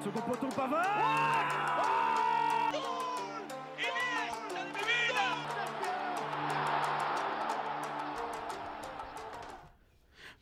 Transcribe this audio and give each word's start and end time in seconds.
Second 0.00 0.22
poteau 0.22 0.48
Pavard 0.56 0.86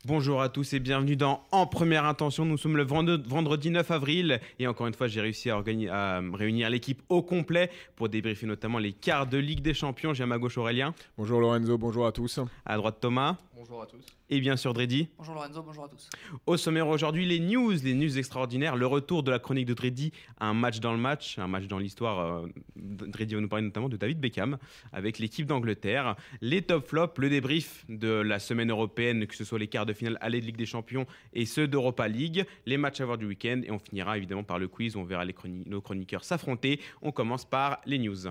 Bonjour 0.06 0.40
à 0.40 0.48
tous 0.48 0.72
et 0.72 0.78
bienvenue 0.78 1.16
dans 1.16 1.42
En 1.50 1.66
Première 1.66 2.04
Intention. 2.06 2.44
Nous 2.44 2.56
sommes 2.56 2.76
le 2.76 2.84
vendredi 2.84 3.70
9 3.70 3.90
avril 3.90 4.40
et 4.60 4.66
encore 4.66 4.86
une 4.86 4.94
fois 4.94 5.08
j'ai 5.08 5.20
réussi 5.20 5.50
à, 5.50 5.56
à 5.58 6.20
réunir 6.32 6.70
l'équipe 6.70 7.02
au 7.08 7.22
complet 7.22 7.70
pour 7.96 8.08
débriefer 8.08 8.46
notamment 8.46 8.78
les 8.78 8.92
quarts 8.92 9.26
de 9.26 9.36
Ligue 9.36 9.60
des 9.60 9.74
Champions. 9.74 10.14
J'ai 10.14 10.22
à 10.22 10.26
ma 10.26 10.38
gauche 10.38 10.56
Aurélien. 10.58 10.94
Bonjour 11.18 11.40
Lorenzo, 11.40 11.76
bonjour 11.76 12.06
à 12.06 12.12
tous. 12.12 12.38
À 12.64 12.76
droite 12.76 12.98
Thomas. 13.00 13.36
Bonjour 13.54 13.82
à 13.82 13.86
tous. 13.86 14.04
Et 14.32 14.40
bien 14.40 14.56
sûr 14.56 14.72
Dreddy. 14.72 15.08
Bonjour 15.18 15.34
Lorenzo, 15.34 15.60
bonjour 15.60 15.84
à 15.84 15.88
tous. 15.88 16.08
Au 16.46 16.56
sommaire 16.56 16.86
aujourd'hui, 16.86 17.26
les 17.26 17.40
news, 17.40 17.72
les 17.82 17.94
news 17.94 18.16
extraordinaires, 18.16 18.76
le 18.76 18.86
retour 18.86 19.24
de 19.24 19.30
la 19.32 19.40
chronique 19.40 19.66
de 19.66 19.74
Dreddy, 19.74 20.12
un 20.38 20.54
match 20.54 20.78
dans 20.78 20.92
le 20.92 20.98
match, 20.98 21.36
un 21.40 21.48
match 21.48 21.66
dans 21.66 21.80
l'histoire. 21.80 22.20
Euh, 22.20 22.46
Dreddy 22.76 23.34
va 23.34 23.40
nous 23.40 23.48
parler 23.48 23.64
notamment 23.64 23.88
de 23.88 23.96
David 23.96 24.20
Beckham 24.20 24.58
avec 24.92 25.18
l'équipe 25.18 25.46
d'Angleterre, 25.46 26.14
les 26.40 26.62
top 26.62 26.86
flops, 26.86 27.18
le 27.18 27.28
débrief 27.28 27.84
de 27.88 28.08
la 28.08 28.38
semaine 28.38 28.70
européenne, 28.70 29.26
que 29.26 29.34
ce 29.34 29.42
soit 29.42 29.58
les 29.58 29.66
quarts 29.66 29.86
de 29.86 29.92
finale 29.92 30.16
aller 30.20 30.40
de 30.40 30.46
Ligue 30.46 30.56
des 30.56 30.66
Champions 30.66 31.06
et 31.32 31.44
ceux 31.44 31.66
d'Europa 31.66 32.06
League, 32.06 32.46
les 32.66 32.76
matchs 32.76 33.00
à 33.00 33.06
voir 33.06 33.18
du 33.18 33.26
week-end 33.26 33.62
et 33.64 33.72
on 33.72 33.80
finira 33.80 34.16
évidemment 34.16 34.44
par 34.44 34.60
le 34.60 34.68
quiz 34.68 34.94
où 34.94 35.00
on 35.00 35.04
verra 35.04 35.24
les 35.24 35.34
nos 35.66 35.80
chroniqueurs 35.80 36.22
s'affronter. 36.22 36.78
On 37.02 37.10
commence 37.10 37.44
par 37.44 37.80
les 37.84 37.98
news. 37.98 38.28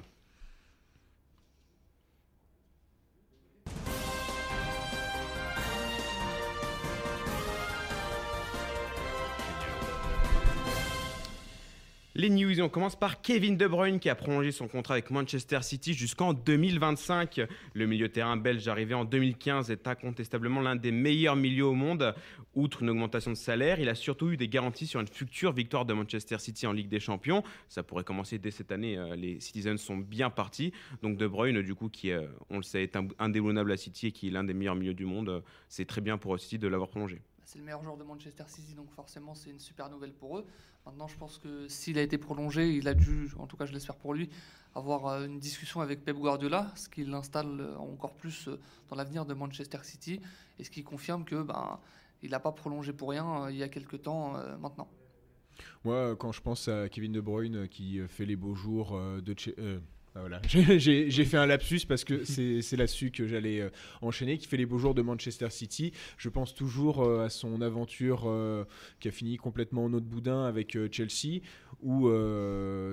Les 12.20 12.30
news, 12.30 12.59
on 12.59 12.67
commence 12.67 12.98
par 12.98 13.22
Kevin 13.22 13.56
De 13.56 13.66
Bruyne 13.66 13.98
qui 13.98 14.09
a 14.09 14.16
prolongé 14.16 14.52
son 14.52 14.67
contrat 14.67 14.95
avec 14.95 15.09
Manchester 15.09 15.59
City 15.62 15.94
jusqu'en 15.94 16.34
2025. 16.34 17.39
Le 17.73 17.86
milieu 17.86 18.09
terrain 18.09 18.36
belge 18.36 18.67
arrivé 18.67 18.94
en 18.94 19.06
2015 19.06 19.72
est 19.72 19.88
incontestablement 19.88 20.59
l'un 20.59 20.75
des 20.75 20.92
meilleurs 20.92 21.38
milieux 21.38 21.67
au 21.67 21.75
monde. 21.75 22.14
Outre 22.56 22.84
une 22.84 22.90
augmentation 22.90 23.31
de 23.31 23.38
salaire, 23.38 23.80
il 23.80 23.88
a 23.88 23.95
surtout 23.95 24.31
eu 24.31 24.36
des 24.36 24.50
garanties 24.50 24.86
sur 24.86 25.00
une 25.00 25.08
future 25.08 25.53
victoire 25.53 25.86
de 25.86 25.94
Manchester 25.94 26.40
City 26.40 26.67
en 26.67 26.73
Ligue 26.73 26.90
des 26.90 27.00
Champions. 27.00 27.42
Ça 27.70 27.84
pourrait 27.84 28.03
commencer 28.03 28.38
dès 28.38 28.52
cette 28.52 28.73
année. 28.73 28.97
Euh, 28.97 29.16
les 29.16 29.40
Citizens 29.40 29.78
sont 29.78 29.95
bien 29.95 30.30
partis. 30.30 30.73
Donc 31.02 31.16
De 31.16 31.25
Bruyne, 31.25 31.62
du 31.62 31.73
coup, 31.73 31.88
qui, 31.88 32.12
euh, 32.12 32.28
on 32.50 32.58
le 32.58 32.64
sait, 32.64 32.84
est 32.84 32.97
indéboulonnable 33.17 33.72
à 33.72 33.78
City 33.78 34.08
et 34.08 34.12
qui 34.12 34.28
est 34.28 34.31
l'un 34.31 34.44
des 34.44 34.53
meilleurs 34.53 34.75
milieux 34.75 34.94
du 34.94 35.06
monde, 35.06 35.42
c'est 35.70 35.86
très 35.86 36.02
bien 36.02 36.17
pour 36.17 36.38
City 36.38 36.59
de 36.59 36.67
l'avoir 36.67 36.90
prolongé 36.90 37.22
c'est 37.50 37.58
le 37.58 37.66
meilleur 37.66 37.81
joueur 37.81 37.97
de 37.97 38.03
Manchester 38.03 38.44
City, 38.45 38.75
donc 38.75 38.92
forcément 38.92 39.33
c'est 39.33 39.50
une 39.50 39.59
super 39.59 39.89
nouvelle 39.89 40.14
pour 40.14 40.38
eux. 40.38 40.45
Maintenant, 40.86 41.08
je 41.08 41.17
pense 41.17 41.39
que 41.39 41.67
s'il 41.67 41.97
a 41.97 42.03
été 42.03 42.19
prolongé, 42.19 42.75
il 42.75 42.88
a 42.88 42.94
dû, 42.94 43.31
en 43.39 43.47
tout 43.47 43.58
cas 43.58 43.66
je 43.66 43.73
l'espère 43.73 43.95
pour 43.95 44.14
lui, 44.14 44.30
avoir 44.75 45.08
euh, 45.08 45.25
une 45.25 45.39
discussion 45.39 45.81
avec 45.81 46.06
Pep 46.06 46.16
Guardiola, 46.16 46.72
ce 46.75 46.88
qui 46.89 47.03
l'installe 47.06 47.59
euh, 47.59 47.75
encore 47.78 48.14
plus 48.14 48.47
euh, 48.47 48.59
dans 48.89 48.95
l'avenir 48.95 49.25
de 49.25 49.33
Manchester 49.33 49.80
City, 49.81 50.22
et 50.59 50.64
ce 50.64 50.69
qui 50.69 50.83
confirme 50.83 51.25
que 51.25 51.41
ben, 51.41 51.80
il 52.22 52.30
n'a 52.30 52.39
pas 52.39 52.52
prolongé 52.52 52.94
pour 52.94 53.09
rien 53.09 53.50
il 53.50 53.56
y 53.56 53.63
a 53.63 53.69
quelques 53.69 54.03
temps 54.03 54.34
maintenant. 54.59 54.88
Moi, 55.84 56.16
quand 56.17 56.31
je 56.31 56.41
pense 56.41 56.67
à 56.67 56.88
Kevin 56.88 57.13
De 57.13 57.22
Bruyne 57.22 57.67
qui 57.67 58.00
fait 58.08 58.25
les 58.25 58.36
beaux 58.36 58.53
jours 58.53 59.00
de 59.22 59.34
ah, 60.20 60.22
voilà. 60.22 60.42
J'ai 60.78 61.25
fait 61.25 61.38
un 61.38 61.45
lapsus 61.45 61.81
parce 61.88 62.03
que 62.03 62.23
c'est 62.23 62.75
là-dessus 62.75 63.12
que 63.12 63.25
j'allais 63.28 63.62
euh, 63.62 63.70
enchaîner, 64.02 64.38
qui 64.38 64.48
fait 64.48 64.58
les 64.58 64.66
beaux 64.66 64.78
jours 64.78 64.94
de 64.94 65.02
Manchester 65.02 65.50
City. 65.50 65.94
Je 66.17 66.30
pense 66.30 66.53
toujours 66.53 67.03
euh, 67.03 67.25
à 67.25 67.30
son 67.30 67.62
aventure 67.62 68.23
euh, 68.25 68.66
qui 69.00 69.08
a 69.08 69.12
fini 69.12 69.38
complètement 69.38 69.86
en 69.86 69.94
autre 69.94 70.06
boudin 70.06 70.45
avec 70.45 70.78
Chelsea, 70.92 71.42
où 71.81 72.09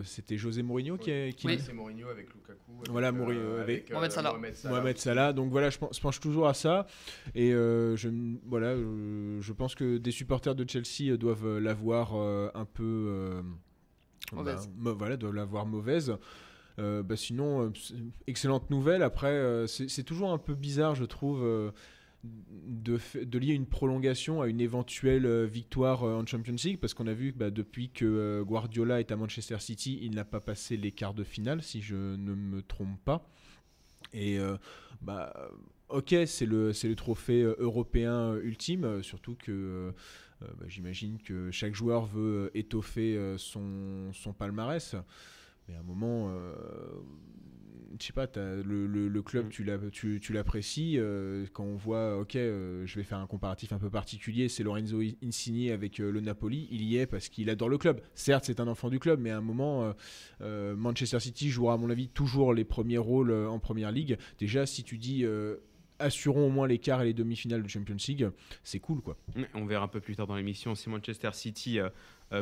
c'était 0.05 0.37
José 0.37 0.63
Mourinho 0.63 0.97
qui, 0.97 1.11
a, 1.11 1.33
qui... 1.33 1.47
Oui, 1.47 1.59
c'est 1.59 1.73
Mourinho 1.73 2.09
avec 2.09 2.33
Lukaku. 2.33 2.73
Voilà, 2.91 3.13
Mourinho 3.13 3.57
avec, 3.57 3.91
Mohamed, 3.91 4.13
Salah. 4.13 4.37
Mohamed, 4.65 4.99
Salah. 4.99 5.33
Donc 5.33 5.51
voilà, 5.51 5.71
je, 5.71 5.79
pense, 5.79 5.99
penche 5.99 6.21
toujours 6.21 6.47
à 6.47 6.55
ça. 6.55 6.87
Et 7.35 7.51
je, 7.51 8.09
voilà, 8.47 8.77
je 8.77 9.53
pense 9.53 9.75
que 9.75 9.99
des 9.99 10.11
supporters 10.11 10.55
de 10.55 10.69
Chelsea 10.69 11.17
doivent 11.17 11.59
l'avoir 11.59 12.15
un 12.15 12.65
peu... 12.65 13.43
mauvaise. 14.33 14.71
Ben, 14.77 14.93
voilà, 14.93 15.17
doivent 15.17 15.35
l'avoir 15.35 15.67
mauvaise. 15.67 16.17
Euh, 16.79 17.03
bah 17.03 17.17
sinon, 17.17 17.67
euh, 17.67 17.73
excellente 18.27 18.71
nouvelle. 18.71 19.03
Après, 19.03 19.29
euh, 19.29 19.67
c'est 19.67 20.03
toujours 20.03 20.33
un 20.33 20.39
peu 20.39 20.55
bizarre, 20.55 20.95
je 20.95 21.05
trouve. 21.05 21.73
De, 22.25 22.99
lier 23.39 23.53
une 23.53 23.67
prolongation 23.67 24.43
à 24.43 24.49
une 24.49 24.61
éventuelle 24.61 25.45
victoire 25.45 26.03
en 26.03 26.27
Champions 26.27 26.57
League 26.65 26.79
parce 26.81 26.93
qu'on 26.93 27.07
a 27.07 27.13
vu 27.13 27.33
que 27.33 27.39
bah, 27.39 27.51
depuis 27.51 27.91
que 27.91 28.43
Guardiola 28.43 28.99
est 28.99 29.13
à 29.13 29.17
Manchester 29.17 29.61
City, 29.61 30.01
il 30.03 30.17
n'a 30.17 30.25
pas 30.25 30.41
passé 30.41 30.77
les 30.77 30.91
quarts 30.91 31.15
de 31.15 31.23
finale, 31.23 31.63
si 31.63 31.83
je 31.83 31.95
ne 31.95 32.35
me 32.35 32.63
trompe 32.63 32.99
pas. 33.05 33.29
Et 34.13 34.39
bah, 35.03 35.33
ok, 35.89 36.17
c'est 36.27 36.47
le, 36.47 36.73
trophée 36.97 37.43
européen 37.43 38.35
ultime, 38.43 39.05
surtout 39.05 39.37
que 39.37 39.95
bah, 40.41 40.65
j'imagine 40.67 41.19
que 41.23 41.53
chaque 41.53 41.75
joueur 41.75 42.07
veut 42.07 42.51
étoffer 42.55 43.37
son 43.39 44.33
palmarès. 44.37 44.97
Mais 45.69 45.75
à 45.75 45.81
un 45.81 45.83
moment, 45.83 46.31
euh, 46.31 46.55
je 47.99 48.07
sais 48.07 48.13
pas, 48.13 48.29
le, 48.37 48.87
le, 48.87 49.23
club, 49.23 49.47
mm. 49.47 49.91
tu 50.21 50.33
l'apprécies. 50.33 50.97
Euh, 50.99 51.47
quand 51.53 51.65
on 51.65 51.77
voit, 51.77 52.19
ok, 52.19 52.37
euh, 52.37 52.87
je 52.87 52.97
vais 52.97 53.03
faire 53.03 53.19
un 53.19 53.27
comparatif 53.27 53.73
un 53.73 53.79
peu 53.79 53.91
particulier, 53.91 54.49
c'est 54.49 54.63
Lorenzo 54.63 55.01
Insigne 55.23 55.71
avec 55.73 55.99
le 55.99 56.21
Napoli. 56.21 56.69
Il 56.71 56.83
y 56.83 56.99
est 56.99 57.07
parce 57.07 57.29
qu'il 57.29 57.51
adore 57.51 57.69
le 57.69 57.79
club. 57.79 58.01
Certes, 58.15 58.45
c'est 58.45 58.61
un 58.61 58.69
enfant 58.69 58.91
du 58.91 58.99
club, 58.99 59.21
mais 59.21 59.31
à 59.31 59.39
un 59.39 59.43
moment, 59.43 59.93
Manchester 60.41 61.21
City 61.21 61.51
jouera, 61.51 61.75
à 61.75 61.77
mon 61.77 61.91
avis, 61.91 62.09
toujours 62.09 62.55
les 62.55 62.65
premiers 62.65 62.99
rôles 62.99 63.33
en 63.33 63.59
première 63.59 63.93
ligue. 63.93 64.19
Déjà, 64.39 64.67
si 64.67 64.85
tu 64.85 64.99
dis 64.99 65.25
assurons 65.99 66.47
au 66.47 66.51
moins 66.51 66.67
les 66.67 66.79
quarts 66.79 67.03
et 67.03 67.07
les 67.07 67.15
demi-finales 67.15 67.63
de 67.63 67.69
Champions 67.69 67.97
League, 68.09 68.29
c'est 68.63 68.81
cool 68.81 69.01
quoi. 69.01 69.17
On 69.55 69.67
verra 69.67 69.85
un 69.85 69.89
peu 69.89 70.01
plus 70.01 70.17
tard 70.17 70.27
dans 70.27 70.37
l'émission 70.37 70.75
si 70.75 70.89
Manchester 70.89 71.31
City 71.33 71.79
euh, 71.79 71.89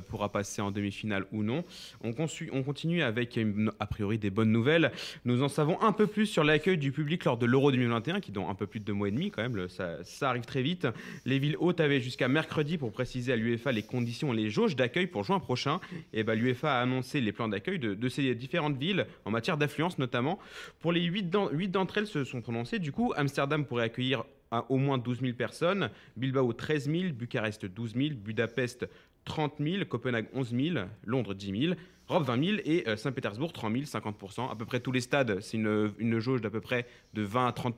pourra 0.08 0.30
passer 0.30 0.62
en 0.62 0.70
demi-finale 0.70 1.26
ou 1.32 1.42
non. 1.42 1.64
On, 2.02 2.14
on, 2.52 2.62
continue 2.62 3.02
avec 3.02 3.38
a 3.80 3.86
priori 3.86 4.18
des 4.18 4.30
bonnes 4.30 4.52
nouvelles. 4.52 4.92
Nous 5.24 5.42
en 5.42 5.48
savons 5.48 5.80
un 5.82 5.92
peu 5.92 6.06
plus 6.06 6.26
sur 6.26 6.44
l'accueil 6.44 6.78
du 6.78 6.92
public 6.92 7.24
lors 7.24 7.36
de 7.36 7.46
l'Euro 7.46 7.70
2021, 7.70 8.20
qui 8.20 8.32
dans 8.32 8.48
un 8.48 8.54
peu 8.54 8.66
plus 8.66 8.80
de 8.80 8.84
deux 8.84 8.92
mois 8.92 9.08
et 9.08 9.10
demi 9.10 9.30
quand 9.30 9.42
même, 9.42 9.68
ça, 9.68 10.28
arrive 10.28 10.44
très 10.44 10.62
vite. 10.62 10.86
Les 11.24 11.38
villes 11.38 11.56
hautes 11.58 11.80
avaient 11.80 12.00
jusqu'à 12.00 12.28
mercredi 12.28 12.78
pour 12.78 12.92
préciser 12.92 13.32
à 13.32 13.36
l'UEFA 13.36 13.72
les 13.72 13.82
conditions 13.82 14.32
et 14.32 14.36
les 14.36 14.50
jauges 14.50 14.76
d'accueil 14.76 15.06
pour 15.06 15.24
juin 15.24 15.38
prochain. 15.38 15.80
Et 16.12 16.24
ben, 16.24 16.34
l'UEFA 16.34 16.78
a 16.78 16.82
annoncé 16.82 17.20
les 17.20 17.32
plans 17.32 17.48
d'accueil 17.48 17.78
de, 17.78 18.08
ces 18.08 18.34
différentes 18.34 18.76
villes, 18.76 19.06
en 19.24 19.30
matière 19.30 19.56
d'affluence 19.56 19.98
notamment. 19.98 20.38
Pour 20.80 20.92
les 20.92 21.02
huit 21.02 21.30
d'entre 21.30 21.98
elles 21.98 22.06
se 22.06 22.24
sont 22.24 22.40
prononcées. 22.40 22.78
Du 22.78 22.92
coup, 22.92 23.12
Amsterdam 23.16 23.64
pourrait 23.64 23.84
accueillir 23.84 24.24
au 24.68 24.76
moins 24.76 24.98
12 24.98 25.20
000 25.20 25.32
personnes, 25.34 25.90
Bilbao 26.16 26.52
13 26.52 26.90
000, 26.90 27.12
Bucarest 27.12 27.66
12 27.66 27.94
000, 27.94 28.08
Budapest 28.14 28.86
30 29.24 29.54
000, 29.60 29.84
Copenhague 29.86 30.26
11 30.34 30.50
000, 30.50 30.86
Londres 31.04 31.34
10 31.34 31.60
000, 31.66 31.74
Rome 32.08 32.22
20 32.22 32.44
000 32.44 32.58
et 32.64 32.86
euh, 32.86 32.96
Saint-Pétersbourg 32.96 33.52
3 33.52 33.70
000, 33.70 33.84
50 33.84 34.16
À 34.50 34.56
peu 34.56 34.66
près 34.66 34.80
tous 34.80 34.92
les 34.92 35.00
stades, 35.00 35.40
c'est 35.40 35.56
une, 35.56 35.92
une, 35.98 36.18
jauge 36.18 36.40
d'à 36.40 36.50
peu 36.50 36.60
près 36.60 36.86
de 37.14 37.22
20 37.22 37.46
à 37.46 37.52
30 37.52 37.74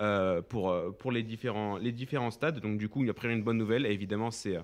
euh, 0.00 0.42
pour, 0.42 0.70
euh, 0.70 0.90
pour 0.90 1.12
les, 1.12 1.22
différents, 1.22 1.76
les 1.78 1.92
différents 1.92 2.32
stades. 2.32 2.60
Donc 2.60 2.78
du 2.78 2.88
coup, 2.88 3.02
il 3.02 3.06
y 3.06 3.08
a 3.08 3.12
après 3.12 3.32
une 3.32 3.42
bonne 3.42 3.58
nouvelle. 3.58 3.86
Et 3.86 3.90
évidemment, 3.90 4.32
c'est 4.32 4.58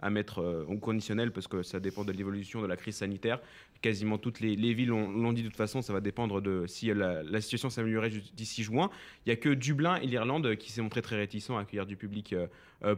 à 0.00 0.10
mettre 0.10 0.66
au 0.68 0.76
conditionnel 0.76 1.32
parce 1.32 1.46
que 1.46 1.62
ça 1.62 1.80
dépend 1.80 2.04
de 2.04 2.12
l'évolution 2.12 2.60
de 2.60 2.66
la 2.66 2.76
crise 2.76 2.96
sanitaire. 2.96 3.40
Quasiment 3.80 4.18
toutes 4.18 4.40
les, 4.40 4.74
villes 4.74 4.88
l'ont 4.88 5.32
dit 5.32 5.42
de 5.42 5.48
toute 5.48 5.56
façon, 5.56 5.80
ça 5.80 5.94
va 5.94 6.00
dépendre 6.00 6.42
de 6.42 6.66
si 6.66 6.92
la, 6.92 7.22
la 7.22 7.40
situation 7.40 7.70
s'améliorait 7.70 8.10
d'ici 8.34 8.62
juin. 8.62 8.90
Il 9.24 9.30
n'y 9.30 9.32
a 9.32 9.36
que 9.36 9.48
Dublin 9.48 9.96
et 9.96 10.06
l'Irlande 10.06 10.56
qui 10.56 10.72
s'est 10.72 10.82
montré 10.82 11.00
très 11.00 11.16
réticents 11.16 11.56
à 11.56 11.62
accueillir 11.62 11.86
du 11.86 11.96
public 11.96 12.34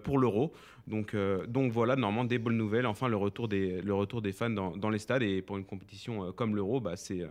pour 0.03 0.19
l'euro. 0.19 0.53
Donc, 0.87 1.15
euh, 1.15 1.47
donc 1.47 1.73
voilà, 1.73 1.97
normalement, 1.97 2.25
des 2.25 2.39
bonnes 2.39 2.57
nouvelles. 2.57 2.87
Enfin, 2.87 3.09
le 3.09 3.17
retour 3.17 3.49
des, 3.49 3.83
le 3.83 3.95
retour 3.95 4.23
des 4.23 4.33
fans 4.33 4.51
dans, 4.51 4.77
dans 4.77 4.91
les 4.91 5.01
stades. 5.01 5.23
Et 5.23 5.43
pour 5.43 5.57
une 5.57 5.65
compétition 5.65 6.25
euh, 6.25 6.33
comme 6.33 6.55
l'Euro, 6.55 6.81
bah, 6.81 6.97
c'est 6.97 7.23
euh, 7.23 7.29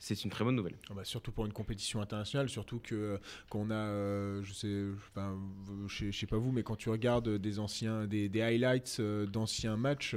c'est 0.00 0.24
une 0.24 0.30
très 0.30 0.44
bonne 0.44 0.56
nouvelle. 0.56 0.74
Ah 0.90 0.94
bah, 0.94 1.04
surtout 1.04 1.30
pour 1.30 1.46
une 1.46 1.52
compétition 1.52 2.00
internationale, 2.00 2.48
surtout 2.48 2.80
que 2.80 3.20
qu'on 3.50 3.70
a, 3.70 4.42
je 4.42 4.52
sais, 4.52 4.84
enfin, 5.10 5.38
je, 5.86 6.10
sais 6.10 6.26
pas 6.26 6.38
vous, 6.38 6.50
mais 6.50 6.64
quand 6.64 6.76
tu 6.76 6.90
regardes 6.90 7.28
des 7.28 7.58
anciens, 7.60 8.06
des, 8.06 8.28
des 8.28 8.42
highlights 8.42 9.00
d'anciens 9.00 9.76
matchs, 9.76 10.16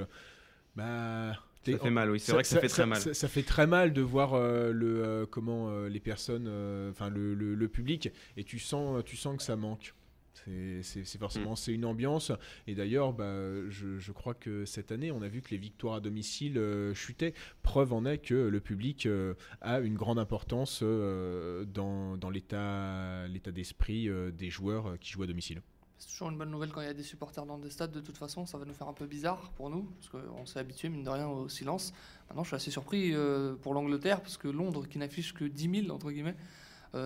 bah. 0.76 1.34
Ça 1.64 1.78
fait 1.78 1.92
mal, 1.92 2.10
oui. 2.10 2.20
C'est 2.20 2.32
vrai 2.32 2.42
que 2.42 2.48
ça, 2.48 2.60
fait 2.60 2.68
très 2.68 2.88
mal. 2.88 3.00
Ça, 3.00 3.28
fait 3.28 3.44
très 3.44 3.68
mal 3.68 3.94
de 3.94 4.02
voir 4.02 4.34
le 4.40 5.28
comment 5.30 5.86
les 5.86 6.00
personnes, 6.00 6.48
enfin 6.90 7.10
le, 7.10 7.36
le, 7.36 7.54
le, 7.54 7.68
public, 7.68 8.10
et 8.36 8.44
tu 8.44 8.58
sens, 8.58 9.04
tu 9.06 9.16
sens 9.16 9.38
que 9.38 9.44
ça 9.44 9.56
manque. 9.56 9.94
C'est 10.34 11.18
forcément 11.18 11.54
mm. 11.54 11.56
c'est 11.56 11.74
une 11.74 11.86
ambiance. 11.86 12.32
Et 12.68 12.76
d'ailleurs, 12.76 13.14
bah, 13.14 13.34
je, 13.70 14.12
crois 14.12 14.34
que 14.34 14.66
cette 14.66 14.92
année, 14.92 15.12
on 15.12 15.22
a 15.22 15.28
vu 15.28 15.42
que 15.42 15.52
les 15.52 15.58
victoires 15.58 15.96
à 15.96 16.00
domicile 16.00 16.58
euh, 16.58 16.94
chutaient. 16.94 17.34
Preuve 17.64 17.94
en 17.94 18.06
est 18.06 18.18
que 18.18 18.34
le 18.34 18.60
public 18.60 19.06
euh, 19.06 19.36
a 19.62 19.80
une 19.80 19.96
grande 19.96 20.20
importance 20.20 20.80
euh, 20.84 21.66
dans, 21.66 22.18
dans 22.18 22.30
l'état 22.30 23.28
d'esprit 23.52 24.10
des 24.34 24.50
joueurs 24.50 24.98
qui 25.00 25.12
jouent 25.12 25.24
à 25.24 25.28
domicile. 25.28 25.62
C'est 26.02 26.08
toujours 26.08 26.32
une 26.32 26.38
bonne 26.40 26.50
nouvelle 26.50 26.72
quand 26.72 26.82
il 26.82 26.88
y 26.88 26.90
a 26.90 26.96
des 26.96 27.04
supporters 27.04 27.46
dans 27.46 27.60
des 27.60 27.70
stades. 27.70 27.92
De 27.92 28.02
toute 28.02 28.18
façon, 28.18 28.48
ça 28.48 28.58
va 28.58 28.66
nous 28.66 28.74
faire 28.74 28.88
un 28.88 28.94
peu 28.94 29.06
bizarre 29.06 29.52
pour 29.52 29.70
nous, 29.70 29.84
parce 29.84 30.10
qu'on 30.10 30.48
s'est 30.48 30.58
habitué, 30.58 30.90
mine 30.90 31.04
de 31.04 31.10
rien, 31.12 31.28
au 31.28 31.48
silence. 31.48 31.94
Maintenant, 32.28 32.44
je 32.44 32.48
suis 32.48 32.56
assez 32.56 32.72
surpris 32.72 33.14
euh, 33.14 33.54
pour 33.54 33.76
l'Angleterre, 33.76 34.20
parce 34.22 34.36
que 34.36 34.48
Londres, 34.48 34.88
qui 34.88 34.98
n'affiche 34.98 35.36
que 35.36 35.46
10 35.46 35.84
000, 35.84 35.96
entre 35.96 36.12
guillemets, 36.12 36.36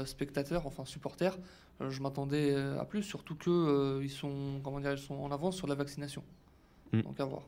spectateurs, 0.06 0.66
enfin 0.66 0.86
supporters, 0.86 1.38
euh, 1.82 1.90
je 1.90 2.02
m'attendais 2.02 2.54
euh, 2.54 2.80
à 2.80 2.86
plus, 2.86 3.04
surtout 3.04 3.36
qu'ils 3.36 4.10
sont, 4.10 4.62
comment 4.64 4.80
dire, 4.80 4.94
ils 4.94 4.98
sont 4.98 5.16
en 5.16 5.32
avance 5.32 5.58
sur 5.58 5.68
la 5.68 5.76
vaccination. 5.76 6.24
Mm. 6.94 7.02
Donc 7.02 7.20
à 7.20 7.26
voir. 7.26 7.44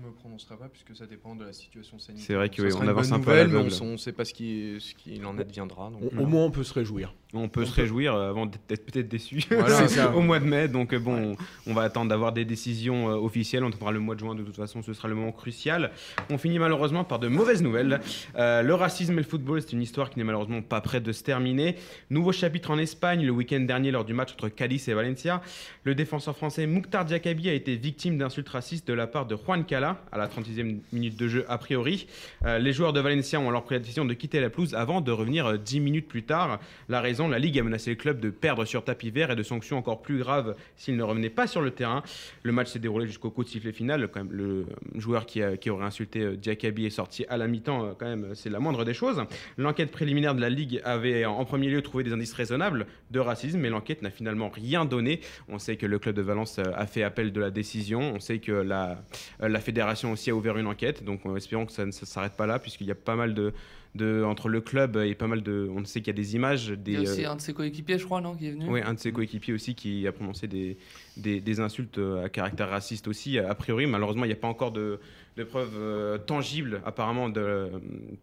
Je 0.00 0.06
me 0.06 0.12
prononcerai 0.12 0.56
pas 0.56 0.68
puisque 0.68 0.96
ça 0.96 1.06
dépend 1.06 1.34
de 1.36 1.44
la 1.44 1.52
situation 1.52 1.98
sanitaire. 1.98 2.26
C'est 2.26 2.34
vrai 2.34 2.48
que 2.48 2.56
Ça 2.56 2.62
oui, 2.62 2.70
sera 2.70 2.80
on 2.80 2.84
une 2.84 2.88
avance 2.90 3.12
un 3.12 3.20
peu 3.20 3.30
à 3.32 3.44
nouvelle, 3.44 3.48
mais 3.70 3.80
on 3.82 3.92
ne 3.92 3.96
sait 3.96 4.12
pas 4.12 4.24
ce 4.24 4.32
qui, 4.32 4.76
ce 4.80 4.94
qu'il 4.94 5.24
en 5.26 5.36
adviendra. 5.38 5.90
donc, 5.90 6.02
Au, 6.18 6.22
au 6.22 6.26
moins, 6.26 6.44
on 6.44 6.50
peut 6.50 6.64
se 6.64 6.72
réjouir. 6.72 7.14
On 7.34 7.48
peut 7.48 7.62
On 7.62 7.66
se 7.66 7.74
peut- 7.74 7.82
réjouir 7.82 8.14
euh, 8.14 8.28
avant 8.30 8.46
d'être 8.46 8.84
peut-être 8.84 9.08
déçu 9.08 9.42
Voilà. 9.50 9.76
C'est 9.88 9.96
ça. 9.96 10.14
au 10.14 10.20
mois 10.20 10.38
de 10.40 10.44
mai. 10.44 10.68
Donc 10.68 10.92
euh, 10.92 10.98
bon, 10.98 11.36
on 11.66 11.74
va 11.74 11.82
attendre 11.82 12.08
d'avoir 12.10 12.32
des 12.32 12.44
décisions 12.44 13.08
euh, 13.10 13.14
officielles. 13.14 13.64
On 13.64 13.68
attendra 13.68 13.92
le 13.92 14.00
mois 14.00 14.14
de 14.14 14.20
juin. 14.20 14.34
De 14.34 14.42
toute 14.42 14.56
façon, 14.56 14.82
ce 14.82 14.92
sera 14.92 15.08
le 15.08 15.14
moment 15.14 15.32
crucial. 15.32 15.92
On 16.30 16.36
finit 16.38 16.58
malheureusement 16.58 17.04
par 17.04 17.18
de 17.18 17.28
mauvaises 17.28 17.62
nouvelles. 17.62 18.00
Euh, 18.36 18.62
le 18.62 18.74
racisme 18.74 19.12
et 19.14 19.16
le 19.16 19.22
football, 19.22 19.62
c'est 19.62 19.72
une 19.72 19.82
histoire 19.82 20.10
qui 20.10 20.18
n'est 20.18 20.24
malheureusement 20.24 20.62
pas 20.62 20.80
prête 20.80 21.02
de 21.04 21.12
se 21.12 21.22
terminer. 21.22 21.76
Nouveau 22.10 22.32
chapitre 22.32 22.70
en 22.70 22.78
Espagne 22.78 23.24
le 23.24 23.30
week-end 23.32 23.60
dernier 23.60 23.90
lors 23.90 24.04
du 24.04 24.14
match 24.14 24.32
entre 24.32 24.48
Cadiz 24.48 24.88
et 24.88 24.94
Valencia. 24.94 25.42
Le 25.84 25.94
défenseur 25.94 26.36
français 26.36 26.66
Mouktar 26.66 27.04
Diakabi 27.04 27.48
a 27.48 27.54
été 27.54 27.76
victime 27.76 28.18
d'insultes 28.18 28.48
racistes 28.48 28.86
de 28.88 28.92
la 28.94 29.06
part 29.06 29.26
de 29.26 29.36
Juan 29.36 29.64
À 29.82 30.18
la 30.18 30.28
36e 30.28 30.78
minute 30.92 31.16
de 31.18 31.28
jeu 31.28 31.44
a 31.48 31.58
priori. 31.58 32.06
Euh, 32.44 32.58
les 32.58 32.72
joueurs 32.72 32.92
de 32.92 33.00
Valencia 33.00 33.40
ont 33.40 33.48
alors 33.48 33.64
pris 33.64 33.74
la 33.74 33.80
décision 33.80 34.04
de 34.04 34.14
quitter 34.14 34.40
la 34.40 34.50
pelouse 34.50 34.74
avant 34.74 35.00
de 35.00 35.10
revenir 35.12 35.46
euh, 35.46 35.56
10 35.56 35.80
minutes 35.80 36.08
plus 36.08 36.22
tard. 36.22 36.60
La 36.88 37.00
raison, 37.00 37.28
la 37.28 37.38
Ligue 37.38 37.58
a 37.58 37.62
menacé 37.62 37.90
le 37.90 37.96
club 37.96 38.20
de 38.20 38.30
perdre 38.30 38.64
sur 38.64 38.84
tapis 38.84 39.10
vert 39.10 39.30
et 39.30 39.36
de 39.36 39.42
sanctions 39.42 39.76
encore 39.78 40.02
plus 40.02 40.18
graves 40.18 40.54
s'il 40.76 40.96
ne 40.96 41.02
revenait 41.02 41.30
pas 41.30 41.46
sur 41.46 41.60
le 41.60 41.70
terrain. 41.70 42.02
Le 42.42 42.52
match 42.52 42.68
s'est 42.68 42.78
déroulé 42.78 43.06
jusqu'au 43.06 43.30
coup 43.30 43.44
de 43.44 43.48
sifflet 43.48 43.72
final. 43.72 44.08
Le 44.30 44.44
euh, 44.44 44.64
joueur 44.94 45.26
qui, 45.26 45.42
aurait 45.70 45.84
insulté 45.84 46.20
euh, 46.20 46.36
Diakabi 46.36 46.86
est 46.86 46.90
sorti 46.90 47.24
à 47.28 47.36
la 47.36 47.46
mi-temps. 47.46 47.84
euh, 47.84 47.92
Quand 47.98 48.06
même, 48.06 48.34
c'est 48.34 48.50
la 48.50 48.60
moindre 48.60 48.84
des 48.84 48.94
choses. 48.94 49.22
L'enquête 49.58 49.90
préliminaire 49.90 50.34
de 50.34 50.40
la 50.40 50.50
Ligue 50.50 50.80
avait 50.84 51.24
en 51.24 51.44
premier 51.44 51.68
lieu 51.68 51.82
trouvé 51.82 52.04
des 52.04 52.12
indices 52.12 52.32
raisonnables 52.34 52.86
de 53.10 53.20
racisme, 53.20 53.58
mais 53.58 53.70
l'enquête 53.70 54.02
n'a 54.02 54.10
finalement 54.10 54.48
rien 54.48 54.84
donné. 54.84 55.20
On 55.48 55.58
sait 55.58 55.76
que 55.76 55.86
le 55.86 55.98
club 55.98 56.14
de 56.14 56.22
Valence 56.22 56.58
euh, 56.58 56.62
a 56.74 56.86
fait 56.86 57.02
appel 57.02 57.32
de 57.32 57.40
la 57.40 57.50
décision. 57.50 58.00
On 58.14 58.20
sait 58.20 58.38
que 58.38 58.52
la, 58.52 59.02
euh, 59.42 59.48
la 59.48 59.60
fédération 59.60 59.71
aussi 60.12 60.30
a 60.30 60.34
ouvert 60.34 60.56
une 60.58 60.66
enquête. 60.66 61.04
Donc, 61.04 61.20
espérons 61.36 61.66
que 61.66 61.72
ça 61.72 61.86
ne 61.86 61.90
s'arrête 61.90 62.34
pas 62.34 62.46
là, 62.46 62.58
puisqu'il 62.58 62.86
y 62.86 62.90
a 62.90 62.94
pas 62.94 63.16
mal 63.16 63.34
de, 63.34 63.52
de 63.94 64.22
entre 64.24 64.48
le 64.48 64.60
club 64.60 64.96
et 64.96 65.14
pas 65.14 65.26
mal 65.26 65.42
de. 65.42 65.70
On 65.74 65.84
sait 65.84 66.00
qu'il 66.00 66.08
y 66.08 66.10
a 66.10 66.20
des 66.20 66.34
images, 66.34 66.68
des. 66.68 66.92
Il 66.92 66.94
y 66.94 67.06
a 67.06 67.10
aussi 67.10 67.24
euh, 67.24 67.30
un 67.30 67.36
de 67.36 67.40
ses 67.40 67.52
coéquipiers, 67.52 67.98
je 67.98 68.04
crois, 68.04 68.20
non, 68.20 68.34
qui 68.34 68.48
est 68.48 68.52
venu. 68.52 68.66
oui, 68.68 68.80
un 68.84 68.94
de 68.94 68.98
ses 68.98 69.12
coéquipiers 69.12 69.54
aussi 69.54 69.74
qui 69.74 70.06
a 70.06 70.12
prononcé 70.12 70.46
des, 70.46 70.78
des, 71.16 71.40
des 71.40 71.60
insultes 71.60 71.98
euh, 71.98 72.24
à 72.24 72.28
caractère 72.28 72.70
raciste 72.70 73.08
aussi. 73.08 73.38
A 73.38 73.54
priori, 73.54 73.86
malheureusement, 73.86 74.24
il 74.24 74.28
n'y 74.28 74.34
a 74.34 74.36
pas 74.36 74.48
encore 74.48 74.72
de, 74.72 74.98
de 75.36 75.44
preuves 75.44 75.74
euh, 75.76 76.18
tangibles 76.18 76.82
apparemment 76.84 77.28
de, 77.28 77.70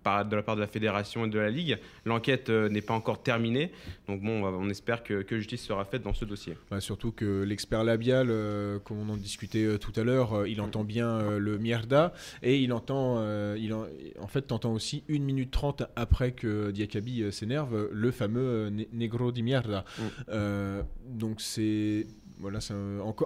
par- 0.03 0.25
de 0.25 0.35
la 0.35 0.43
part 0.43 0.55
de 0.55 0.61
la 0.61 0.67
fédération 0.67 1.25
et 1.25 1.29
de 1.29 1.39
la 1.39 1.49
Ligue. 1.49 1.77
L'enquête 2.05 2.49
euh, 2.49 2.69
n'est 2.69 2.81
pas 2.81 2.93
encore 2.93 3.21
terminée. 3.23 3.71
Donc 4.07 4.21
bon, 4.21 4.43
on 4.45 4.69
espère 4.69 5.03
que, 5.03 5.21
que 5.23 5.37
justice 5.37 5.63
sera 5.63 5.85
faite 5.85 6.03
dans 6.03 6.13
ce 6.13 6.25
dossier. 6.25 6.55
Bah, 6.69 6.79
surtout 6.79 7.11
que 7.11 7.43
l'expert 7.43 7.83
labial, 7.83 8.27
euh, 8.29 8.79
comme 8.79 8.99
on 8.99 9.09
en 9.13 9.17
discutait 9.17 9.63
euh, 9.65 9.77
tout 9.77 9.93
à 9.99 10.03
l'heure, 10.03 10.33
euh, 10.33 10.47
il 10.49 10.61
entend 10.61 10.83
bien 10.83 11.07
euh, 11.09 11.39
le 11.39 11.57
mierda 11.57 12.13
et 12.43 12.59
il 12.59 12.71
entend, 12.73 13.17
euh, 13.19 13.55
il 13.59 13.73
en, 13.73 13.85
en 14.19 14.27
fait, 14.27 14.43
t'entends 14.43 14.73
aussi 14.73 15.03
1 15.09 15.19
minute 15.19 15.51
30 15.51 15.83
après 15.95 16.31
que 16.31 16.71
Diakabi 16.71 17.23
euh, 17.23 17.31
s'énerve, 17.31 17.75
euh, 17.75 17.89
le 17.91 18.11
fameux 18.11 18.41
euh, 18.41 18.69
ne- 18.69 18.83
negro 18.93 19.31
di 19.31 19.43
mierda. 19.43 19.83
Mm. 19.97 20.01
Euh, 20.29 20.83
donc 21.07 21.41
c'est 21.41 22.05
voilà, 22.39 22.61
c'est 22.61 22.73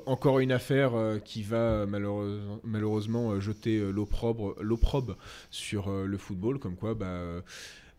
encore 0.06 0.40
une 0.40 0.52
affaire 0.52 0.96
euh, 0.96 1.20
qui 1.20 1.44
va 1.44 1.86
malheureuse- 1.86 2.42
malheureusement 2.64 3.32
euh, 3.32 3.40
jeter 3.40 3.78
euh, 3.78 3.92
l'opprobre, 3.92 4.56
l'opprobre 4.60 5.16
sur 5.52 5.90
euh, 5.90 6.06
le 6.06 6.18
football, 6.18 6.60
comme 6.60 6.76
quoi, 6.76 6.94
bah, 6.96 7.06
euh, 7.06 7.42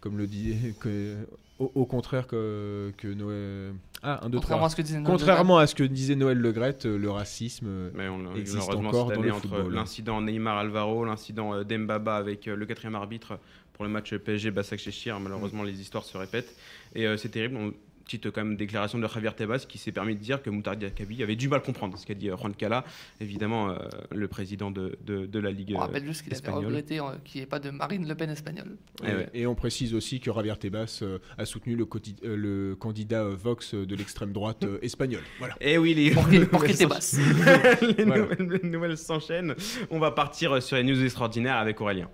comme 0.01 0.19
le 0.19 0.27
dit, 0.27 0.75
que, 0.81 1.15
au, 1.59 1.71
au 1.75 1.87
contraire 1.87 2.27
que, 2.27 2.93
que 2.97 3.09
Noël. 3.09 3.75
Ah, 4.03 4.21
un, 4.23 4.29
deux, 4.29 4.39
trois. 4.39 4.59
Contrairement 4.59 4.67
à 4.67 4.69
ce 4.71 4.77
que 4.77 4.83
disait 4.83 4.99
Noël 4.99 5.11
Contrairement 5.13 5.59
à 5.59 5.67
ce 5.67 5.75
que 5.75 5.85
disait 5.85 6.15
Noël 6.17 6.39
Legrette, 6.39 6.85
euh, 6.85 6.99
le 6.99 7.11
racisme. 7.11 7.91
Mais 7.95 8.09
on, 8.09 8.35
Existe 8.35 8.69
encore 8.71 9.07
cette 9.09 9.17
dans 9.17 9.23
le 9.23 9.33
entre 9.33 9.49
football. 9.49 9.73
l'incident 9.73 10.21
Neymar 10.21 10.59
Alvaro, 10.59 11.05
l'incident 11.05 11.63
Dembaba 11.65 12.17
avec 12.17 12.47
le 12.47 12.67
quatrième 12.67 12.97
arbitre 12.97 13.39
pour 13.73 13.85
le 13.85 13.91
match 13.91 14.15
PSG 14.15 14.51
Bassak 14.51 14.79
Cheshire, 14.79 15.19
malheureusement, 15.21 15.63
les 15.63 15.81
histoires 15.81 16.05
se 16.05 16.17
répètent. 16.19 16.55
Et 16.95 17.07
euh, 17.07 17.17
c'est 17.17 17.29
terrible. 17.31 17.57
On- 17.57 17.73
Petite 18.05 18.31
quand 18.31 18.45
même 18.45 18.56
déclaration 18.56 18.99
de 18.99 19.06
Javier 19.09 19.33
Tebas 19.35 19.65
qui 19.69 19.79
s'est 19.79 19.93
permis 19.93 20.15
de 20.15 20.21
dire 20.21 20.43
que 20.43 20.51
Moutar 20.51 20.77
Diakabi 20.77 21.23
avait 21.23 21.37
du 21.37 21.49
mal 21.49 21.61
à 21.61 21.62
comprendre 21.62 21.97
ce 21.99 22.05
qu'a 22.06 22.15
dit 22.15 22.29
euh, 22.29 22.37
Juan 22.37 22.55
Cala, 22.55 22.85
évidemment 23.21 23.71
euh, 23.71 23.79
le 24.12 24.29
président 24.29 24.71
de, 24.71 24.99
de, 25.06 25.25
de 25.27 25.39
la 25.39 25.51
Ligue. 25.51 25.73
On 25.75 25.79
euh, 25.79 25.81
rappelle 25.81 26.05
juste 26.05 26.23
qu'il 26.23 26.35
avait 26.35 26.51
regretté 26.51 27.01
euh, 27.01 27.05
qu'il 27.25 27.41
n'y 27.41 27.45
ait 27.45 27.49
pas 27.49 27.59
de 27.61 27.71
Marine 27.71 28.06
Le 28.06 28.15
Pen 28.15 28.29
espagnole. 28.31 28.77
Eh 29.03 29.09
et, 29.11 29.15
ouais. 29.15 29.29
et 29.33 29.47
on 29.47 29.55
précise 29.55 29.95
aussi 29.95 30.21
que 30.21 30.33
Javier 30.33 30.56
Tebas 30.56 31.01
euh, 31.03 31.19
a 31.39 31.47
soutenu 31.47 31.77
le, 31.77 31.87
euh, 32.25 32.77
candidat 32.77 33.23
euh, 33.23 33.35
Vox 33.35 33.75
de 33.75 33.95
l'extrême 33.97 34.33
droite 34.33 34.65
euh, 34.65 34.79
espagnole. 34.83 35.23
Voilà. 35.39 35.55
Eh 35.61 35.79
oui, 35.79 35.95
nouvelles 35.95 36.49
Voilà. 38.06 38.23
nouvelles- 38.37 38.61
les 38.62 38.69
nouvelles 38.69 38.99
s'enchaînent. 38.99 39.55
On 39.91 39.99
va 39.99 40.11
partir 40.11 40.62
sur 40.62 40.77
les 40.77 40.83
news 40.85 41.03
extraordinaires 41.03 41.56
avec 41.56 41.81
Aurélien. 41.81 42.11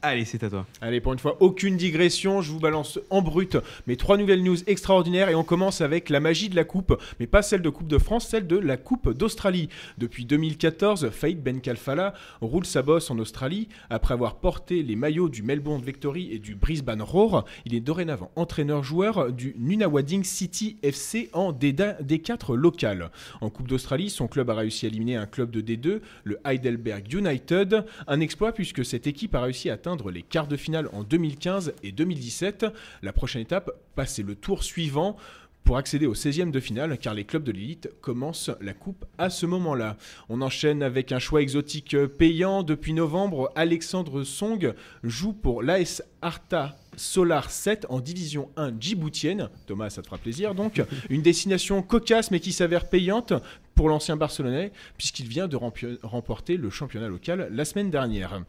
Allez, 0.00 0.24
c'est 0.24 0.44
à 0.44 0.50
toi. 0.50 0.64
Allez, 0.80 1.00
pour 1.00 1.12
une 1.12 1.18
fois, 1.18 1.38
aucune 1.40 1.76
digression, 1.76 2.40
je 2.40 2.52
vous 2.52 2.60
balance 2.60 3.00
en 3.10 3.20
brut 3.20 3.56
mes 3.88 3.96
trois 3.96 4.16
nouvelles 4.16 4.44
news 4.44 4.56
extraordinaires 4.68 5.28
et 5.28 5.34
on 5.34 5.42
commence 5.42 5.80
avec 5.80 6.08
la 6.08 6.20
magie 6.20 6.48
de 6.48 6.54
la 6.54 6.62
coupe, 6.62 6.96
mais 7.18 7.26
pas 7.26 7.42
celle 7.42 7.62
de 7.62 7.68
Coupe 7.68 7.88
de 7.88 7.98
France, 7.98 8.28
celle 8.28 8.46
de 8.46 8.56
la 8.56 8.76
Coupe 8.76 9.12
d'Australie. 9.12 9.68
Depuis 9.98 10.24
2014, 10.24 11.10
Faïd 11.10 11.42
Ben 11.42 11.60
Kalfala 11.60 12.14
roule 12.40 12.64
sa 12.64 12.82
bosse 12.82 13.10
en 13.10 13.18
Australie. 13.18 13.68
Après 13.90 14.14
avoir 14.14 14.36
porté 14.36 14.84
les 14.84 14.94
maillots 14.94 15.28
du 15.28 15.42
Melbourne 15.42 15.82
Victory 15.82 16.32
et 16.32 16.38
du 16.38 16.54
Brisbane 16.54 17.02
Roar, 17.02 17.44
il 17.64 17.74
est 17.74 17.80
dorénavant 17.80 18.30
entraîneur-joueur 18.36 19.32
du 19.32 19.56
Nunawading 19.58 20.22
City 20.22 20.76
FC 20.84 21.28
en 21.32 21.52
D4 21.52 22.04
D4 22.04 22.54
local. 22.54 23.10
En 23.40 23.50
Coupe 23.50 23.66
d'Australie, 23.66 24.10
son 24.10 24.28
club 24.28 24.48
a 24.50 24.54
réussi 24.54 24.86
à 24.86 24.90
éliminer 24.90 25.16
un 25.16 25.26
club 25.26 25.50
de 25.50 25.60
D2, 25.60 26.02
le 26.22 26.38
Heidelberg 26.44 27.12
United, 27.12 27.84
un 28.06 28.20
exploit 28.20 28.52
puisque 28.52 28.84
cette 28.84 29.08
équipe 29.08 29.34
a 29.34 29.40
réussi 29.40 29.70
à 29.70 29.76
les 30.10 30.22
quarts 30.22 30.48
de 30.48 30.56
finale 30.56 30.88
en 30.92 31.02
2015 31.02 31.74
et 31.82 31.92
2017. 31.92 32.66
La 33.02 33.12
prochaine 33.12 33.42
étape, 33.42 33.70
passer 33.94 34.22
le 34.22 34.34
tour 34.34 34.62
suivant 34.62 35.16
pour 35.64 35.76
accéder 35.76 36.06
au 36.06 36.14
16e 36.14 36.50
de 36.50 36.60
finale, 36.60 36.96
car 36.98 37.12
les 37.12 37.24
clubs 37.24 37.42
de 37.42 37.52
l'élite 37.52 37.90
commencent 38.00 38.50
la 38.60 38.72
coupe 38.72 39.04
à 39.18 39.28
ce 39.28 39.44
moment-là. 39.44 39.96
On 40.30 40.40
enchaîne 40.40 40.82
avec 40.82 41.12
un 41.12 41.18
choix 41.18 41.42
exotique 41.42 41.96
payant. 42.06 42.62
Depuis 42.62 42.94
novembre, 42.94 43.52
Alexandre 43.54 44.24
Song 44.24 44.72
joue 45.02 45.34
pour 45.34 45.62
l'AS 45.62 46.02
Arta 46.22 46.78
Solar 46.96 47.50
7 47.50 47.86
en 47.90 48.00
division 48.00 48.50
1 48.56 48.80
djiboutienne. 48.80 49.50
Thomas, 49.66 49.90
ça 49.90 50.00
te 50.02 50.06
fera 50.06 50.18
plaisir 50.18 50.54
donc. 50.54 50.82
Une 51.10 51.22
destination 51.22 51.82
cocasse 51.82 52.30
mais 52.30 52.40
qui 52.40 52.52
s'avère 52.52 52.88
payante 52.88 53.34
pour 53.74 53.88
l'ancien 53.88 54.16
Barcelonais, 54.16 54.72
puisqu'il 54.96 55.28
vient 55.28 55.46
de 55.46 55.56
remporter 56.02 56.56
le 56.56 56.70
championnat 56.70 57.08
local 57.08 57.48
la 57.52 57.64
semaine 57.64 57.90
dernière. 57.90 58.42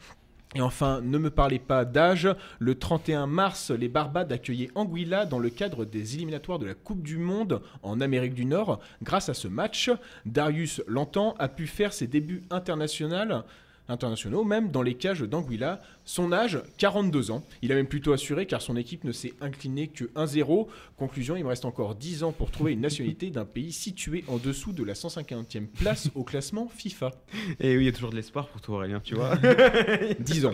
Et 0.55 0.61
enfin, 0.61 1.01
ne 1.01 1.19
me 1.19 1.29
parlez 1.29 1.59
pas 1.59 1.85
d'âge. 1.85 2.27
Le 2.57 2.73
31 2.73 3.27
mars, 3.27 3.69
les 3.69 3.87
Barbades 3.87 4.31
accueillaient 4.31 4.71
Anguilla 4.73 5.25
dans 5.25 5.37
le 5.37 5.51
cadre 5.51 5.85
des 5.85 6.15
éliminatoires 6.15 6.57
de 6.57 6.65
la 6.65 6.73
Coupe 6.73 7.03
du 7.03 7.17
Monde 7.17 7.61
en 7.83 8.01
Amérique 8.01 8.33
du 8.33 8.45
Nord. 8.45 8.79
Grâce 9.03 9.29
à 9.29 9.35
ce 9.35 9.47
match, 9.47 9.91
Darius 10.25 10.81
Lantan 10.87 11.35
a 11.37 11.49
pu 11.49 11.67
faire 11.67 11.93
ses 11.93 12.07
débuts 12.07 12.41
internationaux, 12.49 13.43
internationaux 13.89 14.43
même 14.43 14.72
dans 14.72 14.81
les 14.81 14.96
cages 14.96 15.22
d'Anguilla. 15.22 15.79
Son 16.05 16.31
âge, 16.31 16.62
42 16.77 17.31
ans. 17.31 17.43
Il 17.62 17.72
a 17.72 17.75
même 17.75 17.88
plutôt 17.88 18.13
assuré 18.13 18.46
car 18.46 18.62
son 18.62 18.75
équipe 18.75 19.03
ne 19.03 19.12
s'est 19.12 19.34
inclinée 19.41 19.88
que 19.88 20.05
1-0. 20.15 20.67
Conclusion, 20.98 21.36
il 21.36 21.43
me 21.43 21.50
reste 21.50 21.65
encore 21.65 21.96
10 21.96 22.24
ans 22.24 22.31
pour 22.31 22.51
trouver 22.51 22.74
une 22.74 22.81
nationalité 22.81 23.29
d'un 23.29 23.46
pays 23.46 23.72
situé 23.72 24.24
en 24.27 24.38
dessous 24.38 24.72
de 24.72 24.84
la 24.84 24.93
150e 24.93 25.67
place 25.67 26.10
au 26.15 26.24
classement 26.24 26.69
FIFA. 26.69 27.12
Et 27.60 27.75
oui, 27.75 27.84
il 27.84 27.86
y 27.86 27.89
a 27.89 27.91
toujours 27.91 28.12
de 28.12 28.15
l'espoir 28.15 28.48
pour 28.48 28.62
toi, 28.62 28.77
Aurélien, 28.77 29.00
tu 29.00 29.15
vois. 29.15 29.36
10 30.19 30.46
ans. 30.46 30.51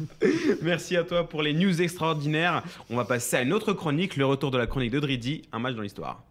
Merci 0.62 0.96
à 0.96 1.04
toi 1.04 1.28
pour 1.28 1.42
les 1.42 1.52
news 1.52 1.82
extraordinaires. 1.82 2.62
On 2.90 2.96
va 2.96 3.04
passer 3.04 3.36
à 3.36 3.42
une 3.42 3.52
autre 3.52 3.72
chronique, 3.72 4.16
le 4.16 4.26
retour 4.26 4.50
de 4.50 4.58
la 4.58 4.66
chronique 4.66 4.90
de 4.90 5.00
Dridi, 5.00 5.42
un 5.52 5.58
match 5.58 5.74
dans 5.74 5.82
l'histoire. 5.82 6.24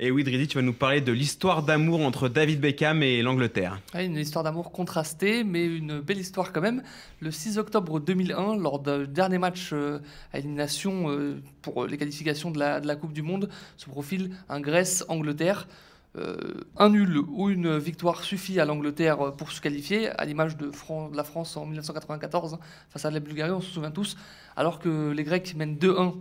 Et 0.00 0.10
oui, 0.10 0.24
Drizzy, 0.24 0.48
tu 0.48 0.58
vas 0.58 0.62
nous 0.62 0.72
parler 0.72 1.00
de 1.00 1.12
l'histoire 1.12 1.62
d'amour 1.62 2.00
entre 2.00 2.28
David 2.28 2.60
Beckham 2.60 3.04
et 3.04 3.22
l'Angleterre. 3.22 3.80
une 3.94 4.16
histoire 4.16 4.42
d'amour 4.42 4.72
contrastée, 4.72 5.44
mais 5.44 5.64
une 5.64 6.00
belle 6.00 6.18
histoire 6.18 6.52
quand 6.52 6.60
même. 6.60 6.82
Le 7.20 7.30
6 7.30 7.58
octobre 7.58 8.00
2001, 8.00 8.56
lors 8.56 8.80
du 8.80 9.06
dernier 9.06 9.38
match 9.38 9.70
euh, 9.72 10.00
à 10.32 10.40
élimination 10.40 11.10
euh, 11.10 11.40
pour 11.62 11.86
les 11.86 11.96
qualifications 11.96 12.50
de 12.50 12.58
la, 12.58 12.96
Coupe 12.96 13.12
du 13.12 13.22
Monde, 13.22 13.48
se 13.76 13.88
profile 13.88 14.34
un 14.48 14.60
Grèce-Angleterre. 14.60 15.68
Euh, 16.16 16.36
un 16.76 16.90
nul 16.90 17.18
ou 17.18 17.48
une 17.50 17.78
victoire 17.78 18.24
suffit 18.24 18.58
à 18.58 18.64
l'Angleterre 18.64 19.36
pour 19.36 19.52
se 19.52 19.60
qualifier, 19.60 20.08
à 20.10 20.24
l'image 20.24 20.56
de, 20.56 20.72
la 21.14 21.24
France 21.24 21.56
en 21.56 21.66
1994 21.66 22.54
hein, 22.54 22.58
face 22.90 23.04
à 23.04 23.12
la 23.12 23.20
Bulgarie, 23.20 23.52
on 23.52 23.60
se 23.60 23.70
souvient 23.70 23.90
tous, 23.92 24.16
alors 24.56 24.80
que 24.80 25.12
les 25.12 25.22
Grecs 25.22 25.54
mènent 25.54 25.76
2-1 25.76 26.14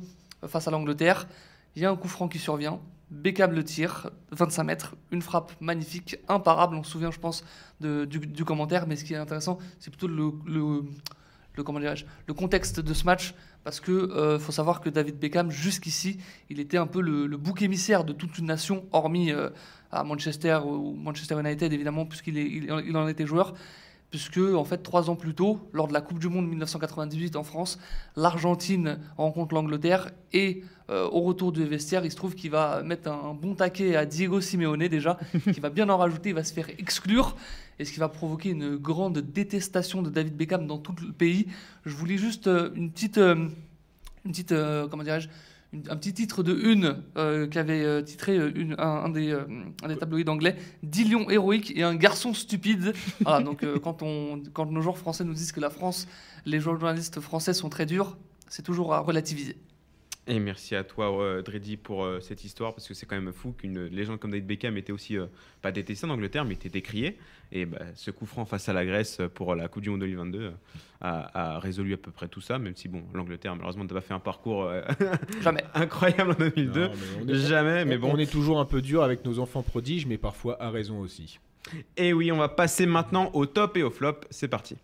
face 0.47 0.67
à 0.67 0.71
l'Angleterre. 0.71 1.27
Il 1.75 1.81
y 1.81 1.85
a 1.85 1.91
un 1.91 1.95
coup 1.95 2.07
franc 2.07 2.27
qui 2.27 2.37
survient, 2.37 2.79
Beckham 3.13 3.51
le 3.53 3.63
tire, 3.63 4.09
25 4.31 4.63
mètres, 4.63 4.95
une 5.11 5.21
frappe 5.21 5.53
magnifique, 5.61 6.17
imparable, 6.27 6.75
on 6.75 6.83
se 6.83 6.91
souvient 6.91 7.11
je 7.11 7.19
pense 7.19 7.43
du, 7.79 8.45
commentaire, 8.45 8.87
mais 8.87 8.95
ce 8.95 9.03
qui 9.03 9.13
est 9.13 9.17
intéressant 9.17 9.59
c'est 9.79 9.91
plutôt 9.91 10.07
le, 10.07 10.33
le, 10.45 12.33
contexte 12.33 12.79
de 12.79 12.93
ce 12.93 13.05
match, 13.05 13.35
parce 13.63 13.79
qu'il 13.79 13.93
euh, 13.93 14.39
faut 14.39 14.51
savoir 14.51 14.81
que 14.81 14.89
David 14.89 15.19
Beckham 15.19 15.51
jusqu'ici 15.51 16.19
il 16.49 16.59
était 16.59 16.77
un 16.77 16.87
peu 16.87 17.01
le, 17.01 17.37
bouc 17.37 17.61
émissaire 17.61 18.03
de 18.03 18.13
toute 18.13 18.37
une 18.39 18.47
nation, 18.47 18.85
hormis 18.91 19.31
euh, 19.31 19.49
à 19.91 20.03
Manchester 20.03 20.59
ou 20.65 20.93
Manchester 20.95 21.39
United 21.39 21.71
évidemment, 21.71 22.05
puisqu'il 22.05 22.37
il 22.37 22.97
en 22.97 23.07
était 23.07 23.27
joueur 23.27 23.53
puisque 24.13 24.37
en 24.37 24.63
fait 24.63 24.83
trois 24.83 25.09
ans 25.09 25.15
plus 25.15 25.33
tôt, 25.33 25.67
lors 25.73 25.87
de 25.87 25.93
la 25.93 25.99
Coupe 25.99 26.19
du 26.19 26.29
Monde 26.29 26.47
1998 26.47 27.35
en 27.35 27.41
France, 27.41 27.79
l'Argentine 28.15 28.99
rencontre 29.17 29.55
l'Angleterre 29.55 30.11
et 30.33 30.61
euh, 30.91 31.09
au 31.09 31.21
retour 31.21 31.51
du 31.51 31.65
vestiaire, 31.65 32.05
il 32.05 32.11
se 32.11 32.15
trouve 32.15 32.35
qu'il 32.35 32.51
va 32.51 32.83
mettre 32.83 33.09
un, 33.09 33.33
bon 33.33 33.55
taquet 33.55 33.95
à 33.95 34.05
Diego 34.05 34.39
Simeone 34.39 34.87
déjà, 34.87 35.17
qui 35.51 35.59
va 35.59 35.71
bien 35.71 35.89
en 35.89 35.97
rajouter, 35.97 36.29
il 36.29 36.35
va 36.35 36.43
se 36.43 36.53
faire 36.53 36.69
exclure, 36.77 37.35
et 37.79 37.85
ce 37.85 37.91
qui 37.91 37.99
va 37.99 38.07
provoquer 38.07 38.51
une 38.51 38.75
grande 38.75 39.17
détestation 39.17 40.03
de 40.03 40.11
David 40.11 40.37
Beckham 40.37 40.67
dans 40.67 40.77
tout 40.77 40.93
le 41.01 41.11
pays. 41.11 41.47
Je 41.83 41.95
vous 41.95 42.05
lis 42.05 42.19
juste 42.19 42.45
euh, 42.45 42.69
une 42.75 42.91
petite, 42.91 43.17
euh, 43.17 43.47
une 44.25 44.31
petite 44.31 44.53
comment 44.91 45.01
dirais-je, 45.01 45.27
un 45.89 45.95
petit 45.95 46.13
titre 46.13 46.43
de 46.43 46.53
une 46.53 47.03
euh, 47.17 47.47
qu'avait 47.47 47.83
euh, 47.83 48.01
titré 48.01 48.37
euh, 48.37 48.75
un, 48.77 49.09
des, 49.09 49.37
des, 49.87 49.97
tabloïds 49.97 50.29
anglais 50.29 50.55
Dix 50.83 51.05
lions 51.05 51.29
héroïques 51.29 51.75
et 51.75 51.83
un 51.83 51.95
garçon 51.95 52.33
stupide. 52.33 52.93
donc 53.43 53.65
quand, 53.81 54.01
nos 54.01 54.81
joueurs 54.81 54.97
français 54.97 55.23
nous 55.23 55.33
disent 55.33 55.51
que 55.51 55.59
la 55.59 55.69
France, 55.69 56.07
les 56.45 56.59
journalistes 56.59 57.19
français 57.19 57.53
sont 57.53 57.69
très 57.69 57.85
durs, 57.85 58.17
c'est 58.49 58.63
toujours 58.63 58.93
à 58.93 58.99
relativiser. 58.99 59.57
Et 60.25 60.39
merci 60.39 60.73
à 60.75 60.85
toi, 60.85 61.21
euh, 61.21 61.41
Dreddy, 61.41 61.75
pour 61.75 62.05
euh, 62.05 62.21
cette 62.21 62.45
histoire, 62.45 62.73
parce 62.73 62.87
que 62.87 62.93
c'est 62.93 63.05
quand 63.05 63.19
même 63.19 63.33
fou 63.33 63.51
qu'une 63.51 63.87
légende 63.87 64.19
comme 64.19 64.31
David 64.31 64.47
Beckham 64.47 64.77
était 64.77 64.93
aussi, 64.93 65.17
euh, 65.17 65.25
pas 65.61 65.73
détestée 65.73 66.07
en 66.07 66.11
Angleterre, 66.11 66.45
mais 66.45 66.53
était 66.53 66.69
décriée. 66.69 67.17
Et 67.51 67.65
bah, 67.65 67.79
ce 67.95 68.09
coup 68.09 68.25
franc 68.25 68.45
face 68.45 68.69
à 68.69 68.73
la 68.73 68.85
Grèce 68.85 69.19
pour 69.33 69.53
la 69.53 69.67
Coupe 69.67 69.83
du 69.83 69.89
Monde 69.89 69.99
2022 69.99 70.53
a, 71.01 71.59
résolu 71.59 71.93
à 71.93 71.97
peu 71.97 72.11
près 72.11 72.29
tout 72.29 72.39
ça, 72.39 72.57
même 72.57 72.75
si, 72.75 72.87
bon, 72.87 73.03
l'Angleterre, 73.13 73.53
malheureusement, 73.55 73.83
n'a 73.83 73.93
pas 73.93 73.99
fait 73.99 74.13
un 74.13 74.19
parcours 74.19 74.71
Jamais. 75.41 75.63
incroyable 75.73 76.31
en 76.31 76.35
2002. 76.35 76.91
Jamais, 77.27 77.83
mais 77.83 77.97
bon. 77.97 78.11
On 78.13 78.17
est 78.17 78.31
toujours 78.31 78.61
un 78.61 78.65
peu 78.65 78.81
dur 78.81 79.03
avec 79.03 79.25
nos 79.25 79.39
enfants 79.39 79.61
prodiges, 79.61 80.05
mais 80.05 80.17
parfois 80.17 80.61
à 80.63 80.69
raison 80.69 81.01
aussi. 81.01 81.39
Et 81.97 82.13
oui, 82.13 82.31
on 82.31 82.37
va 82.37 82.47
passer 82.47 82.85
maintenant 82.85 83.29
au 83.33 83.45
top 83.45 83.75
et 83.75 83.83
au 83.83 83.91
flop. 83.91 84.21
C'est 84.29 84.47
parti. 84.47 84.77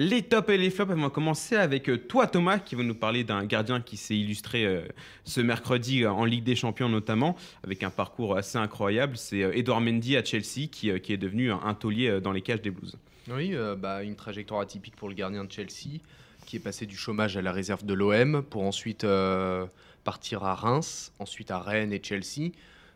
Les 0.00 0.22
tops 0.22 0.50
et 0.50 0.58
les 0.58 0.70
flops, 0.70 0.92
on 0.94 1.00
va 1.00 1.10
commencer 1.10 1.56
avec 1.56 1.90
euh, 1.90 1.96
toi 1.98 2.28
Thomas 2.28 2.60
qui 2.60 2.76
va 2.76 2.84
nous 2.84 2.94
parler 2.94 3.24
d'un 3.24 3.44
gardien 3.44 3.80
qui 3.80 3.96
s'est 3.96 4.16
illustré 4.16 4.64
euh, 4.64 4.82
ce 5.24 5.40
mercredi 5.40 6.04
euh, 6.04 6.12
en 6.12 6.24
Ligue 6.24 6.44
des 6.44 6.54
Champions 6.54 6.88
notamment, 6.88 7.34
avec 7.64 7.82
un 7.82 7.90
parcours 7.90 8.36
assez 8.36 8.58
incroyable. 8.58 9.16
C'est 9.16 9.40
Edouard 9.40 9.80
Mendy 9.80 10.16
à 10.16 10.22
Chelsea 10.22 10.68
qui, 10.70 10.88
est 10.88 11.16
devenu 11.16 11.50
un, 11.50 11.74
taulier 11.74 12.20
dans 12.20 12.30
les 12.30 12.42
cages 12.42 12.62
des 12.62 12.70
Blues. 12.70 12.96
Oui, 13.28 13.56
bah, 13.76 14.04
une 14.04 14.14
trajectoire 14.14 14.60
atypique 14.60 14.94
pour 14.94 15.08
le 15.08 15.16
gardien 15.16 15.42
de 15.42 15.50
Chelsea 15.50 15.98
qui 16.46 16.54
est 16.54 16.60
passé 16.60 16.86
du 16.86 16.96
chômage 16.96 17.36
à 17.36 17.42
la 17.42 17.50
réserve 17.50 17.84
de 17.84 17.92
l'OM 17.92 18.44
pour 18.44 18.62
ensuite 18.62 19.04
partir 20.04 20.44
à 20.44 20.54
Reims, 20.54 21.12
ensuite 21.18 21.50
à 21.50 21.58
Rennes 21.58 21.92
et 21.92 22.00
Chelsea. 22.00 22.52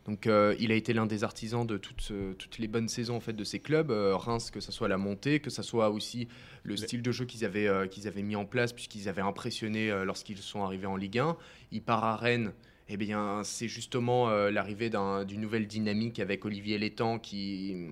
Donc 0.06 0.26
euh, 0.26 0.56
il 0.59 0.73
a 0.73 0.75
été 0.75 0.92
l'un 0.92 1.06
des 1.06 1.23
artisans 1.23 1.64
de 1.64 1.76
toutes, 1.76 2.12
toutes, 2.38 2.59
les 2.59 2.66
bonnes 2.66 2.88
saisons 2.88 3.16
en 3.16 3.21
fait 3.21 3.35
de 3.35 3.44
ces 3.44 3.61
clubs. 3.61 3.90
Euh, 3.90 4.16
Reims, 4.16 4.50
que 4.50 4.61
ce 4.61 4.73
soit 4.73 4.88
la 4.88 4.97
montée, 4.97 5.38
que 5.38 5.50
ce 5.50 5.62
soit 5.62 5.90
aussi 5.90 6.28
le 6.64 6.76
style 6.76 7.02
de 7.02 7.12
jeu 7.12 7.25
qu'ils 7.25 7.44
avaient, 7.44 7.68
euh, 7.68 7.87
qu'ils 7.87 8.09
avaient 8.09 8.23
mis 8.23 8.35
en 8.35 8.44
place, 8.44 8.73
puisqu'ils 8.73 9.09
avaient 9.09 9.23
impressionné 9.23 9.92
lorsqu'ils 10.04 10.38
sont 10.38 10.64
arrivés 10.64 10.87
en 10.87 10.97
Ligue 10.97 11.18
1. 11.18 11.37
Il 11.71 11.82
part 11.82 12.04
à 12.04 12.16
Rennes. 12.16 12.52
Eh 12.88 12.97
bien, 12.97 13.42
c'est 13.44 13.68
justement 13.68 14.28
l'arrivée 14.50 14.90
d'une 14.90 15.40
nouvelle 15.40 15.66
dynamique 15.66 16.18
avec 16.18 16.44
Olivier 16.44 16.76
Létang 16.78 17.18
qui, 17.18 17.87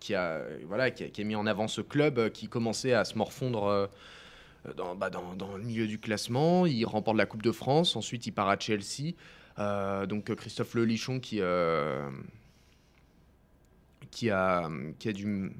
qui, 0.00 0.14
a, 0.14 0.42
voilà, 0.66 0.90
qui, 0.90 1.20
a, 1.20 1.24
mis 1.24 1.34
en 1.34 1.44
avant 1.44 1.68
ce 1.68 1.80
club 1.80 2.30
qui 2.30 2.48
commençait 2.48 2.94
à 2.94 3.04
se 3.04 3.18
morfondre 3.18 3.90
dans, 4.76 4.94
bah, 4.94 5.10
dans, 5.10 5.34
dans, 5.34 5.56
le 5.56 5.64
milieu 5.64 5.86
du 5.86 5.98
classement. 5.98 6.64
Il 6.66 6.84
remporte 6.86 7.16
la 7.18 7.26
Coupe 7.26 7.42
de 7.42 7.52
France. 7.52 7.96
Ensuite, 7.96 8.26
il 8.26 8.32
part 8.32 8.48
à 8.48 8.58
Chelsea. 8.58 9.14
Euh, 9.58 10.06
donc 10.06 10.34
Christophe 10.34 10.74
Lelichon 10.74 11.20
qui, 11.20 11.38
euh, 11.40 12.10
qui, 14.10 14.30
a, 14.30 14.68
qui 14.98 15.08
a 15.08 15.12
du... 15.12 15.52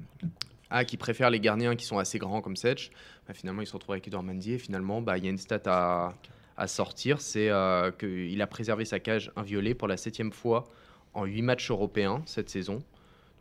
Ah, 0.71 0.85
qui 0.85 0.97
préfère 0.97 1.31
les 1.31 1.39
gardiens 1.39 1.75
qui 1.75 1.85
sont 1.85 1.97
assez 1.97 2.19
grands 2.19 2.41
comme 2.41 2.55
Setch. 2.55 2.91
Bah, 3.27 3.33
finalement, 3.33 3.61
il 3.61 3.67
se 3.67 3.73
retrouve 3.73 3.93
avec 3.93 4.07
Edouard 4.07 4.21
Mendy 4.21 4.53
et 4.53 4.59
finalement, 4.59 5.01
bah, 5.01 5.17
il 5.17 5.23
y 5.23 5.27
a 5.27 5.31
une 5.31 5.39
stat 5.39 5.61
à, 5.65 6.67
sortir, 6.67 7.21
c'est 7.21 7.49
euh, 7.49 7.89
qu'il 7.91 8.39
a 8.41 8.47
préservé 8.47 8.83
sa 8.83 8.99
cage 8.99 9.31
inviolée 9.35 9.73
pour 9.73 9.87
la 9.87 9.95
septième 9.95 10.33
fois 10.33 10.65
en 11.13 11.23
huit 11.23 11.41
matchs 11.41 11.71
européens 11.71 12.21
cette 12.25 12.49
saison. 12.49 12.83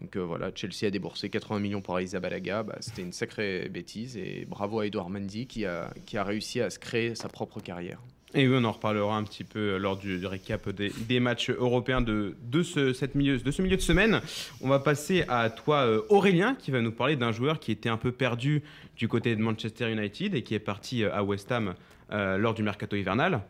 Donc 0.01 0.17
voilà, 0.17 0.53
Chelsea 0.55 0.87
a 0.87 0.91
déboursé 0.91 1.29
80 1.29 1.59
millions 1.59 1.83
pour 1.83 1.97
Aïssa 1.97 2.21
Balaga. 2.21 2.63
Bah, 2.63 2.77
C'était 2.81 3.03
une 3.03 3.13
sacrée 3.13 3.69
bêtise. 3.69 4.17
Et 4.17 4.47
bravo 4.49 4.81
à 4.81 4.87
Edouard 4.87 5.11
Mendy 5.11 5.47
qui 5.47 5.67
a, 5.67 5.93
qui 6.07 6.17
a 6.17 6.25
réussi 6.25 6.61
à 6.61 6.71
se 6.71 6.79
créer 6.79 7.15
sa 7.15 7.29
propre 7.29 7.61
carrière. 7.61 8.01
Et 8.35 8.47
oui, 8.47 8.55
on 8.61 8.65
en 8.65 8.73
reparlera 8.73 9.17
un 9.17 9.25
petit 9.25 9.45
peu 9.45 9.79
lors 9.79 9.97
du, 9.97 10.25
récap 10.27 10.69
des, 10.69 11.21
matchs 11.21 11.49
européens 11.49 12.03
de, 12.03 12.37
de, 12.43 12.63
ce, 12.63 12.93
cette 12.93 13.15
milieu, 13.15 13.39
de 13.39 13.51
ce 13.51 13.63
milieu 13.63 13.77
de 13.77 13.83
semaine. 13.83 14.21
On 14.61 14.69
va 14.69 14.79
passer 14.81 15.25
à 15.29 15.49
toi, 15.49 15.87
euh, 15.87 16.03
Aurélien, 16.11 16.55
qui 16.55 16.71
va 16.71 16.83
nous 16.83 16.93
parler 16.93 17.17
d'un 17.17 17.33
joueur 17.33 17.59
qui 17.59 17.73
était 17.73 17.89
un 17.89 17.97
peu 17.97 18.13
perdu 18.13 18.63
du 18.97 19.09
côté 19.09 19.35
de 19.35 19.41
Manchester 19.41 19.91
United 19.91 20.35
et 20.35 20.43
qui 20.43 20.55
est 20.55 20.59
parti 20.59 21.05
euh, 21.05 21.15
à 21.15 21.23
West 21.23 21.51
Ham 21.53 21.75
euh, 22.13 22.37
lors 22.37 22.53
du 22.53 22.63
mercato 22.63 22.97
hivernal 22.97 23.41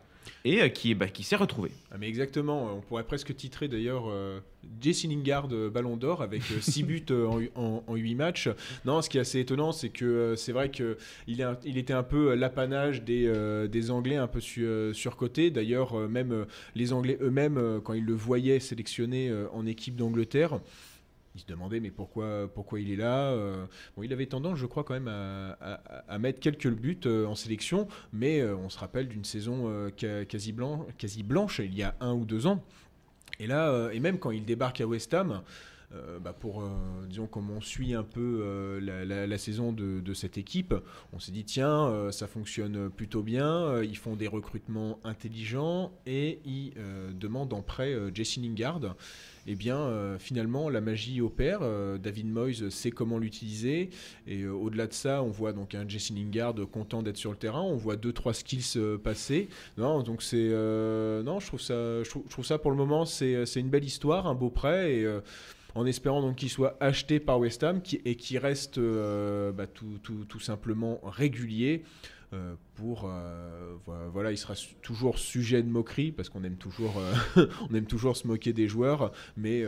et 0.45 0.61
euh, 0.61 0.69
qui, 0.69 0.95
bah, 0.95 1.07
qui 1.07 1.23
s'est 1.23 1.35
retrouvé. 1.35 1.71
Ah, 1.91 1.95
mais 1.99 2.07
exactement, 2.07 2.75
on 2.75 2.81
pourrait 2.81 3.03
presque 3.03 3.35
titrer 3.35 3.67
d'ailleurs 3.67 4.05
euh, 4.09 4.39
Jesse 4.81 5.05
Lingard 5.05 5.49
euh, 5.51 5.69
Ballon 5.69 5.97
d'Or 5.97 6.21
avec 6.21 6.43
6 6.43 6.83
buts 6.85 7.05
en, 7.55 7.83
en, 7.85 7.95
8 7.95 8.15
matchs. 8.15 8.49
Non, 8.85 9.01
ce 9.01 9.09
qui 9.09 9.17
est 9.17 9.21
assez 9.21 9.39
étonnant, 9.39 9.71
c'est 9.71 9.89
que 9.89 10.35
c'est 10.35 10.51
vrai 10.51 10.71
qu'il 10.71 10.95
il 11.27 11.77
était 11.77 11.93
un 11.93 12.03
peu 12.03 12.33
l'apanage 12.35 13.03
des, 13.03 13.31
des 13.69 13.91
Anglais 13.91 14.15
un 14.15 14.27
peu 14.27 14.39
surcotés. 14.93 15.51
D'ailleurs, 15.51 16.07
même 16.09 16.45
les 16.75 16.93
Anglais 16.93 17.17
eux-mêmes, 17.21 17.81
quand 17.83 17.93
ils 17.93 18.05
le 18.05 18.13
voyaient 18.13 18.59
sélectionné 18.59 19.31
en 19.53 19.65
équipe 19.65 19.95
d'Angleterre, 19.95 20.59
il 21.39 21.43
se 21.43 21.47
demandait 21.47 21.79
mais 21.79 21.91
pourquoi, 21.91 22.51
pourquoi 22.53 22.79
il 22.79 22.91
est 22.91 22.95
là. 22.95 23.31
Euh. 23.31 23.65
bon, 23.95 24.03
il 24.03 24.11
avait 24.11 24.25
tendance, 24.25 24.57
je 24.57 24.65
crois, 24.65 24.83
quand 24.83 24.93
même 24.93 25.07
à, 25.07 26.19
mettre 26.19 26.39
quelques 26.39 26.69
buts 26.69 26.99
euh, 27.05 27.25
en 27.25 27.35
sélection, 27.35 27.87
mais 28.11 28.41
euh, 28.41 28.55
on 28.55 28.69
se 28.69 28.77
rappelle 28.77 29.07
d'une 29.07 29.23
saison 29.23 29.89
quasi, 29.97 30.51
blanche, 30.51 30.87
quasi 30.97 31.23
blanche 31.23 31.59
il 31.59 31.75
y 31.75 31.83
a 31.83 31.95
un 31.99 32.13
ou 32.13 32.25
deux 32.25 32.47
ans. 32.47 32.63
Et 33.39 33.47
là, 33.47 33.89
et 33.93 33.99
même 33.99 34.19
quand 34.19 34.31
il 34.31 34.43
débarque 34.43 34.81
à 34.81 34.87
West 34.87 35.13
Ham, 35.13 35.41
bah 36.21 36.33
pour, 36.37 36.63
disons, 37.07 37.25
comme 37.25 37.49
on 37.49 37.61
suit 37.61 37.93
un 37.95 38.03
peu 38.03 38.79
la, 38.81 39.37
saison 39.37 39.71
de, 39.71 40.01
de, 40.01 40.13
cette 40.13 40.37
équipe, 40.37 40.75
on 41.13 41.19
s'est 41.19 41.31
dit, 41.31 41.45
tiens, 41.45 42.11
ça 42.11 42.27
fonctionne 42.27 42.89
plutôt 42.89 43.23
bien, 43.23 43.81
ils 43.81 43.97
font 43.97 44.15
des 44.15 44.27
recrutements 44.27 44.99
intelligents 45.03 45.91
et 46.05 46.39
ils 46.43 46.73
demandent 47.17 47.53
en 47.53 47.61
prêt 47.61 47.95
Jesse 48.13 48.37
Lingard 48.37 48.81
eh 49.51 49.55
bien, 49.55 49.77
euh, 49.77 50.19
finalement, 50.19 50.69
la 50.69 50.79
magie 50.79 51.21
opère. 51.21 51.61
Euh, 51.63 51.97
David 51.97 52.31
Moyes 52.31 52.69
sait 52.69 52.91
comment 52.91 53.17
l'utiliser. 53.17 53.89
Et 54.27 54.43
euh, 54.43 54.51
au-delà 54.51 54.85
de 54.85 54.93
ça, 54.93 55.23
on 55.23 55.31
voit 55.31 55.53
donc 55.53 55.73
un 55.73 55.89
Jesse 55.89 56.11
Lingard 56.11 56.53
content 56.71 57.01
d'être 57.01 57.17
sur 57.17 57.31
le 57.31 57.37
terrain. 57.37 57.63
On 57.63 57.75
voit 57.75 57.95
deux, 57.95 58.13
trois 58.13 58.35
skills 58.35 58.79
passer. 59.03 59.49
Non, 59.79 60.03
donc 60.03 60.21
c'est. 60.21 60.37
non, 60.37 61.39
je 61.39 61.47
trouve, 61.47 61.61
ça, 61.61 62.03
je 62.03 62.41
ça 62.43 62.59
pour 62.59 62.69
le 62.69 62.77
moment, 62.77 63.05
c'est 63.05 63.55
une 63.55 63.69
belle 63.69 63.85
histoire, 63.85 64.27
un 64.27 64.35
beau 64.35 64.51
prêt. 64.51 64.93
Et 64.93 65.19
en 65.73 65.85
espérant 65.87 66.21
donc 66.21 66.35
qu'il 66.35 66.49
soit 66.49 66.77
acheté 66.79 67.19
par 67.19 67.39
West 67.39 67.63
Ham 67.63 67.81
et 68.05 68.15
qu'il 68.15 68.37
reste 68.37 68.79
bah, 68.79 69.65
tout, 69.65 69.97
tout, 70.03 70.25
tout, 70.25 70.39
simplement 70.39 70.99
régulier. 71.03 71.81
Euh, 72.31 72.53
pour 72.75 73.05
euh, 73.09 73.75
voilà, 74.13 74.31
il 74.31 74.37
sera 74.37 74.53
toujours 74.83 75.17
sujet 75.17 75.63
de 75.63 75.67
moquerie 75.67 76.11
parce 76.11 76.29
qu'on 76.29 76.43
aime 76.43 76.57
toujours 76.57 76.93
euh, 76.99 77.45
on 77.71 77.73
aime 77.73 77.87
toujours 77.87 78.15
se 78.15 78.27
moquer 78.27 78.53
des 78.53 78.67
joueurs, 78.67 79.11
mais 79.35 79.63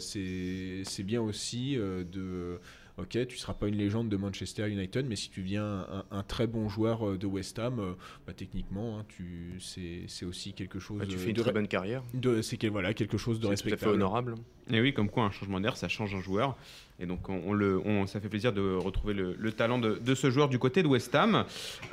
c'est 0.00 1.02
bien 1.04 1.20
aussi 1.22 1.76
de 1.76 2.60
Ok, 2.96 3.18
tu 3.26 3.36
seras 3.38 3.54
pas 3.54 3.66
une 3.66 3.74
légende 3.74 4.08
de 4.08 4.16
Manchester 4.16 4.70
United, 4.70 5.04
mais 5.08 5.16
si 5.16 5.28
tu 5.28 5.42
viens 5.42 5.80
un, 5.90 6.04
un 6.12 6.22
très 6.22 6.46
bon 6.46 6.68
joueur 6.68 7.18
de 7.18 7.26
West 7.26 7.58
Ham, 7.58 7.96
bah, 8.24 8.32
techniquement, 8.34 9.00
hein, 9.00 9.04
tu, 9.08 9.54
c'est, 9.58 10.02
c'est 10.06 10.24
aussi 10.24 10.52
quelque 10.52 10.78
chose 10.78 11.00
Bah, 11.00 11.06
tu 11.08 11.18
fais 11.18 11.30
une 11.30 11.34
de, 11.34 11.42
très 11.42 11.50
bonne 11.50 11.66
carrière. 11.66 12.04
de- 12.14 12.40
c'est 12.40 12.56
quel- 12.56 12.70
voilà, 12.70 12.94
quelque 12.94 13.18
chose 13.18 13.40
de 13.40 13.46
C'est 13.46 13.48
tout 13.48 13.52
à 13.54 13.56
fait 13.56 13.64
respectable. 13.72 13.94
honorable. 13.94 14.34
Et 14.70 14.80
oui, 14.80 14.94
comme 14.94 15.10
quoi 15.10 15.24
un 15.24 15.32
changement 15.32 15.58
d'air, 15.58 15.76
ça 15.76 15.88
change 15.88 16.14
un 16.14 16.20
joueur. 16.20 16.56
Et 17.00 17.06
donc, 17.06 17.28
on, 17.28 17.40
on 17.46 17.52
le, 17.52 17.80
on- 17.84 18.06
ça 18.06 18.20
fait 18.20 18.28
plaisir 18.28 18.52
de 18.52 18.76
retrouver 18.76 19.14
le, 19.14 19.34
le 19.36 19.52
talent 19.52 19.78
de, 19.78 19.98
de 20.04 20.14
ce 20.14 20.30
joueur 20.30 20.48
du 20.48 20.58
côté 20.60 20.82
de 20.82 20.86
West 20.88 21.12
Ham. 21.14 21.44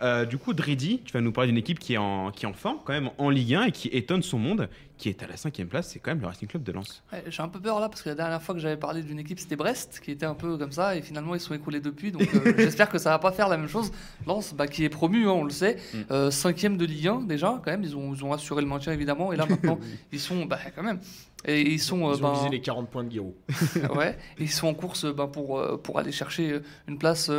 Euh, 0.04 0.26
du 0.26 0.38
coup, 0.38 0.54
Dridi, 0.54 1.02
tu 1.04 1.14
vas 1.14 1.22
nous 1.22 1.32
parler 1.32 1.50
d'une 1.50 1.58
équipe 1.58 1.80
qui 1.80 1.94
est, 1.94 1.98
en, 1.98 2.30
qui 2.32 2.46
est 2.46 2.48
en 2.48 2.54
forme, 2.54 2.78
quand 2.86 2.94
même, 2.94 3.10
en 3.18 3.30
Ligue 3.32 3.56
1 3.56 3.64
et 3.64 3.72
qui 3.72 3.88
étonne 3.88 4.22
son 4.22 4.38
monde, 4.38 4.70
qui 5.00 5.10
est 5.10 5.24
à 5.24 5.28
la 5.28 5.38
cinquième 5.38 5.68
place. 5.70 5.90
C'est 5.90 5.98
quand 5.98 6.12
même 6.12 6.22
le 6.22 6.28
Racing 6.28 6.48
Club 6.48 6.62
de 6.62 6.72
Lens. 6.72 7.02
Ouais, 7.12 7.24
J'ai 7.28 7.42
un 7.42 7.48
peu 7.48 7.60
peur 7.60 7.80
là 7.80 7.90
parce 7.90 8.04
que 8.04 8.10
la 8.10 8.16
dernière 8.16 8.44
fois 8.44 8.54
que 8.54 8.62
j'avais 8.62 8.78
parlé 8.78 9.02
d'une 9.02 9.18
équipe 9.18 9.40
c'était 9.40 9.56
Brest 9.56 10.00
qui 10.04 10.12
était 10.12 10.28
un 10.28 10.36
peu 10.36 10.56
comme 10.60 10.72
ça 10.72 10.96
et 10.96 11.02
finalement 11.02 11.34
ils 11.34 11.40
sont 11.42 11.56
écoulés 11.56 11.80
depuis 11.80 12.12
donc 12.12 12.28
euh, 12.36 12.54
j'espère 12.58 12.88
que 12.90 13.00
ça 13.00 13.10
va 13.10 13.18
pas 13.18 13.32
faire 13.32 13.48
la 13.50 13.58
même 13.58 13.68
chose. 13.70 13.92
Lens 14.28 14.54
bah, 14.54 14.68
qui 14.68 14.84
est 14.84 14.90
promu 14.90 15.26
hein, 15.28 15.32
on 15.32 15.44
le 15.44 15.50
sait, 15.50 15.78
Mm. 15.96 15.98
euh, 16.12 16.30
cinquième 16.30 16.78
de 16.78 16.86
Ligue 16.86 17.08
1 17.08 17.22
déjà 17.22 17.60
quand 17.66 17.72
même 17.72 17.82
ils 17.84 17.96
ont, 17.98 18.14
ils 18.14 18.24
ont 18.24 18.32
assuré 18.34 18.62
le 18.62 18.68
maintien 18.68 18.94
évidemment 18.94 19.34
et 19.34 19.38
là 19.38 19.46
maintenant 19.50 19.80
ils 20.12 20.20
sont 20.20 20.46
bah, 20.46 20.60
quand 20.76 20.84
même 20.84 21.00
et 21.46 21.62
ils 21.62 21.80
sont 21.80 22.08
euh, 22.08 22.14
Ils 22.16 22.24
ont 22.24 22.30
ben, 22.30 22.34
visé 22.34 22.50
les 22.50 22.62
40 22.62 22.90
points 22.90 23.04
de 23.04 23.20
ouais, 23.96 24.18
et 24.38 24.44
ils 24.44 24.50
sont 24.50 24.68
en 24.68 24.74
course 24.74 25.06
euh, 25.06 25.14
ben, 25.14 25.28
pour, 25.28 25.58
euh, 25.58 25.78
pour 25.78 26.00
aller 26.00 26.12
chercher 26.12 26.60
une 26.88 26.98
place 26.98 27.32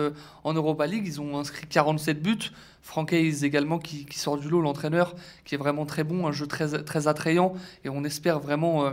en 0.44 0.52
Europa 0.52 0.86
League. 0.86 1.04
Ils 1.06 1.20
ont 1.20 1.38
inscrit 1.38 1.66
47 1.66 2.22
buts. 2.22 2.50
Franck 2.82 3.12
Hayes 3.12 3.44
également 3.44 3.78
qui, 3.78 4.04
qui 4.06 4.18
sort 4.18 4.36
du 4.36 4.48
lot, 4.48 4.60
l'entraîneur, 4.60 5.14
qui 5.44 5.54
est 5.54 5.58
vraiment 5.58 5.86
très 5.86 6.02
bon, 6.02 6.26
un 6.26 6.32
jeu 6.32 6.48
très, 6.48 6.82
très 6.82 7.06
attrayant. 7.06 7.54
Et 7.84 7.88
on 7.88 8.02
espère 8.02 8.40
vraiment 8.40 8.92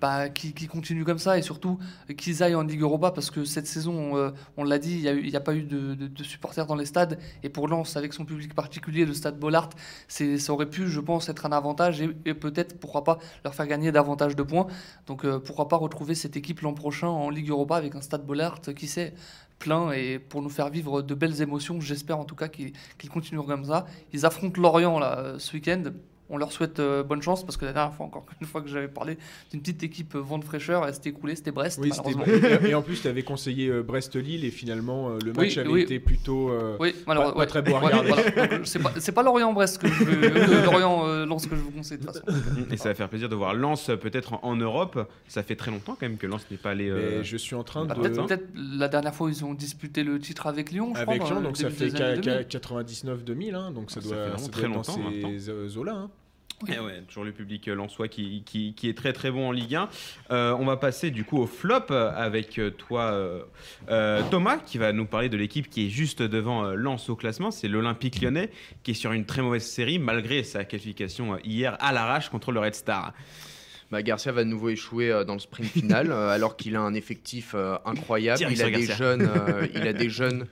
bah, 0.00 0.28
qu'ils 0.28 0.68
continuent 0.68 1.04
comme 1.04 1.18
ça 1.18 1.38
et 1.38 1.42
surtout 1.42 1.78
qu'ils 2.16 2.42
aillent 2.42 2.54
en 2.54 2.62
Ligue 2.62 2.82
Europa 2.82 3.10
parce 3.10 3.30
que 3.30 3.44
cette 3.44 3.66
saison, 3.66 4.16
euh, 4.16 4.30
on 4.56 4.64
l'a 4.64 4.78
dit, 4.78 5.02
il 5.04 5.28
n'y 5.28 5.36
a, 5.36 5.40
pas 5.40 5.54
eu 5.54 5.62
de, 5.62 6.22
supporters 6.22 6.66
dans 6.66 6.76
les 6.76 6.86
stades. 6.86 7.18
Et 7.42 7.48
pour 7.48 7.68
Lens, 7.68 7.96
avec 7.96 8.12
son 8.12 8.24
public 8.24 8.54
particulier, 8.54 9.04
le 9.04 9.14
stade 9.14 9.38
Bollard, 9.38 9.70
ça 10.08 10.52
aurait 10.52 10.70
pu, 10.70 10.88
je 10.88 11.00
pense, 11.00 11.28
être 11.28 11.46
un 11.46 11.52
avantage 11.52 12.00
et, 12.00 12.34
peut-être, 12.34 12.78
pourquoi 12.78 13.04
pas, 13.04 13.18
leur 13.44 13.54
faire 13.54 13.66
gagner 13.66 13.92
davantage 13.92 14.36
de 14.36 14.42
points. 14.42 14.66
Donc 15.06 15.24
euh, 15.24 15.38
pourquoi 15.38 15.68
pas 15.68 15.76
retrouver 15.76 16.14
cette 16.14 16.36
équipe 16.36 16.60
l'an 16.60 16.74
prochain 16.74 17.08
en 17.08 17.30
Ligue 17.30 17.50
Europa 17.50 17.76
avec 17.76 17.94
un 17.94 18.00
stade 18.00 18.24
Bollard, 18.24 18.60
qui 18.60 18.86
sait, 18.86 19.14
plein 19.58 19.90
et 19.92 20.18
pour 20.18 20.42
nous 20.42 20.50
faire 20.50 20.70
vivre 20.70 21.02
de 21.02 21.14
belles 21.14 21.42
émotions. 21.42 21.80
J'espère 21.80 22.18
en 22.18 22.24
tout 22.24 22.36
cas 22.36 22.48
qu'ils 22.48 22.72
qu'ils 22.98 23.10
continueront 23.10 23.46
comme 23.46 23.64
ça. 23.64 23.86
Ils 24.12 24.24
affrontent 24.24 24.60
Lorient 24.60 24.98
là, 24.98 25.18
euh, 25.18 25.38
ce 25.38 25.54
week-end. 25.54 25.82
On 26.30 26.36
leur 26.36 26.52
souhaite 26.52 26.78
euh, 26.78 27.02
bonne 27.02 27.22
chance 27.22 27.44
parce 27.44 27.56
que 27.56 27.64
la 27.64 27.72
dernière 27.72 27.94
fois, 27.94 28.04
encore 28.06 28.26
une 28.40 28.46
fois 28.46 28.60
que 28.60 28.68
j'avais 28.68 28.88
parlé 28.88 29.16
d'une 29.50 29.60
petite 29.60 29.82
équipe 29.82 30.14
euh, 30.14 30.18
vent 30.20 30.38
de 30.38 30.44
fraîcheur, 30.44 30.86
elle 30.86 30.92
s'était 30.94 31.08
écoulée, 31.10 31.34
c'était 31.36 31.50
Brest. 31.52 31.78
Oui, 31.82 31.90
malheureusement. 31.90 32.24
et, 32.68 32.74
en 32.74 32.82
plus, 32.88 33.00
tu 33.00 33.08
avais 33.08 33.22
conseillé 33.22 33.68
euh, 33.68 33.82
Brest-Lille 33.82 34.44
et 34.44 34.50
finalement, 34.50 35.08
euh, 35.10 35.18
le 35.24 35.30
Oui, 35.32 35.46
match 35.46 35.58
avait 35.58 35.68
oui. 35.68 35.80
été 35.82 35.98
plutôt. 36.00 36.50
euh, 36.50 36.76
Oui, 36.80 36.92
pas 37.06 37.46
très 37.46 37.62
beau 37.62 37.76
à 37.76 37.80
ouais, 37.80 37.86
regarder. 37.86 38.10
voilà. 38.34 38.60
C'est 38.98 39.12
pas, 39.12 39.22
Lorient-Brest 39.22 39.78
que 39.78 39.88
je 39.88 40.04
veux, 40.04 40.24
euh, 40.24 40.64
Lorient-Lens 40.64 41.46
que 41.46 41.56
je 41.56 41.60
vous 41.62 41.70
conseille 41.70 41.98
de 41.98 42.04
toute 42.06 42.12
façon. 42.14 42.26
Et 42.70 42.76
ça 42.76 42.90
va 42.90 42.94
faire 42.94 43.08
plaisir 43.08 43.28
de 43.28 43.34
voir 43.34 43.54
Lens 43.54 43.90
peut-être 44.00 44.34
en, 44.34 44.40
en 44.42 44.56
Europe. 44.56 45.08
Ça 45.28 45.42
fait 45.42 45.56
très 45.56 45.70
longtemps 45.70 45.96
quand 45.98 46.06
même 46.06 46.18
que 46.18 46.26
Lens 46.26 46.44
n'est 46.50 46.56
pas 46.58 46.70
allé. 46.70 46.88
euh, 46.90 47.18
mais 47.18 47.24
je 47.24 47.36
suis 47.36 47.54
en 47.54 47.64
train 47.64 47.84
Bah, 47.86 47.94
de. 47.94 48.00
Peut-être 48.02 48.26
peut-être 48.26 48.48
la 48.54 48.88
dernière 48.88 49.14
fois, 49.14 49.30
ils 49.30 49.44
ont 49.44 49.54
disputé 49.54 50.02
le 50.04 50.18
titre 50.18 50.46
avec 50.46 50.70
Lyon. 50.72 50.92
Je 50.94 51.00
Avec 51.00 51.20
crois, 51.22 51.30
Lyon, 51.32 51.40
donc 51.42 51.56
ça 51.56 51.70
fait 51.70 51.88
des 51.90 52.02
années 52.02 52.20
2000. 52.20 52.46
99-2000, 52.50 53.54
hein, 53.54 53.70
donc 53.72 53.90
ça 53.90 54.00
Ça 54.00 54.08
doit, 54.08 54.16
fait 54.16 54.30
ça 54.30 54.36
doit 54.36 54.48
très 54.50 54.62
être 54.62 54.68
dans 54.68 54.74
longtemps 54.76 55.30
ces 55.38 55.76
eaux-là. 55.78 55.92
hein. 55.92 56.10
Oui. 56.64 56.70
Eh 56.76 56.80
ouais, 56.80 57.02
toujours 57.06 57.22
le 57.24 57.30
public 57.30 57.68
euh, 57.68 57.74
lensois 57.76 58.08
qui, 58.08 58.42
qui, 58.44 58.74
qui 58.74 58.88
est 58.88 58.96
très 58.96 59.12
très 59.12 59.30
bon 59.30 59.48
en 59.48 59.52
Ligue 59.52 59.76
1. 59.76 59.88
Euh, 60.32 60.56
on 60.58 60.64
va 60.64 60.76
passer 60.76 61.12
du 61.12 61.24
coup 61.24 61.38
au 61.38 61.46
flop 61.46 61.92
euh, 61.92 62.10
avec 62.16 62.60
toi 62.78 63.02
euh, 63.12 63.42
euh, 63.90 64.22
Thomas 64.30 64.58
qui 64.58 64.76
va 64.76 64.92
nous 64.92 65.06
parler 65.06 65.28
de 65.28 65.36
l'équipe 65.36 65.70
qui 65.70 65.86
est 65.86 65.88
juste 65.88 66.20
devant 66.20 66.64
euh, 66.64 66.74
Lens 66.74 67.08
au 67.10 67.14
classement. 67.16 67.52
C'est 67.52 67.68
l'Olympique 67.68 68.20
lyonnais 68.20 68.50
qui 68.82 68.90
est 68.90 68.94
sur 68.94 69.12
une 69.12 69.24
très 69.24 69.40
mauvaise 69.40 69.64
série 69.64 70.00
malgré 70.00 70.42
sa 70.42 70.64
qualification 70.64 71.34
euh, 71.34 71.38
hier 71.44 71.76
à 71.78 71.92
l'arrache 71.92 72.28
contre 72.28 72.50
le 72.50 72.58
Red 72.58 72.74
Star. 72.74 73.12
Bah, 73.92 74.02
Garcia 74.02 74.32
va 74.32 74.42
de 74.42 74.48
nouveau 74.50 74.70
échouer 74.70 75.22
dans 75.26 75.34
le 75.34 75.38
sprint 75.40 75.70
final 75.70 76.12
alors 76.12 76.56
qu'il 76.56 76.74
a 76.76 76.80
un 76.80 76.92
effectif 76.92 77.54
incroyable. 77.86 78.36
Direct 78.38 78.58
Il 78.58 78.62
a, 78.62 78.66
sur 78.68 78.76
des 78.78 78.86
Garcia. 78.86 78.96
jeunes, 78.96 79.30
il 79.74 79.80
a 79.88 79.92
des 79.94 80.10
jeunes 80.10 80.46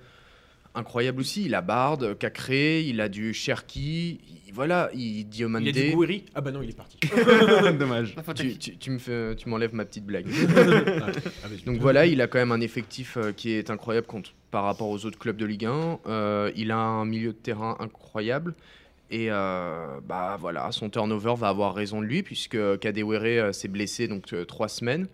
incroyables 0.77 1.21
aussi. 1.21 1.45
Il 1.47 1.55
a 1.55 1.61
Bard, 1.63 1.99
Cacré, 2.19 2.83
il 2.83 3.01
a 3.01 3.09
du 3.09 3.33
Cherki. 3.35 4.21
il- 4.47 4.53
Voilà, 4.55 4.89
il 4.95 5.25
Diomande. 5.25 5.63
Il 5.65 5.69
a 5.69 5.73
dit 5.73 5.91
Gouiri 5.91 6.25
Ah 6.35 6.41
bah 6.41 6.51
non, 6.51 6.63
il 6.63 6.71
est 6.71 6.77
parti. 6.77 6.99
Dommage. 7.79 8.15
Tu, 8.35 8.49
qui 8.51 8.59
tu- 8.59 8.77
tu 8.79 8.91
me 8.91 8.99
fais- 8.99 9.35
tu 9.37 9.49
m'enlèves 9.49 9.75
ma 9.75 9.85
petite 9.85 10.05
blague. 10.07 10.27
Ah, 10.57 11.07
ah. 11.45 11.49
Donc 11.67 11.79
voilà, 11.79 12.07
il 12.07 12.21
a 12.23 12.27
quand 12.27 12.39
même 12.39 12.53
un 12.53 12.61
effectif 12.61 13.17
euh, 13.17 13.33
qui 13.33 13.51
est 13.51 13.71
incroyable 13.71 14.07
contre, 14.07 14.33
par 14.51 14.65
rapport 14.65 14.89
aux 14.89 15.05
autres 15.05 15.19
clubs 15.19 15.37
de 15.37 15.45
Ligue 15.45 15.67
1. 15.67 15.99
Euh, 16.07 16.51
il 16.57 16.71
a 16.71 16.79
un 16.79 17.05
milieu 17.05 17.33
de 17.33 17.39
terrain 17.39 17.77
incroyable. 17.81 18.55
Et 19.11 19.31
euh, 19.31 19.87
bah 20.09 20.37
voilà, 20.41 20.73
son 20.73 20.91
turnover 20.91 21.35
va 21.37 21.49
avoir 21.49 21.75
raison 21.75 22.01
de 22.01 22.07
lui 22.07 22.23
puisque 22.25 22.57
Kadewere 22.81 23.23
euh, 23.49 23.53
s'est 23.53 23.69
blessé 23.69 24.09
donc 24.09 24.33
euh, 24.33 24.45
trois 24.45 24.69
semaines. 24.69 25.07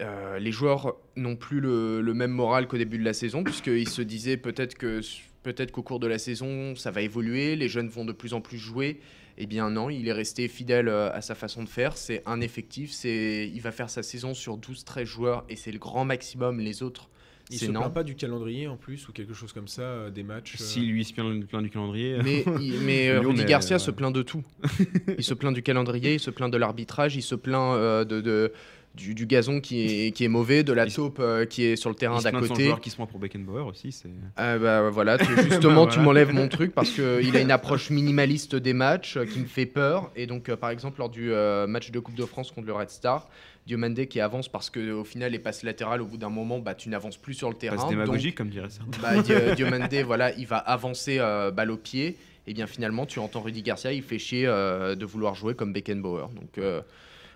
Euh, 0.00 0.38
les 0.40 0.50
joueurs 0.50 0.96
n'ont 1.14 1.36
plus 1.36 1.60
le, 1.60 2.00
le 2.00 2.14
même 2.14 2.32
moral 2.32 2.66
qu'au 2.66 2.76
début 2.76 2.98
de 2.98 3.04
la 3.04 3.12
saison 3.14 3.44
puisqu'ils 3.44 3.88
se 3.88 4.02
disaient 4.02 4.36
peut-être 4.36 4.76
que 4.76 5.00
peut-être 5.44 5.70
qu'au 5.70 5.82
cours 5.84 6.00
de 6.00 6.08
la 6.08 6.18
saison 6.18 6.74
ça 6.74 6.90
va 6.90 7.00
évoluer, 7.02 7.54
les 7.54 7.68
jeunes 7.68 7.88
vont 7.88 8.04
de 8.04 8.12
plus 8.12 8.34
en 8.34 8.40
plus 8.40 8.58
jouer. 8.58 8.98
Eh 9.38 9.46
bien 9.46 9.70
non, 9.70 9.90
il 9.90 10.08
est 10.08 10.12
resté 10.12 10.48
fidèle 10.48 10.88
euh, 10.88 11.12
à 11.12 11.20
sa 11.20 11.36
façon 11.36 11.62
de 11.62 11.68
faire. 11.68 11.96
C'est 11.96 12.22
un 12.26 12.40
effectif, 12.40 12.90
c'est 12.90 13.48
il 13.54 13.60
va 13.60 13.70
faire 13.70 13.88
sa 13.88 14.02
saison 14.02 14.34
sur 14.34 14.58
12-13 14.58 15.04
joueurs 15.04 15.44
et 15.48 15.54
c'est 15.54 15.70
le 15.72 15.78
grand 15.78 16.04
maximum. 16.04 16.58
Les 16.60 16.82
autres, 16.82 17.08
Il 17.50 17.58
se 17.58 17.66
non. 17.66 17.80
plaint 17.80 17.94
pas 17.94 18.02
du 18.04 18.16
calendrier 18.16 18.66
en 18.68 18.76
plus 18.76 19.08
ou 19.08 19.12
quelque 19.12 19.34
chose 19.34 19.52
comme 19.52 19.68
ça, 19.68 19.82
euh, 19.82 20.10
des 20.10 20.22
matchs. 20.24 20.54
euh, 20.54 20.64
Si 20.64 20.80
lui 20.80 21.04
se 21.04 21.12
plaint 21.12 21.44
plaint 21.46 21.62
du 21.62 21.70
calendrier. 21.70 22.16
Mais, 22.24 22.44
il- 22.60 22.80
mais 22.86 23.08
euh, 23.10 23.20
Lyon, 23.20 23.30
Rudy 23.30 23.42
mais, 23.42 23.48
Garcia 23.48 23.78
se 23.78 23.90
plaint 23.92 24.12
de 24.14 24.22
tout. 24.22 24.42
il 25.18 25.22
se 25.24 25.34
plaint 25.34 25.54
du 25.54 25.62
calendrier, 25.62 26.14
il 26.14 26.20
se 26.20 26.30
plaint 26.30 26.52
de 26.52 26.56
l'arbitrage, 26.56 27.14
il 27.16 27.22
se 27.22 27.34
plaint 27.36 27.74
euh, 27.76 28.04
de, 28.04 28.20
de- 28.20 28.52
du, 28.94 29.14
du 29.14 29.26
gazon 29.26 29.60
qui 29.60 30.06
est, 30.06 30.12
qui 30.12 30.24
est 30.24 30.28
mauvais, 30.28 30.62
de 30.62 30.72
la 30.72 30.86
taupe 30.86 31.18
euh, 31.20 31.46
qui 31.46 31.64
est 31.64 31.76
sur 31.76 31.90
le 31.90 31.96
terrain 31.96 32.20
d'à 32.20 32.30
côté. 32.30 32.64
joueur 32.66 32.80
qui 32.80 32.90
se 32.90 32.94
prend 32.94 33.06
pour 33.06 33.18
Beckenbauer 33.18 33.62
aussi. 33.66 33.90
C'est 33.90 34.08
Ah 34.36 34.56
bah 34.58 34.88
voilà, 34.90 35.18
tu- 35.18 35.36
justement, 35.42 35.86
Bah, 35.86 35.92
tu 35.92 35.98
m'enlèves 36.00 36.32
mon 36.32 36.46
truc 36.48 36.72
parce 36.72 36.90
qu'il 36.90 37.36
a 37.36 37.40
une 37.40 37.50
approche 37.50 37.90
minimaliste 37.90 38.54
des 38.54 38.72
matchs 38.72 39.16
euh, 39.16 39.24
qui 39.26 39.40
me 39.40 39.46
fait 39.46 39.66
peur. 39.66 40.12
Et 40.14 40.26
donc, 40.26 40.48
euh, 40.48 40.56
par 40.56 40.70
exemple, 40.70 41.00
lors 41.00 41.08
du 41.10 41.30
match 41.68 41.90
de 41.90 41.98
Coupe 41.98 42.14
de 42.14 42.24
France 42.24 42.52
contre 42.52 42.66
le 42.68 42.72
Red 42.72 42.90
Star, 42.90 43.28
Diomande 43.66 44.04
qui 44.06 44.20
avance 44.20 44.48
parce 44.48 44.70
qu'au 44.70 45.04
final, 45.04 45.32
les 45.32 45.38
passes 45.38 45.62
latérales, 45.64 46.00
au 46.02 46.06
bout 46.06 46.18
d'un 46.18 46.28
moment, 46.28 46.58
bah, 46.60 46.74
tu 46.74 46.88
n'avances 46.88 47.16
plus 47.16 47.34
sur 47.34 47.48
le 47.48 47.56
terrain. 47.56 47.76
Donc, 47.76 47.88
démagogique 47.90 48.36
comme 48.36 48.50
dirait 48.50 48.68
certains. 48.70 49.00
bah, 49.00 50.02
voilà, 50.04 50.32
il 50.36 50.46
va 50.46 50.58
avancer 50.58 51.18
balle 51.18 51.70
au 51.70 51.76
pied. 51.76 52.16
Et 52.46 52.52
bien 52.54 52.66
finalement, 52.66 53.06
tu 53.06 53.18
entends 53.18 53.40
Rudy 53.40 53.62
Garcia, 53.62 53.90
il 53.92 54.02
fait 54.02 54.18
chier 54.18 54.46
de 54.46 55.04
vouloir 55.04 55.34
jouer 55.34 55.54
comme 55.54 55.72
Beckenbauer. 55.72 56.28
Donc 56.34 56.62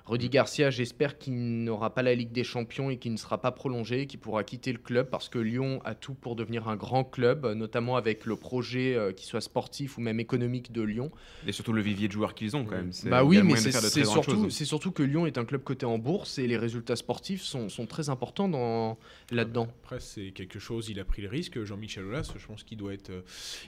Rudy 0.09 0.31
Garcia, 0.31 0.71
j'espère 0.71 1.19
qu'il 1.19 1.65
n'aura 1.65 1.95
pas 1.95 2.03
la 2.03 2.15
Ligue 2.15 2.33
des 2.33 2.43
Champions 2.43 2.89
et 2.89 2.97
qu'il 2.97 3.13
ne 3.13 3.19
sera 3.19 3.41
pas 3.43 3.53
prolongé, 3.53 4.07
qu'il 4.07 4.19
pourra 4.19 4.43
quitter 4.43 4.73
le 4.73 4.79
club 4.79 5.11
parce 5.11 5.29
que 5.29 5.39
Lyon 5.39 5.81
a 5.85 5.95
tout 5.95 6.15
pour 6.15 6.35
devenir 6.35 6.67
un 6.67 6.77
grand 6.77 7.05
club, 7.05 7.45
euh, 7.45 7.55
notamment 7.55 7.97
avec 7.97 8.25
le 8.25 8.35
projet 8.37 8.95
euh, 8.95 9.13
qui 9.13 9.27
soit 9.27 9.43
sportif 9.43 9.99
ou 9.99 10.01
même 10.01 10.19
économique 10.19 10.73
de 10.73 10.81
Lyon. 10.81 11.11
Et 11.47 11.53
surtout 11.53 11.75
le 11.75 11.83
vivier 11.83 12.09
de 12.09 12.13
joueurs 12.13 12.35
qu'ils 12.35 12.57
ont 12.57 12.65
quand 12.65 12.77
même. 12.77 12.91
C'est- 12.93 13.11
Bah 13.11 13.23
oui, 13.23 13.43
mais 13.43 13.57
c'est 13.57 14.05
surtout, 14.05 14.31
choses. 14.31 14.53
c'est 14.55 14.65
surtout 14.65 14.93
que 14.93 15.03
Lyon 15.03 15.27
est 15.27 15.37
un 15.37 15.45
club 15.45 15.63
coté 15.63 15.85
en 15.85 15.99
bourse 15.99 16.39
et 16.39 16.47
les 16.47 16.57
résultats 16.57 16.97
sportifs 16.97 17.43
sont, 17.43 17.69
sont 17.69 17.85
très 17.87 18.09
importants 18.09 18.49
dans- 18.49 18.97
là-dedans. 19.31 19.69
Après, 19.85 20.01
c'est 20.01 20.31
quelque 20.31 20.59
chose, 20.59 20.89
il 20.89 20.99
a 21.01 21.05
pris 21.05 21.21
le 21.21 21.29
risque. 21.29 21.63
Jean-Michel 21.65 22.05
Aulas, 22.07 22.33
je 22.35 22.47
pense 22.47 22.63
qu'il 22.63 22.79
doit 22.79 22.95
être, 22.95 23.11
euh, 23.11 23.21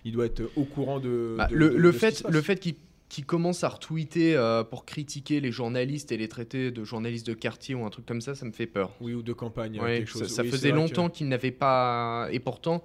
il 0.07 0.13
doit 0.13 0.25
être 0.25 0.43
au 0.57 0.65
courant 0.65 1.01
de. 1.01 1.35
Bah, 1.37 1.49
de- 1.49 1.55
le, 1.55 1.69
de- 1.71 1.77
le 1.77 1.89
de 1.89 1.93
ce 1.93 1.97
qui 1.97 2.01
fait, 2.01 2.11
se 2.13 2.23
passe. 2.23 2.33
le 2.33 2.41
fait 2.41 2.57
qu'il 2.61 2.75
qu'il 3.11 3.27
commence 3.27 3.63
à 3.65 3.69
retweeter 3.69 4.35
euh, 4.37 4.65
pour 4.65 4.87
critiquer 4.87 5.41
les 5.41 5.53
journalistes 5.53 6.13
et 6.13 6.17
les 6.17 6.29
traiter 6.29 6.71
de 6.71 6.85
journalistes 6.85 7.27
de 7.27 7.35
quartier 7.35 7.75
ou 7.75 7.85
un 7.85 7.91
truc 7.91 8.07
comme 8.07 8.23
ça, 8.23 8.35
ça 8.35 8.47
me 8.47 8.53
fait 8.53 8.67
peur. 8.67 8.93
Oui, 9.03 9.13
ou 9.13 9.23
de 9.23 9.33
campagne. 9.35 9.79
Ouais, 9.81 9.99
quelque 9.99 10.13
ça, 10.13 10.19
chose. 10.21 10.29
ça 10.33 10.43
Oui, 10.43 10.49
c'est 10.51 10.57
faisait 10.57 10.71
que- 10.71 10.77
longtemps 10.77 11.11
qu'il 11.11 11.29
n'avait 11.29 11.51
pas. 11.51 12.29
Et 12.31 12.39
pourtant, 12.39 12.83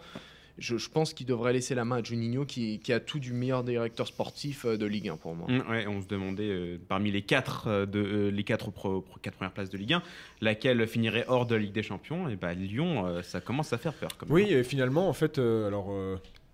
je, 0.58 0.78
je 0.78 0.90
pense 0.90 1.14
qu'il 1.14 1.28
devrait 1.28 1.54
laisser 1.54 1.76
la 1.76 1.86
main 1.86 1.98
à 1.98 2.04
Juninho 2.04 2.44
qui, 2.46 2.80
qui 2.80 2.92
a 2.92 3.00
tout 3.00 3.20
du 3.20 3.34
meilleur 3.34 3.64
directeur 3.64 4.08
sportif 4.08 4.66
euh, 4.66 4.78
de 4.78 4.86
Ligue 4.88 5.10
1 5.10 5.18
pour 5.18 5.36
moi. 5.36 5.48
Mm, 5.48 5.70
ouais, 5.70 5.86
on 5.86 6.02
se 6.02 6.08
demandait 6.08 6.50
euh, 6.50 6.78
parmi 6.88 7.12
les 7.12 7.22
quatre, 7.22 7.68
euh, 7.68 7.86
de, 7.86 8.00
euh, 8.00 8.32
les 8.32 8.44
quatre, 8.44 8.72
pro- 8.72 9.02
pro- 9.02 9.20
quatre 9.22 9.36
premières 9.36 9.54
places 9.54 9.70
de 9.70 9.78
Ligue 9.78 9.94
1, 9.94 10.02
laquelle 10.42 10.88
finirait 10.88 11.26
hors 11.28 11.46
de 11.46 11.54
la 11.54 11.62
Ligue 11.62 11.74
des 11.74 11.84
Champions. 11.84 12.30
Et 12.30 12.36
bah 12.36 12.54
Lyon, 12.56 13.06
euh, 13.06 13.22
ça 13.22 13.42
commence 13.42 13.74
à 13.74 13.78
faire 13.78 13.94
peur. 13.94 14.18
Comme 14.18 14.32
Oui, 14.32 14.44
et 14.52 14.64
finalement, 14.64 15.08
en 15.08 15.14
fait, 15.14 15.38
euh, 15.38 15.68
alors. 15.68 15.90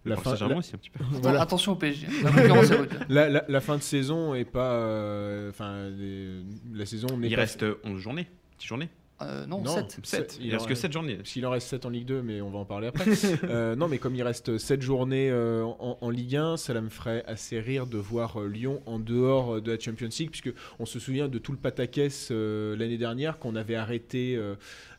Euh, 0.05 0.09
la 0.09 0.15
fin, 0.17 0.35
la, 0.47 0.57
aussi 0.57 0.75
un 0.75 0.77
petit 0.77 0.89
peu. 0.89 1.03
Voilà. 1.21 1.41
Attention 1.41 1.73
au 1.73 1.75
PSG. 1.75 2.07
La 2.23 2.29
rude. 2.31 2.89
la- 3.09 3.29
la- 3.29 3.45
la 3.47 3.61
fin 3.61 3.77
de 3.77 3.81
saison 3.83 4.33
est 4.33 4.45
pas. 4.45 4.71
euh, 4.73 5.49
Enfin, 5.49 5.89
les- 5.89 6.41
la 6.73 6.85
saison 6.85 7.17
n'est 7.17 7.27
Il 7.27 7.35
pas. 7.35 7.41
reste 7.41 7.65
11 7.83 7.99
journées, 7.99 8.27
10 8.59 8.67
journées. 8.67 8.89
Euh, 9.23 9.45
non, 9.45 9.61
Non. 9.61 9.75
7. 9.75 9.99
7. 10.03 10.37
Il 10.39 10.47
Il 10.47 10.53
reste 10.53 10.65
que 10.65 10.69
reste- 10.69 10.81
7 10.81 10.91
journées. 10.93 11.17
Qu'il 11.23 11.45
en 11.45 11.51
reste 11.51 11.67
7 11.67 11.85
en 11.85 11.89
Ligue 11.89 12.05
2, 12.05 12.21
mais 12.21 12.41
on 12.41 12.49
va 12.49 12.59
en 12.59 12.65
parler 12.65 12.87
après. 12.87 13.05
Euh, 13.43 13.75
non, 13.75 13.87
mais 13.87 13.97
comme 13.97 14.15
il 14.15 14.23
reste 14.23 14.57
7 14.57 14.81
journées 14.81 15.29
euh, 15.31 15.63
en, 15.63 15.97
en 15.99 16.09
Ligue 16.09 16.35
1, 16.37 16.57
ça 16.57 16.79
me 16.79 16.89
ferait 16.89 17.23
assez 17.27 17.59
rire 17.59 17.85
de 17.87 17.97
voir 17.97 18.39
Lyon 18.41 18.81
en 18.85 18.99
dehors 18.99 19.61
de 19.61 19.71
la 19.71 19.79
Champions 19.79 20.09
League, 20.19 20.29
puisque 20.31 20.53
on 20.79 20.85
se 20.85 20.99
souvient 20.99 21.27
de 21.27 21.37
tout 21.37 21.51
le 21.51 21.57
pataquès 21.57 22.29
euh, 22.31 22.75
l'année 22.77 22.97
dernière, 22.97 23.39
qu'on 23.39 23.55
avait 23.55 23.75
arrêté 23.75 24.39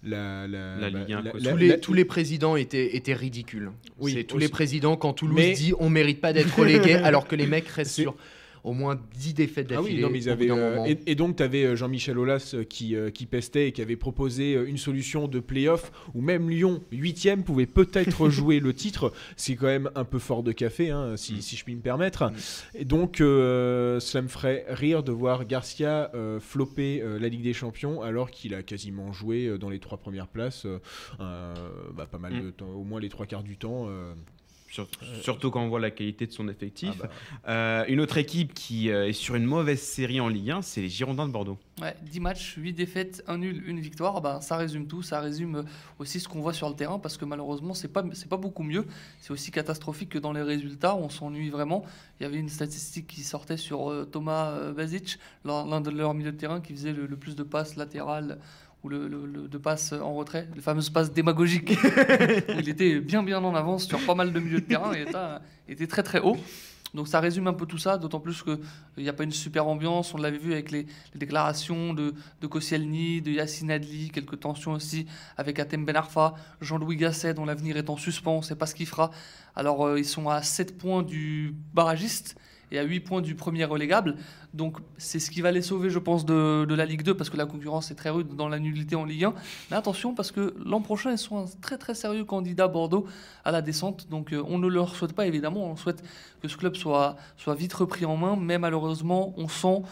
la, 0.03 0.47
Ligue 0.47 1.13
1, 1.13 1.23
quoi. 1.23 1.41
la- 1.41 1.51
tous, 1.53 1.57
les, 1.57 1.81
tous 1.81 1.93
les 1.95 2.05
présidents 2.05 2.57
étaient, 2.57 2.97
étaient 2.97 3.15
ridicules. 3.15 3.71
Oui, 3.99 4.13
c'est 4.15 4.25
tous 4.25 4.37
aussi. 4.37 4.45
les 4.47 4.51
présidents 4.51 4.97
quand 4.97 5.13
Toulouse 5.13 5.37
Mais- 5.37 5.53
dit 5.53 5.73
on 5.79 5.89
mérite 5.91 6.21
pas 6.21 6.33
d'être 6.33 6.59
relégué 6.59 6.95
alors 6.95 7.27
que 7.29 7.37
les 7.37 7.47
mecs 7.47 7.69
restent 7.69 7.93
sur 7.95 8.15
au 8.65 8.73
moins 8.75 9.01
10 9.17 9.35
défaites 9.35 9.67
Ah 9.71 9.75
d'affilée. 9.77 9.97
oui, 9.97 10.01
non, 10.03 10.11
mais 10.11 10.19
ils 10.23 10.31
au 10.31 10.37
bout 10.37 10.43
avaient, 10.43 10.47
d'un 10.49 10.57
euh, 10.59 10.85
et, 10.85 10.99
et 11.07 11.15
donc, 11.15 11.37
tu 11.37 11.43
avais 11.43 11.75
Jean-Michel 11.77 12.17
Aulas 12.19 12.53
euh, 12.55 12.65
qui, 12.65 12.95
euh, 12.95 13.11
qui 13.11 13.27
pestait 13.27 13.69
et 13.69 13.73
qui 13.73 13.83
avait 13.83 13.97
proposé 13.97 14.55
euh, 14.55 14.67
une 14.69 14.79
solution 14.79 15.27
de 15.29 15.41
play-off 15.41 15.91
où 16.15 16.21
même 16.21 16.49
Lyon, 16.49 16.83
8 16.93 17.43
pouvait 17.45 17.67
peut-être 17.67 18.29
jouer 18.31 18.61
le 18.61 18.73
titre. 18.75 19.13
C'est 19.37 19.57
quand 19.57 19.67
même 19.67 19.91
un 19.95 20.05
peu 20.05 20.19
fort 20.19 20.43
de 20.43 20.53
café, 20.53 20.91
hein, 20.91 21.17
si, 21.17 21.35
Mm. 21.35 21.41
si 21.41 21.57
je 21.57 21.65
puis 21.65 21.75
me 21.75 21.81
permettre. 21.81 22.25
Mm. 22.31 22.35
Et 22.77 22.85
donc, 22.85 23.21
euh, 23.21 23.99
ça 24.01 24.23
me 24.23 24.29
ferait 24.29 24.65
rire 24.69 25.03
de 25.03 25.13
voir 25.13 25.45
Garcia 25.45 26.11
euh, 26.15 26.39
flopper 26.41 27.01
euh, 27.03 27.19
la 27.19 27.29
Ligue 27.29 27.43
des 27.43 27.53
Champions 27.55 28.01
alors 28.03 28.31
qu'il 28.31 28.55
a 28.55 28.63
quasiment 28.63 29.13
joué 29.13 29.47
euh, 29.47 29.59
dans 29.59 29.71
les 29.71 29.79
trois 29.81 29.99
premières 29.99 30.29
places, 30.29 30.67
euh, 30.67 30.79
euh, 31.21 31.55
bah, 31.97 32.07
pas 32.11 32.19
mal 32.19 32.33
Mm. 32.35 32.43
de 32.45 32.51
temps, 32.51 32.71
au 32.71 32.85
moins 32.85 33.01
les 33.01 33.09
trois 33.09 33.27
quarts 33.27 33.43
du 33.43 33.57
temps. 33.57 33.89
Sur- 34.73 34.89
Surtout 35.21 35.51
quand 35.51 35.63
on 35.63 35.69
voit 35.69 35.81
la 35.81 35.91
qualité 35.91 36.27
de 36.27 36.33
son 36.33 36.49
effectif. 36.49 36.95
Ah 36.95 37.03
bah. 37.03 37.11
Euh, 37.49 37.85
une 37.89 38.01
autre 38.01 38.17
équipe 38.17 38.55
qui 38.55 38.89
euh, 38.91 39.07
est 39.09 39.13
sur 39.13 39.35
une 39.35 39.45
mauvaise 39.45 39.83
série 39.83 40.19
en 40.19 40.29
Ligue 40.29 40.51
1, 40.51 40.63
c'est 40.63 40.81
les 40.81 40.89
Girondins 40.89 41.27
de 41.27 41.33
Bordeaux. 41.33 41.59
Ouais, 41.83 41.95
10 42.11 42.21
matchs, 42.21 42.55
8 42.57 42.73
défaites, 42.73 43.23
1 43.27 43.37
nul, 43.37 43.63
1 43.69 43.81
victoire, 43.81 44.23
bah, 44.23 44.41
ça 44.41 44.57
résume 44.57 44.87
tout, 44.87 45.03
ça 45.03 45.21
résume 45.21 45.57
euh, 45.57 45.63
aussi 45.99 46.21
ce 46.21 46.27
qu'on 46.29 46.41
voit 46.41 46.55
sur 46.55 46.71
le 46.71 46.75
terrain 46.75 46.99
parce 46.99 47.19
que 47.19 47.27
malheureusement, 47.27 47.75
c'est 47.75 47.89
pas 47.89 48.03
c'est 48.15 48.29
pas 48.31 48.39
beaucoup 48.39 48.63
mieux, 48.63 48.87
c'est 49.21 49.33
aussi 49.33 49.51
catastrophique 49.51 50.09
que 50.09 50.19
dans 50.19 50.33
les 50.33 50.43
résultats, 50.43 50.97
on 50.97 51.11
s'ennuie 51.11 51.51
vraiment. 51.51 51.85
Il 52.19 52.23
y 52.23 52.27
avait 52.27 52.39
une 52.39 52.49
statistique 52.49 53.07
qui 53.09 53.23
sortait 53.25 53.59
sur 53.59 53.91
euh, 53.91 54.05
Thomas 54.11 54.53
euh, 54.53 54.73
Basic, 54.73 55.19
l'un 55.45 55.67
l'un 55.67 55.83
de 55.83 55.91
leurs 55.91 56.15
milieux 56.15 56.33
de 56.33 56.39
terrain 56.39 56.63
qui 56.63 56.73
faisait 56.73 56.93
le, 56.95 57.05
le 57.07 57.17
plus 57.19 57.37
de 57.37 57.43
passes 57.43 57.77
latérales 57.77 58.39
ou 58.85 58.89
le, 58.89 59.07
le- 59.09 59.27
le- 59.27 59.49
de 59.49 59.59
passes 59.59 59.93
en 59.93 60.15
retrait, 60.15 60.49
les 60.55 60.61
fameuses 60.61 60.91
passes 60.91 61.13
démagogiques 61.13 61.71
où 62.49 62.59
il 62.59 62.69
était 62.69 63.01
bien 63.01 63.23
bien 63.23 63.43
en 63.43 63.55
avance 63.55 63.87
sur 63.87 64.05
pas 64.05 64.15
mal 64.15 64.33
de 64.33 64.41
milieux 64.41 64.61
de 64.61 64.67
terrain 64.67 64.93
et 64.93 65.03
était, 65.73 65.87
très 65.87 66.03
très 66.03 66.21
haut. 66.21 66.37
Donc 66.95 67.09
ça 67.09 67.21
résume 67.21 67.47
un 67.47 67.55
peu 67.55 67.65
tout 67.65 67.79
ça, 67.79 67.97
d'autant 67.97 68.21
plus 68.21 68.43
qu'il 68.43 68.59
n'y 68.99 69.09
a 69.09 69.15
pas 69.15 69.25
une 69.25 69.31
super 69.33 69.67
ambiance. 69.67 70.13
On 70.13 70.19
l'avait 70.19 70.37
vu 70.37 70.53
avec 70.53 70.71
les, 70.71 70.83
les 71.15 71.19
déclarations 71.19 71.95
de, 71.95 72.13
de 72.43 72.47
Koscielny, 72.47 73.23
de 73.23 73.31
Yacine 73.31 73.71
Adli, 73.71 74.11
quelques 74.11 74.41
tensions 74.41 74.73
aussi 74.73 75.07
avec 75.39 75.59
Atem 75.59 75.87
Ben 75.87 75.97
Arfa, 75.97 76.35
Jean-Louis 76.61 76.97
Gasset, 76.97 77.33
dont 77.33 77.47
l'avenir 77.47 77.79
est 77.79 77.89
en 77.89 77.97
suspens, 77.97 78.33
on 78.33 78.39
ne 78.39 78.43
sait 78.43 78.57
pas 78.57 78.67
ce 78.67 78.75
qu'il 78.75 78.87
fera. 78.87 79.11
Alors 79.57 79.87
euh, 79.87 79.99
ils 79.99 80.05
sont 80.05 80.29
à 80.29 80.43
7 80.43 80.77
points 80.77 81.03
du 81.03 81.55
barragiste 81.73 82.37
et 82.71 82.79
à 82.79 82.83
8 82.83 83.01
points 83.01 83.23
du 83.23 83.37
premier 83.37 83.65
relégable. 83.65 84.17
Donc 84.55 84.79
c'est 84.99 85.19
ce 85.19 85.31
qui 85.31 85.41
va 85.41 85.51
les 85.51 85.63
sauver, 85.63 85.89
je 85.89 85.99
pense, 85.99 86.27
de, 86.27 86.67
la 86.75 86.85
Ligue 86.85 87.03
2, 87.03 87.15
parce 87.15 87.31
que 87.31 87.37
la 87.37 87.47
concurrence 87.47 87.91
est 87.91 87.95
très 87.95 88.11
rude 88.11 88.37
dans 88.37 88.49
la 88.49 88.59
nullité 88.59 88.97
en 88.97 89.05
Ligue 89.05 89.25
1. 89.25 89.35
Mais 89.71 89.77
attention, 89.77 90.15
parce 90.15 90.31
que 90.31 90.55
l'an 90.65 90.83
prochain, 90.83 91.13
ils 91.13 91.19
sont 91.19 91.39
un 91.39 91.47
très 91.63 91.79
très 91.79 91.95
sérieux 91.95 92.25
candidat 92.25 92.69
Bordeaux 92.69 93.07
à 93.45 93.51
la 93.51 93.63
descente. 93.63 94.09
Donc 94.11 94.33
euh, 94.33 94.43
on 94.47 94.59
ne 94.59 94.69
leur 94.69 94.95
souhaite 94.95 95.15
pas, 95.15 95.27
évidemment, 95.27 95.65
on 95.65 95.77
souhaite 95.77 96.05
que 96.43 96.49
ce 96.49 96.57
club 96.57 96.77
soit, 96.77 97.17
vite 97.47 97.73
repris 97.73 98.05
en 98.05 98.17
main, 98.17 98.37
mais 98.37 98.59
malheureusement, 98.59 99.33
on 99.39 99.49
sent, 99.49 99.83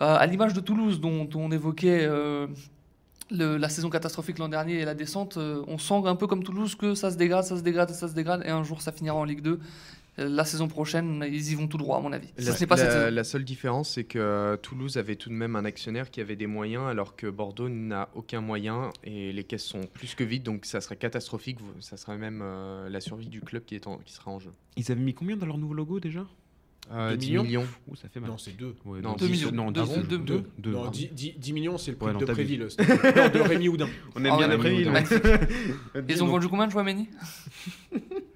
euh, 0.00 0.16
à 0.16 0.26
l'image 0.26 0.54
de 0.54 0.60
Toulouse, 0.60 1.00
dont, 1.00 1.28
on 1.34 1.50
évoquait 1.50 2.04
euh, 2.04 2.46
la 3.30 3.68
saison 3.68 3.90
catastrophique 3.90 4.38
l'an 4.38 4.48
dernier 4.48 4.74
et 4.74 4.84
la 4.84 4.94
descente, 4.94 5.36
on 5.36 5.78
sent 5.78 6.02
un 6.04 6.14
peu 6.14 6.28
comme 6.28 6.44
Toulouse 6.44 6.76
que 6.76 6.94
ça 6.94 7.10
se 7.10 7.16
dégrade, 7.16 7.42
ça 7.42 7.56
se 7.56 7.62
dégrade, 7.62 7.90
ça 7.90 8.06
se 8.06 8.14
dégrade, 8.14 8.42
et 8.44 8.50
un 8.50 8.62
jour 8.62 8.82
ça 8.82 8.92
finira 8.92 9.16
en 9.16 9.24
Ligue 9.24 9.42
2. 9.42 9.58
La 10.16 10.44
saison 10.44 10.68
prochaine, 10.68 11.24
ils 11.26 11.50
y 11.50 11.54
vont 11.56 11.66
tout 11.66 11.76
droit, 11.76 11.98
à 11.98 12.00
mon 12.00 12.12
avis. 12.12 12.28
La, 12.38 12.52
pas 12.66 13.24
seule 13.24 13.44
différence, 13.44 13.90
c'est 13.90 14.04
que 14.04 14.18
euh, 14.18 14.56
Toulouse 14.56 14.96
avait 14.96 15.16
tout 15.16 15.28
de 15.28 15.34
même 15.34 15.56
un 15.56 15.64
actionnaire 15.64 16.10
qui 16.10 16.20
avait 16.20 16.36
des 16.36 16.46
moyens, 16.46 16.84
alors 16.88 17.16
que 17.16 17.26
Bordeaux 17.26 17.68
n'a 17.68 18.08
aucun 18.14 18.40
moyen 18.40 18.90
et 19.02 19.32
les 19.32 19.42
caisses 19.44 19.64
sont 19.64 19.80
plus 19.92 20.14
que 20.14 20.22
vides, 20.22 20.44
donc 20.44 20.66
ça 20.66 20.80
serait 20.80 20.96
catastrophique. 20.96 21.58
Ça 21.80 21.96
serait 21.96 22.16
même 22.18 22.40
euh, 22.44 22.88
la 22.88 23.00
survie 23.00 23.26
du 23.28 23.40
club 23.40 23.64
qui, 23.64 23.74
est 23.74 23.86
en- 23.88 23.98
qui 23.98 24.12
sera 24.12 24.30
en 24.30 24.38
jeu. 24.38 24.50
Ils 24.76 24.92
avaient 24.92 25.00
mis 25.00 25.14
combien 25.14 25.36
dans 25.36 25.46
leur 25.46 25.58
nouveau 25.58 25.74
logo 25.74 25.98
déjà? 25.98 26.24
Euh, 26.92 27.12
Deux 27.12 27.16
10 27.16 27.26
millions 27.30 27.42
millions. 27.44 27.66
Ouh, 27.88 27.96
ça 27.96 28.08
fait 28.10 28.20
mal. 28.20 28.28
Non, 28.30 28.36
c'est 28.36 28.54
deux. 28.56 28.76
Ouais, 28.84 29.00
Non, 29.00 29.10
non, 29.12 29.16
deux 29.16 29.26
10, 29.26 29.32
millions. 29.32 29.52
Non, 29.52 29.70
Deux- 29.72 29.82
10, 29.84 29.94
deux- 29.94 30.02
deux, 30.02 30.18
deux- 30.18 30.44
deux, 30.58 30.70
Non, 30.70 30.76
pardon. 30.82 30.90
10, 30.90 31.08
10 31.12 31.32
10 31.38 31.52
millions, 31.54 31.78
c'est 31.78 31.92
le 31.92 31.96
prix 31.96 32.08
Ouais, 32.08 32.12
non, 32.12 32.18
de. 32.20 32.24
Préville. 32.26 32.60
non, 32.60 33.28
de 33.30 33.38
Rémi 33.40 33.68
Houdin. 33.68 33.88
On 34.14 34.22
aime 34.24 34.32
Ah 34.34 34.36
bien 34.36 34.46
la 34.48 34.58
Préville. 34.58 34.92
Ils 36.10 36.22
ont 36.22 36.26
vendu 36.28 36.46
combien 36.48 36.66
de 36.66 36.72
joueurs 36.72 36.84
Méni 36.84 37.08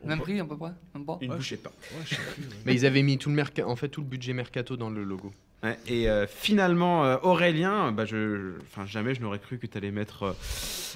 Même 0.08 0.20
prix 0.20 0.40
à 0.40 0.44
peu 0.44 0.56
près 0.56 0.70
Même 0.94 1.04
pas 1.04 1.18
Une 1.20 1.30
Ouais, 1.30 1.36
bouchée 1.36 1.56
de 1.56 1.62
pain. 1.62 1.70
Ouais, 1.92 2.02
je 2.04 2.14
sais 2.14 2.20
plus, 2.34 2.42
ouais. 2.42 2.48
Mais 2.66 2.74
ils 2.74 2.86
avaient 2.86 3.02
mis 3.02 3.18
tout 3.18 3.30
le, 3.30 3.36
merca- 3.36 3.64
en 3.64 3.76
fait, 3.76 3.88
tout 3.88 4.00
le 4.00 4.06
budget 4.06 4.32
mercato 4.32 4.76
dans 4.76 4.90
le 4.90 5.04
logo. 5.04 5.32
Ouais, 5.64 5.76
et 5.88 6.08
euh, 6.08 6.28
finalement, 6.28 7.04
euh, 7.04 7.16
Aurélien, 7.22 7.90
bah, 7.90 8.04
je, 8.04 8.52
enfin, 8.70 8.86
jamais 8.86 9.16
je 9.16 9.20
n'aurais 9.20 9.40
cru 9.40 9.58
que 9.58 9.66
tu 9.66 9.76
allais 9.76 9.90
mettre 9.90 10.36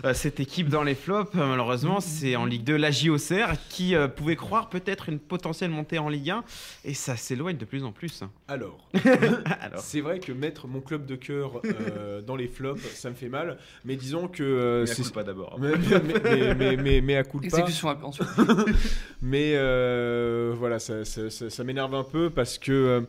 euh, 0.05 0.15
cette 0.15 0.39
équipe 0.39 0.69
dans 0.69 0.85
les 0.85 0.95
flops. 0.95 1.35
Malheureusement, 1.35 1.99
c'est 1.99 2.37
en 2.37 2.45
Ligue 2.45 2.63
2 2.63 2.77
la 2.77 2.93
JOCR 2.93 3.55
qui 3.69 3.97
euh, 3.97 4.07
pouvait 4.07 4.37
croire 4.37 4.69
peut-être 4.69 5.09
une 5.09 5.19
potentielle 5.19 5.71
montée 5.71 5.99
en 5.99 6.09
Ligue 6.09 6.31
1 6.31 6.45
et 6.85 6.95
ça 6.95 7.17
s'éloigne 7.17 7.57
de 7.57 7.65
plus 7.65 7.83
en 7.83 7.91
plus. 7.91 8.23
Alors, 8.47 8.89
Alors, 9.61 9.81
c'est 9.81 10.01
vrai 10.01 10.21
que 10.21 10.31
mettre 10.31 10.69
mon 10.69 10.81
club 10.81 11.07
de 11.07 11.17
cœur 11.17 11.61
euh, 11.65 12.21
dans 12.27 12.37
les 12.37 12.47
flops, 12.47 12.81
ça 12.95 13.11
me 13.11 13.17
fait 13.17 13.29
mal. 13.29 13.59
Mais 13.85 13.97
disons 13.97 14.29
que 14.29 14.45
euh, 14.45 14.87
c'est 14.87 15.03
c'est 15.03 15.13
pas 15.13 15.25
d'abord. 15.25 15.59
mais, 15.59 15.73
mais, 15.77 16.01
mais, 16.23 16.55
mais, 16.55 16.77
mais- 16.77 17.01
mais 17.01 17.17
à 17.17 17.25
coup 17.25 17.41
de 17.41 17.49
pas. 17.51 17.59
Exécution 17.59 17.89
après 17.89 18.07
ensuite. 18.07 18.29
Mais 19.21 19.53
euh, 19.55 20.55
voilà, 20.57 20.79
ça, 20.79 21.65
m'énerve 21.65 21.95
un 21.95 22.05
peu 22.05 22.31
parce 22.31 22.59
que 22.59 22.73
euh, 22.73 23.01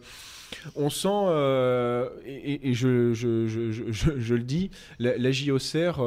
on 0.75 0.89
sent, 0.89 1.07
euh, 1.09 2.09
et, 2.25 2.73
je, 2.73 4.33
le 4.33 4.43
dis, 4.43 4.69
la, 4.99 5.17
la 5.17 5.31
JOCR 5.31 6.01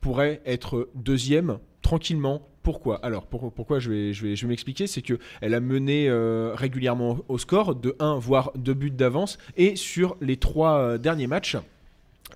pourrait 0.00 0.40
être 0.46 0.88
deuxième 0.94 1.58
tranquillement. 1.82 2.46
Pourquoi? 2.62 2.96
Alors, 3.04 3.26
pour- 3.26 3.52
pourquoi 3.52 3.78
je 3.78 3.90
vais, 3.90 4.46
m'expliquer 4.46 4.86
C'est 4.86 5.02
qu'elle 5.02 5.54
a 5.54 5.60
mené 5.60 6.08
régulièrement 6.54 7.18
au 7.28 7.38
score 7.38 7.74
de 7.74 7.96
1 7.98 8.18
voire 8.18 8.52
2 8.56 8.74
buts 8.74 8.90
d'avance 8.90 9.38
et 9.56 9.76
sur 9.76 10.16
les 10.20 10.36
trois 10.36 10.98
derniers 10.98 11.26
matchs. 11.26 11.56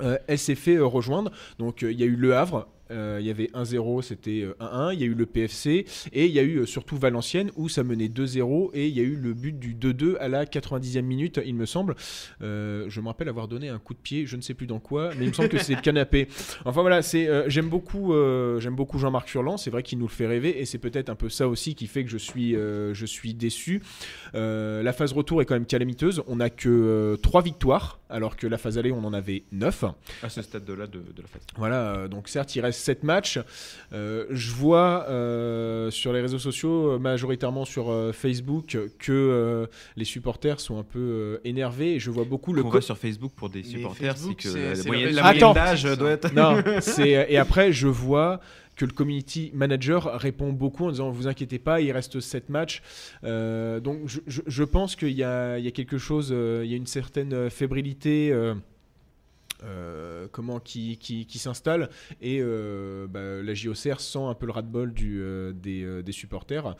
elle 0.00 0.38
s'est 0.38 0.54
fait 0.54 0.78
rejoindre. 0.78 1.30
Donc, 1.58 1.82
il 1.82 1.98
y 1.98 2.02
a 2.02 2.06
eu 2.06 2.16
Le 2.16 2.34
Havre, 2.34 2.66
euh, 2.90 3.18
il 3.20 3.26
y 3.26 3.30
avait 3.30 3.50
1-0, 3.54 4.02
c'était 4.02 4.42
euh, 4.42 4.54
1-1. 4.60 4.94
Il 4.94 5.00
y 5.00 5.02
a 5.04 5.06
eu 5.06 5.14
le 5.14 5.26
PFC 5.26 5.86
et 6.12 6.26
il 6.26 6.32
y 6.32 6.38
a 6.38 6.42
eu 6.42 6.58
euh, 6.58 6.66
surtout 6.66 6.96
Valenciennes 6.96 7.50
où 7.56 7.68
ça 7.68 7.82
menait 7.82 8.08
2-0 8.08 8.70
et 8.74 8.88
il 8.88 8.94
y 8.94 9.00
a 9.00 9.02
eu 9.02 9.16
le 9.16 9.32
but 9.34 9.58
du 9.58 9.74
2-2 9.74 10.16
à 10.18 10.28
la 10.28 10.44
90e 10.44 11.02
minute, 11.02 11.40
il 11.44 11.54
me 11.54 11.66
semble. 11.66 11.94
Euh, 12.42 12.86
je 12.88 13.00
me 13.00 13.06
rappelle 13.06 13.28
avoir 13.28 13.48
donné 13.48 13.68
un 13.68 13.78
coup 13.78 13.94
de 13.94 13.98
pied, 13.98 14.26
je 14.26 14.36
ne 14.36 14.42
sais 14.42 14.54
plus 14.54 14.66
dans 14.66 14.80
quoi, 14.80 15.10
mais 15.18 15.24
il 15.24 15.28
me 15.28 15.32
semble 15.32 15.48
que 15.48 15.58
c'est 15.58 15.74
le 15.74 15.80
canapé. 15.80 16.28
Enfin 16.64 16.80
voilà, 16.82 17.02
c'est 17.02 17.28
euh, 17.28 17.48
j'aime 17.48 17.68
beaucoup, 17.68 18.14
euh, 18.14 18.60
j'aime 18.60 18.74
beaucoup 18.74 18.98
Jean-Marc 18.98 19.28
Furlan. 19.28 19.56
C'est 19.56 19.70
vrai 19.70 19.82
qu'il 19.82 19.98
nous 19.98 20.06
le 20.06 20.10
fait 20.10 20.26
rêver 20.26 20.60
et 20.60 20.64
c'est 20.64 20.78
peut-être 20.78 21.08
un 21.08 21.14
peu 21.14 21.28
ça 21.28 21.48
aussi 21.48 21.74
qui 21.74 21.86
fait 21.86 22.04
que 22.04 22.10
je 22.10 22.18
suis, 22.18 22.56
euh, 22.56 22.94
je 22.94 23.06
suis 23.06 23.34
déçu. 23.34 23.82
Euh, 24.34 24.82
la 24.82 24.92
phase 24.92 25.12
retour 25.12 25.42
est 25.42 25.44
quand 25.46 25.54
même 25.54 25.66
calamiteuse. 25.66 26.22
On 26.26 26.36
n'a 26.36 26.50
que 26.50 27.18
3 27.22 27.42
victoires 27.42 28.00
alors 28.14 28.36
que 28.36 28.46
la 28.46 28.58
phase 28.58 28.78
aller 28.78 28.92
on 28.92 29.04
en 29.04 29.12
avait 29.12 29.44
9. 29.52 29.84
À 30.22 30.28
ce 30.28 30.40
stade-là 30.40 30.86
de, 30.86 31.00
de 31.00 31.22
la 31.22 31.26
fête. 31.28 31.42
Voilà, 31.56 31.94
euh, 31.94 32.08
donc 32.08 32.28
certes, 32.28 32.54
il 32.54 32.60
reste 32.60 32.73
7 32.74 33.02
matchs. 33.04 33.38
Euh, 33.92 34.26
je 34.30 34.50
vois 34.52 35.06
euh, 35.08 35.90
sur 35.90 36.12
les 36.12 36.20
réseaux 36.20 36.38
sociaux, 36.38 36.92
euh, 36.92 36.98
majoritairement 36.98 37.64
sur 37.64 37.90
euh, 37.90 38.12
Facebook, 38.12 38.76
que 38.98 39.12
euh, 39.12 39.66
les 39.96 40.04
supporters 40.04 40.60
sont 40.60 40.78
un 40.78 40.82
peu 40.82 40.98
euh, 40.98 41.38
énervés. 41.44 41.94
Et 41.94 41.98
je 42.00 42.10
vois 42.10 42.24
beaucoup 42.24 42.52
le 42.52 42.62
co- 42.62 42.76
va 42.76 42.80
sur 42.80 42.98
Facebook 42.98 43.32
pour 43.34 43.48
des 43.48 43.62
supporters, 43.62 44.16
c'est 44.16 44.34
que 44.34 44.48
la 45.16 45.22
moyenne, 45.22 45.54
d'âge 45.54 45.84
doit 45.98 46.10
être. 46.10 46.34
Non, 46.34 46.62
c'est 46.80 47.10
et 47.28 47.38
après 47.38 47.72
je 47.72 47.88
vois 47.88 48.40
que 48.76 48.84
le 48.84 48.90
community 48.90 49.52
manager 49.54 50.18
répond 50.18 50.52
beaucoup 50.52 50.86
en 50.86 50.90
disant 50.90 51.08
vous 51.10 51.28
inquiétez 51.28 51.60
pas, 51.60 51.80
il 51.80 51.92
reste 51.92 52.18
7 52.18 52.48
matchs. 52.48 52.82
Euh, 53.22 53.78
donc 53.78 54.00
je, 54.06 54.18
je- 54.26 54.42
je 54.46 54.64
pense 54.64 54.96
qu'il 54.96 55.12
y 55.12 55.22
a, 55.22 55.58
il 55.58 55.64
y 55.64 55.68
a 55.68 55.70
quelque 55.70 55.96
chose, 55.96 56.30
euh, 56.32 56.62
il 56.64 56.70
y 56.70 56.74
a 56.74 56.76
une 56.76 56.86
certaine 56.88 57.48
fébrilité. 57.50 58.32
Euh, 59.64 60.28
comment 60.30 60.60
qui, 60.60 60.98
qui, 60.98 61.38
s'installe 61.38 61.88
et 62.20 62.38
euh, 62.40 63.06
bah, 63.08 63.42
la 63.42 63.54
JOCR 63.54 64.00
sent 64.00 64.18
un 64.18 64.34
peu 64.34 64.46
le 64.46 64.52
ras-de-bol 64.52 64.92
euh, 65.02 65.52
des, 65.52 66.02
des 66.02 66.12
supporters. 66.12 66.76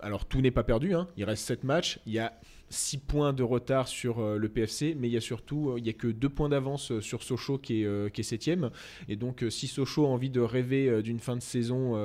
Alors 0.00 0.26
tout 0.26 0.40
n'est 0.40 0.52
pas 0.52 0.62
perdu, 0.62 0.94
hein. 0.94 1.08
il 1.16 1.24
reste 1.24 1.44
7 1.46 1.64
matchs, 1.64 1.98
il 2.06 2.12
y 2.12 2.20
a 2.20 2.32
6 2.68 2.98
points 2.98 3.32
de 3.32 3.42
retard 3.42 3.88
sur 3.88 4.22
le 4.38 4.48
PFC, 4.48 4.94
mais 4.96 5.08
il 5.08 5.12
y 5.12 5.16
a 5.16 5.20
surtout 5.20 5.74
il 5.76 5.84
y 5.84 5.90
a 5.90 5.92
que 5.92 6.06
2 6.06 6.28
points 6.28 6.48
d'avance 6.48 7.00
sur 7.00 7.24
Sochaux 7.24 7.58
qui 7.58 7.82
est, 7.82 8.12
qui 8.12 8.20
est 8.20 8.32
7ème. 8.32 8.70
Et 9.08 9.16
donc 9.16 9.44
si 9.50 9.66
Sochaux 9.66 10.06
a 10.06 10.08
envie 10.08 10.30
de 10.30 10.40
rêver 10.40 11.02
d'une 11.02 11.18
fin 11.18 11.34
de 11.34 11.42
saison 11.42 11.96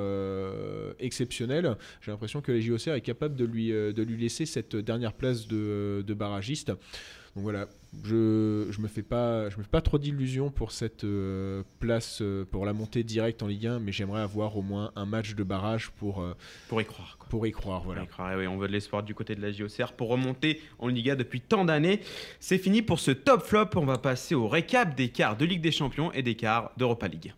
exceptionnelle, 0.98 1.76
j'ai 2.00 2.10
l'impression 2.10 2.40
que 2.40 2.50
la 2.50 2.58
JOCR 2.58 2.94
est 2.94 3.02
capable 3.02 3.36
de 3.36 3.44
lui, 3.44 3.68
de 3.70 4.02
lui 4.02 4.20
laisser 4.20 4.44
cette 4.44 4.74
dernière 4.74 5.12
place 5.12 5.46
de, 5.46 6.02
de 6.04 6.14
barragiste. 6.14 6.72
Donc 7.34 7.44
voilà, 7.44 7.66
je 8.04 8.66
je 8.70 8.80
me 8.80 8.88
fais 8.88 9.02
pas 9.02 9.48
je 9.50 9.56
me 9.58 9.62
fais 9.62 9.68
pas 9.68 9.80
trop 9.80 9.98
d'illusions 9.98 10.50
pour 10.50 10.72
cette 10.72 11.04
euh, 11.04 11.62
place 11.80 12.20
euh, 12.20 12.44
pour 12.44 12.66
la 12.66 12.72
montée 12.72 13.04
directe 13.04 13.42
en 13.42 13.46
Ligue 13.46 13.66
1, 13.66 13.78
mais 13.80 13.92
j'aimerais 13.92 14.22
avoir 14.22 14.56
au 14.56 14.62
moins 14.62 14.92
un 14.96 15.06
match 15.06 15.34
de 15.34 15.42
barrage 15.42 15.90
pour 15.90 16.20
euh, 16.22 16.34
Pour 16.68 16.80
y 16.80 16.84
croire. 16.84 17.16
Quoi. 17.18 17.28
pour 17.28 17.46
y 17.46 17.52
croire. 17.52 17.82
Voilà. 17.84 18.00
Pour 18.00 18.08
y 18.08 18.12
croire. 18.12 18.32
Et 18.32 18.36
oui, 18.36 18.46
on 18.46 18.56
veut 18.56 18.68
de 18.68 18.72
l'espoir 18.72 19.02
du 19.02 19.14
côté 19.14 19.34
de 19.34 19.42
la 19.42 19.52
JOCR 19.52 19.92
pour 19.92 20.08
remonter 20.08 20.60
en 20.78 20.88
Liga 20.88 21.16
depuis 21.16 21.40
tant 21.40 21.64
d'années. 21.64 22.00
C'est 22.40 22.58
fini 22.58 22.82
pour 22.82 22.98
ce 22.98 23.10
top 23.10 23.42
flop. 23.42 23.70
On 23.76 23.84
va 23.86 23.98
passer 23.98 24.34
au 24.34 24.48
récap 24.48 24.94
des 24.96 25.10
quarts 25.10 25.36
de 25.36 25.44
Ligue 25.44 25.62
des 25.62 25.72
Champions 25.72 26.12
et 26.12 26.22
des 26.22 26.34
quarts 26.34 26.72
d'Europa 26.76 27.08
League. 27.08 27.32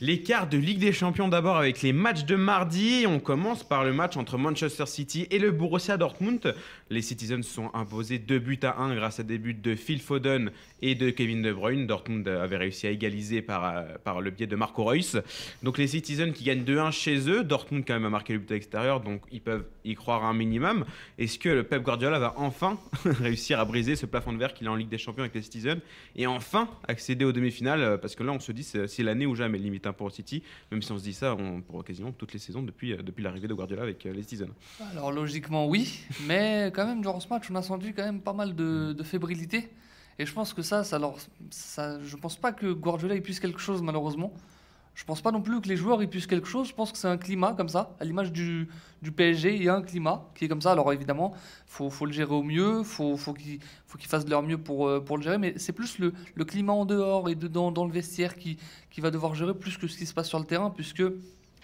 Les 0.00 0.20
quarts 0.20 0.48
de 0.48 0.56
Ligue 0.56 0.78
des 0.78 0.92
Champions 0.92 1.26
d'abord 1.26 1.56
avec 1.56 1.82
les 1.82 1.92
matchs 1.92 2.24
de 2.24 2.36
mardi. 2.36 3.04
On 3.08 3.18
commence 3.18 3.64
par 3.64 3.82
le 3.82 3.92
match 3.92 4.16
entre 4.16 4.38
Manchester 4.38 4.86
City 4.86 5.26
et 5.32 5.40
le 5.40 5.50
Borussia 5.50 5.96
Dortmund. 5.96 6.54
Les 6.88 7.02
Citizens 7.02 7.42
sont 7.42 7.72
imposés 7.74 8.20
2 8.20 8.38
buts 8.38 8.60
à 8.62 8.80
1 8.80 8.94
grâce 8.94 9.18
à 9.18 9.24
des 9.24 9.38
buts 9.38 9.54
de 9.54 9.74
Phil 9.74 10.00
Foden 10.00 10.52
et 10.82 10.94
de 10.94 11.10
Kevin 11.10 11.42
De 11.42 11.52
Bruyne. 11.52 11.88
Dortmund 11.88 12.28
avait 12.28 12.58
réussi 12.58 12.86
à 12.86 12.90
égaliser 12.90 13.42
par, 13.42 13.64
euh, 13.64 13.82
par 14.04 14.20
le 14.20 14.30
biais 14.30 14.46
de 14.46 14.54
Marco 14.54 14.84
Reus. 14.84 15.16
Donc 15.64 15.78
les 15.78 15.88
Citizens 15.88 16.30
qui 16.30 16.44
gagnent 16.44 16.62
2-1 16.62 16.92
chez 16.92 17.28
eux. 17.28 17.42
Dortmund 17.42 17.84
quand 17.84 17.94
même 17.94 18.06
a 18.06 18.10
marqué 18.10 18.34
le 18.34 18.38
but 18.38 18.52
à 18.52 18.54
l'extérieur, 18.54 19.00
donc 19.00 19.22
ils 19.32 19.40
peuvent 19.40 19.64
y 19.84 19.96
croire 19.96 20.24
un 20.24 20.32
minimum. 20.32 20.84
Est-ce 21.18 21.40
que 21.40 21.48
le 21.48 21.64
Pep 21.64 21.82
Guardiola 21.82 22.20
va 22.20 22.34
enfin 22.36 22.78
réussir 23.04 23.58
à 23.58 23.64
briser 23.64 23.96
ce 23.96 24.06
plafond 24.06 24.32
de 24.32 24.38
verre 24.38 24.54
qu'il 24.54 24.68
a 24.68 24.70
en 24.70 24.76
Ligue 24.76 24.90
des 24.90 24.98
Champions 24.98 25.22
avec 25.22 25.34
les 25.34 25.42
Citizens 25.42 25.80
et 26.14 26.28
enfin 26.28 26.68
accéder 26.86 27.24
aux 27.24 27.32
demi-finales? 27.32 27.98
Parce 28.00 28.14
que 28.14 28.22
là 28.22 28.30
on 28.30 28.38
se 28.38 28.52
dit 28.52 28.62
c'est 28.62 28.86
c'est 28.86 29.02
l'année 29.02 29.26
ou 29.26 29.34
jamais 29.34 29.58
limite 29.58 29.87
hein, 29.87 29.87
pour 29.92 30.10
City, 30.12 30.42
même 30.70 30.82
si 30.82 30.92
on 30.92 30.98
se 30.98 31.02
dit 31.02 31.12
ça 31.12 31.34
on, 31.34 31.60
pour 31.60 31.84
quasiment 31.84 32.12
toutes 32.12 32.32
les 32.32 32.38
saisons 32.38 32.62
depuis, 32.62 32.92
euh, 32.92 33.02
depuis 33.02 33.22
l'arrivée 33.22 33.48
de 33.48 33.54
Guardiola 33.54 33.82
avec 33.82 34.04
euh, 34.06 34.12
les 34.12 34.22
Citizens. 34.22 34.54
Alors 34.92 35.12
logiquement 35.12 35.66
oui, 35.66 36.00
mais 36.26 36.70
quand 36.74 36.86
même 36.86 37.00
durant 37.00 37.20
ce 37.20 37.28
match 37.28 37.50
on 37.50 37.54
a 37.54 37.62
senti 37.62 37.92
quand 37.92 38.04
même 38.04 38.20
pas 38.20 38.32
mal 38.32 38.54
de, 38.54 38.92
de 38.92 39.02
fébrilité. 39.02 39.70
Et 40.20 40.26
je 40.26 40.32
pense 40.32 40.52
que 40.52 40.62
ça, 40.62 40.82
ça, 40.82 40.98
leur, 40.98 41.14
ça, 41.50 42.02
je 42.02 42.16
pense 42.16 42.36
pas 42.36 42.52
que 42.52 42.72
Guardiola 42.72 43.14
il 43.14 43.22
puisse 43.22 43.38
quelque 43.40 43.60
chose 43.60 43.82
malheureusement. 43.82 44.32
Je 44.98 45.04
pense 45.04 45.22
pas 45.22 45.30
non 45.30 45.40
plus 45.40 45.60
que 45.60 45.68
les 45.68 45.76
joueurs 45.76 46.02
ils 46.02 46.08
puissent 46.08 46.26
quelque 46.26 46.48
chose. 46.48 46.66
Je 46.66 46.74
pense 46.74 46.90
que 46.90 46.98
c'est 46.98 47.06
un 47.06 47.18
climat 47.18 47.52
comme 47.52 47.68
ça, 47.68 47.94
à 48.00 48.04
l'image 48.04 48.32
du, 48.32 48.68
PSG, 49.16 49.54
il 49.54 49.62
y 49.62 49.68
a 49.68 49.76
un 49.76 49.80
climat 49.80 50.28
qui 50.34 50.44
est 50.44 50.48
comme 50.48 50.60
ça. 50.60 50.72
Alors 50.72 50.92
évidemment, 50.92 51.34
faut, 51.66 51.88
faut 51.88 52.04
le 52.04 52.10
gérer 52.10 52.34
au 52.34 52.42
mieux, 52.42 52.82
faut, 52.82 53.16
faut 53.16 53.32
qu'ils 53.32 53.60
fassent 54.08 54.24
de 54.24 54.30
leur 54.30 54.42
mieux 54.42 54.58
pour, 54.58 54.88
euh, 54.88 54.98
pour 54.98 55.16
le 55.16 55.22
gérer. 55.22 55.38
Mais 55.38 55.54
c'est 55.56 55.72
plus 55.72 56.00
le, 56.00 56.12
climat 56.44 56.72
en 56.72 56.84
dehors 56.84 57.28
et 57.28 57.36
dedans 57.36 57.70
dans 57.70 57.84
le 57.84 57.92
vestiaire 57.92 58.34
qui, 58.34 58.58
va 58.98 59.12
devoir 59.12 59.36
gérer 59.36 59.54
plus 59.54 59.78
que 59.78 59.86
ce 59.86 59.96
qui 59.96 60.04
se 60.04 60.12
passe 60.12 60.26
sur 60.26 60.40
le 60.40 60.44
terrain, 60.44 60.70
puisque 60.70 61.04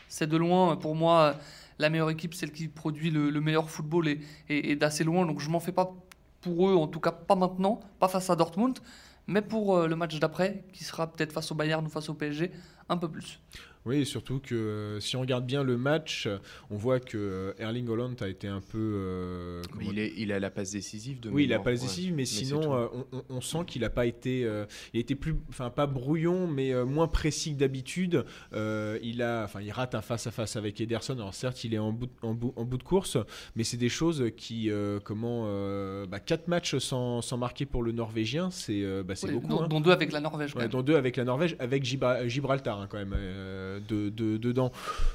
c'est 0.07 0.29
de 0.29 0.37
loin 0.37 0.77
pour 0.77 0.95
moi 0.95 1.35
la 1.81 1.91
meilleure 1.91 2.11
équipe, 2.11 2.35
celle 2.35 2.53
qui 2.53 2.69
produit 2.69 3.11
le, 3.11 3.31
le 3.31 3.41
meilleur 3.41 3.69
football 3.69 4.07
et, 4.07 4.21
et, 4.49 4.71
et 4.71 4.77
d'assez 4.77 5.03
loin. 5.03 5.27
Donc 5.27 5.41
je 5.41 5.51
m'en 5.51 5.59
fais 5.59 5.73
pas 5.73 5.93
pour 6.41 6.69
eux, 6.69 6.77
en 6.77 6.87
tout 6.87 7.01
cas 7.01 7.11
pas 7.11 7.35
maintenant, 7.35 7.81
pas 7.99 8.07
face 8.07 8.31
à 8.31 8.37
Dortmund, 8.37 8.79
mais 9.27 9.43
pour 9.43 9.77
euh, 9.77 9.87
le 9.89 9.97
match 9.97 10.19
d'après, 10.19 10.65
qui 10.73 10.85
sera 10.85 11.11
peut-être 11.11 11.33
face 11.33 11.51
au 11.51 11.55
Bayern 11.55 11.85
ou 11.85 11.89
face 11.89 12.09
au 12.09 12.15
PSG, 12.15 12.51
un 12.89 12.97
peu 12.97 13.09
plus. 13.09 13.41
Oui, 13.87 13.99
et 13.99 14.05
surtout 14.07 14.39
que 14.41 14.55
euh, 14.55 15.01
si 15.01 15.15
on 15.17 15.21
regarde 15.21 15.45
bien 15.45 15.63
le 15.63 15.77
match, 15.77 16.27
on 16.71 16.77
voit 16.77 17.01
que 17.01 17.19
euh, 17.19 17.53
Erling 17.59 17.87
Holland 17.89 18.17
a 18.23 18.29
été 18.29 18.49
un 18.49 18.61
peu. 18.63 18.79
euh, 18.79 19.63
Mais 19.79 19.85
il, 19.91 19.99
est, 19.99 20.13
il 20.17 20.33
a 20.33 20.41
la 20.41 20.51
passe 20.51 20.71
décisive 20.71 21.21
de 21.21 21.29
Oui, 21.29 21.45
il 21.45 21.47
a 21.53 21.59
mémoire, 21.59 21.65
pas 21.65 21.71
les 21.73 21.81
ouais. 21.81 21.87
décisives, 21.87 22.15
mais, 22.15 22.25
sinon, 22.25 22.75
euh, 22.75 22.87
on, 23.29 23.41
sent 23.43 23.59
qu'il 23.67 23.83
n'a 23.83 23.91
pas 23.91 24.07
été. 24.07 24.45
euh, 24.45 24.65
il 24.95 25.01
était 25.01 25.15
plus. 25.15 25.35
Enfin, 25.51 25.69
pas 25.69 25.87
brouillon, 25.87 26.47
mais 26.47 26.73
euh, 26.73 26.87
moins 26.87 27.09
précis 27.09 27.53
que 27.55 27.59
d'habitude. 27.59 28.25
Euh, 28.55 28.99
il, 29.03 29.21
a, 29.21 29.45
enfin, 29.45 29.61
il 29.61 29.71
rate 29.71 29.95
un 29.95 30.01
face-à-face 30.01 30.57
avec 30.57 30.81
Ederson. 30.81 31.13
Alors, 31.15 31.35
certes, 31.35 31.63
il 31.65 31.75
est 31.75 31.79
en 31.79 31.93
bout, 31.93 32.07
de- 32.07 32.13
en 32.23 32.33
bout, 32.33 32.55
en 32.57 32.65
bout 32.65 32.79
de 32.79 32.83
course, 32.83 33.19
mais 33.55 33.65
c'est 33.65 33.77
des 33.77 33.91
choses 33.91 34.25
qui. 34.37 34.71
euh, 34.71 34.99
comment. 35.05 35.45
euh, 35.47 36.07
bah, 36.07 36.21
quatre 36.21 36.49
matchs 36.49 36.79
sans, 36.79 37.21
sans 37.21 37.37
marquer 37.37 37.67
pour 37.67 37.83
le 37.83 37.93
Norvégien, 37.93 38.51
c'est 38.51 38.83
euh, 38.83 39.03
bah, 39.03 39.15
c'est 39.15 39.27
Ouais, 39.27 39.33
beaucoup. 39.35 39.49
dont, 39.49 39.63
hein. 39.63 39.69
dont 39.69 39.81
deux 39.81 39.91
avec 39.93 40.11
la 40.13 40.21
Norvège. 40.21 40.53
quand 40.53 40.59
Ouais, 40.61 40.65
même. 40.65 40.73
dont 40.73 40.83
deux 40.83 40.97
avec 40.97 41.17
la 41.17 41.25
Norvège, 41.25 41.55
avec 41.59 41.85
Gibra- 41.85 42.27
Gibraltar 42.29 42.81
hein, 42.81 42.87
quand 42.91 42.97
même 42.99 43.15
euh, 43.15 43.74
de, 43.81 44.09
de- 44.09 44.37
dedans. 44.37 44.73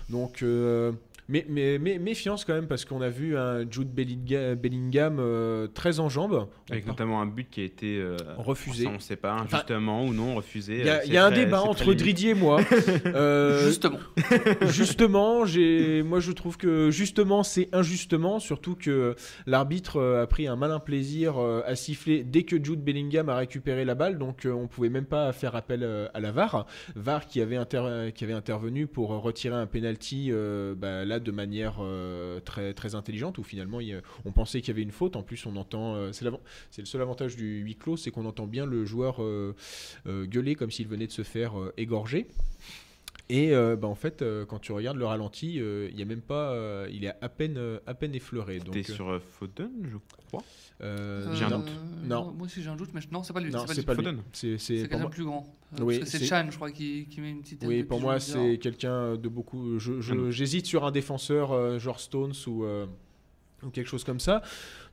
Donc, 0.10 0.42
euh, 0.44 0.92
mais, 1.30 1.46
mais, 1.48 1.78
mais 1.80 1.98
méfiance 2.00 2.44
quand 2.44 2.54
même 2.54 2.68
parce 2.68 2.84
qu'on 2.84 3.02
a 3.02 3.10
vu 3.10 3.38
un 3.38 3.62
Jude 3.70 3.94
Bellingham 3.94 5.18
euh, 5.20 5.68
très 5.68 6.00
en 6.00 6.10
jambes. 6.10 6.48
Avec 6.70 6.86
notamment 6.88 7.22
un 7.22 7.26
but 7.26 7.48
qui 7.50 7.62
a 7.62 7.64
été 7.64 7.98
euh, 7.98 8.18
Refusé. 8.38 8.88
on 8.88 8.94
ne 8.94 9.00
sait 9.00 9.16
pas, 9.16 9.36
Enfin, 9.42 9.58
justement 9.58 10.04
ou 10.06 10.14
non, 10.14 10.36
refusé. 10.36 10.80
Il 10.80 10.86
y 10.86 10.90
a, 10.90 10.98
Euh, 11.00 11.06
y 11.06 11.18
a 11.18 11.26
un 11.26 11.32
très- 11.32 11.46
débat 11.46 11.62
entre. 11.62 11.94
Dridi 11.94 12.30
et 12.30 12.34
moi. 12.34 12.60
Euh, 13.06 13.66
Justement. 13.68 14.00
justement, 14.68 15.46
j'ai, 15.46 16.04
moi 16.04 16.20
je 16.20 16.32
trouve 16.32 16.58
que 16.58 16.92
justement 16.92 17.44
c'est 17.44 17.70
injustement, 17.74 18.40
surtout 18.40 18.76
que 18.76 19.16
l'arbitre 19.46 19.98
euh, 19.98 20.24
a 20.24 20.28
pris 20.28 20.48
un 20.48 20.56
malin 20.56 20.80
plaisir 20.80 21.38
à 21.40 21.76
siffler 21.76 22.24
dès 22.24 22.44
que 22.44 22.64
Jude 22.64 22.84
Bellingham 22.84 23.30
a 23.30 23.36
récupéré 23.36 23.86
la 23.86 23.96
balle, 23.96 24.18
donc 24.18 24.46
on 24.52 24.68
pouvait 24.68 24.90
même 24.90 25.06
pas 25.06 25.32
faire 25.34 25.56
appel 25.56 25.84
à 26.14 26.20
la 26.20 26.32
VAR, 26.32 26.66
VAR 26.96 27.26
qui 27.26 27.42
avait, 27.42 27.56
inter- 27.58 28.12
qui 28.14 28.24
avait 28.24 28.34
intervenu 28.34 28.88
pour 28.88 29.10
retirer 29.10 29.56
un 29.56 29.66
penalty 29.68 30.30
euh, 30.32 30.76
bah, 30.76 31.06
là 31.06 31.19
de 31.24 31.32
manière 31.32 31.78
euh, 31.80 32.40
très 32.40 32.74
très 32.74 32.96
intelligente 32.96 33.38
où 33.38 33.44
finalement 33.44 33.80
il 33.80 33.96
a- 33.96 34.02
on 34.26 34.32
pensait 34.32 34.62
qu'il 34.62 34.70
y 34.70 34.72
avait 34.72 34.82
une 34.84 34.92
faute. 34.92 35.16
En 35.16 35.24
plus, 35.24 35.46
on 35.46 35.56
entend, 35.56 35.96
euh, 35.96 36.12
c'est, 36.12 36.26
le 36.26 36.86
seul 36.86 37.02
avantage 37.02 37.36
du 37.36 37.60
huis 37.60 37.76
clos, 37.76 37.98
c'est 37.98 38.12
qu'on 38.12 38.26
entend 38.26 38.48
bien 38.48 38.66
le 38.66 38.86
joueur 38.86 39.22
euh, 39.24 39.56
euh, 40.08 40.26
gueuler 40.26 40.56
comme 40.56 40.72
s'il 40.72 40.88
venait 40.88 41.08
de 41.08 41.12
se 41.12 41.24
faire 41.24 41.60
euh, 41.60 41.74
égorger. 41.78 42.28
Et 43.32 43.54
euh, 43.54 43.76
bah, 43.76 43.88
en 43.88 43.94
fait, 43.96 44.22
euh, 44.24 44.44
quand 44.46 44.58
tu 44.58 44.72
regardes 44.72 44.98
le 44.98 45.06
ralenti, 45.06 45.60
euh, 45.62 45.88
il 45.92 46.00
y 46.00 46.02
a 46.02 46.06
même 46.06 46.22
pas, 46.22 46.52
euh, 46.54 46.88
il 46.92 47.06
est 47.06 47.14
à 47.22 47.30
peine, 47.30 47.58
euh, 47.58 47.78
à 47.86 47.94
peine 47.94 48.16
effleuré. 48.16 48.58
Donc, 48.58 48.74
T'es 48.74 48.82
sur 48.82 49.08
euh, 49.10 49.20
Foden, 49.20 49.70
je 49.84 49.98
crois. 50.30 50.44
Euh, 50.82 51.34
J'ai 51.36 51.46
un 51.46 51.52
Euh, 51.52 51.58
doute. 51.58 51.70
Non. 52.06 52.32
Moi 52.32 52.46
aussi 52.46 52.62
j'ai 52.64 52.70
un 52.70 52.76
doute, 52.76 52.90
mais 52.94 53.02
je- 53.02 53.08
non, 53.12 53.24
c'est 53.24 53.34
pas 53.34 53.40
lui. 53.42 53.52
non, 53.52 53.66
c'est 53.68 53.86
pas 53.86 53.96
pas 53.96 54.02
lui. 54.02 54.18
C'est, 54.32 54.58
quelqu'un 54.58 54.98
moi. 55.00 55.10
de 55.10 55.12
plus 55.14 55.26
grand. 55.26 55.46
Euh, 55.80 55.84
Oui, 55.84 56.02
c'est 56.06 56.24
Chan, 56.26 56.48
je 56.50 56.56
crois, 56.56 56.72
qui, 56.72 57.06
qui 57.10 57.22
met 57.22 57.30
une 57.30 57.42
petite 57.42 57.60
tête 57.60 57.70
Oui, 57.70 57.84
pour 57.84 58.00
moi, 58.02 58.20
c'est 58.20 58.58
quelqu'un 58.58 59.16
de 59.16 59.28
beaucoup. 59.30 59.78
Je, 59.80 60.00
je- 60.02 60.32
j'hésite 60.32 60.66
sur 60.66 60.86
un 60.86 60.92
défenseur 60.92 61.52
euh, 61.52 61.78
genre 61.80 62.00
Stones 62.00 62.34
ou, 62.48 62.64
euh, 62.64 62.86
ou 63.64 63.70
quelque 63.70 63.88
chose 63.88 64.04
comme 64.04 64.20
ça. 64.20 64.42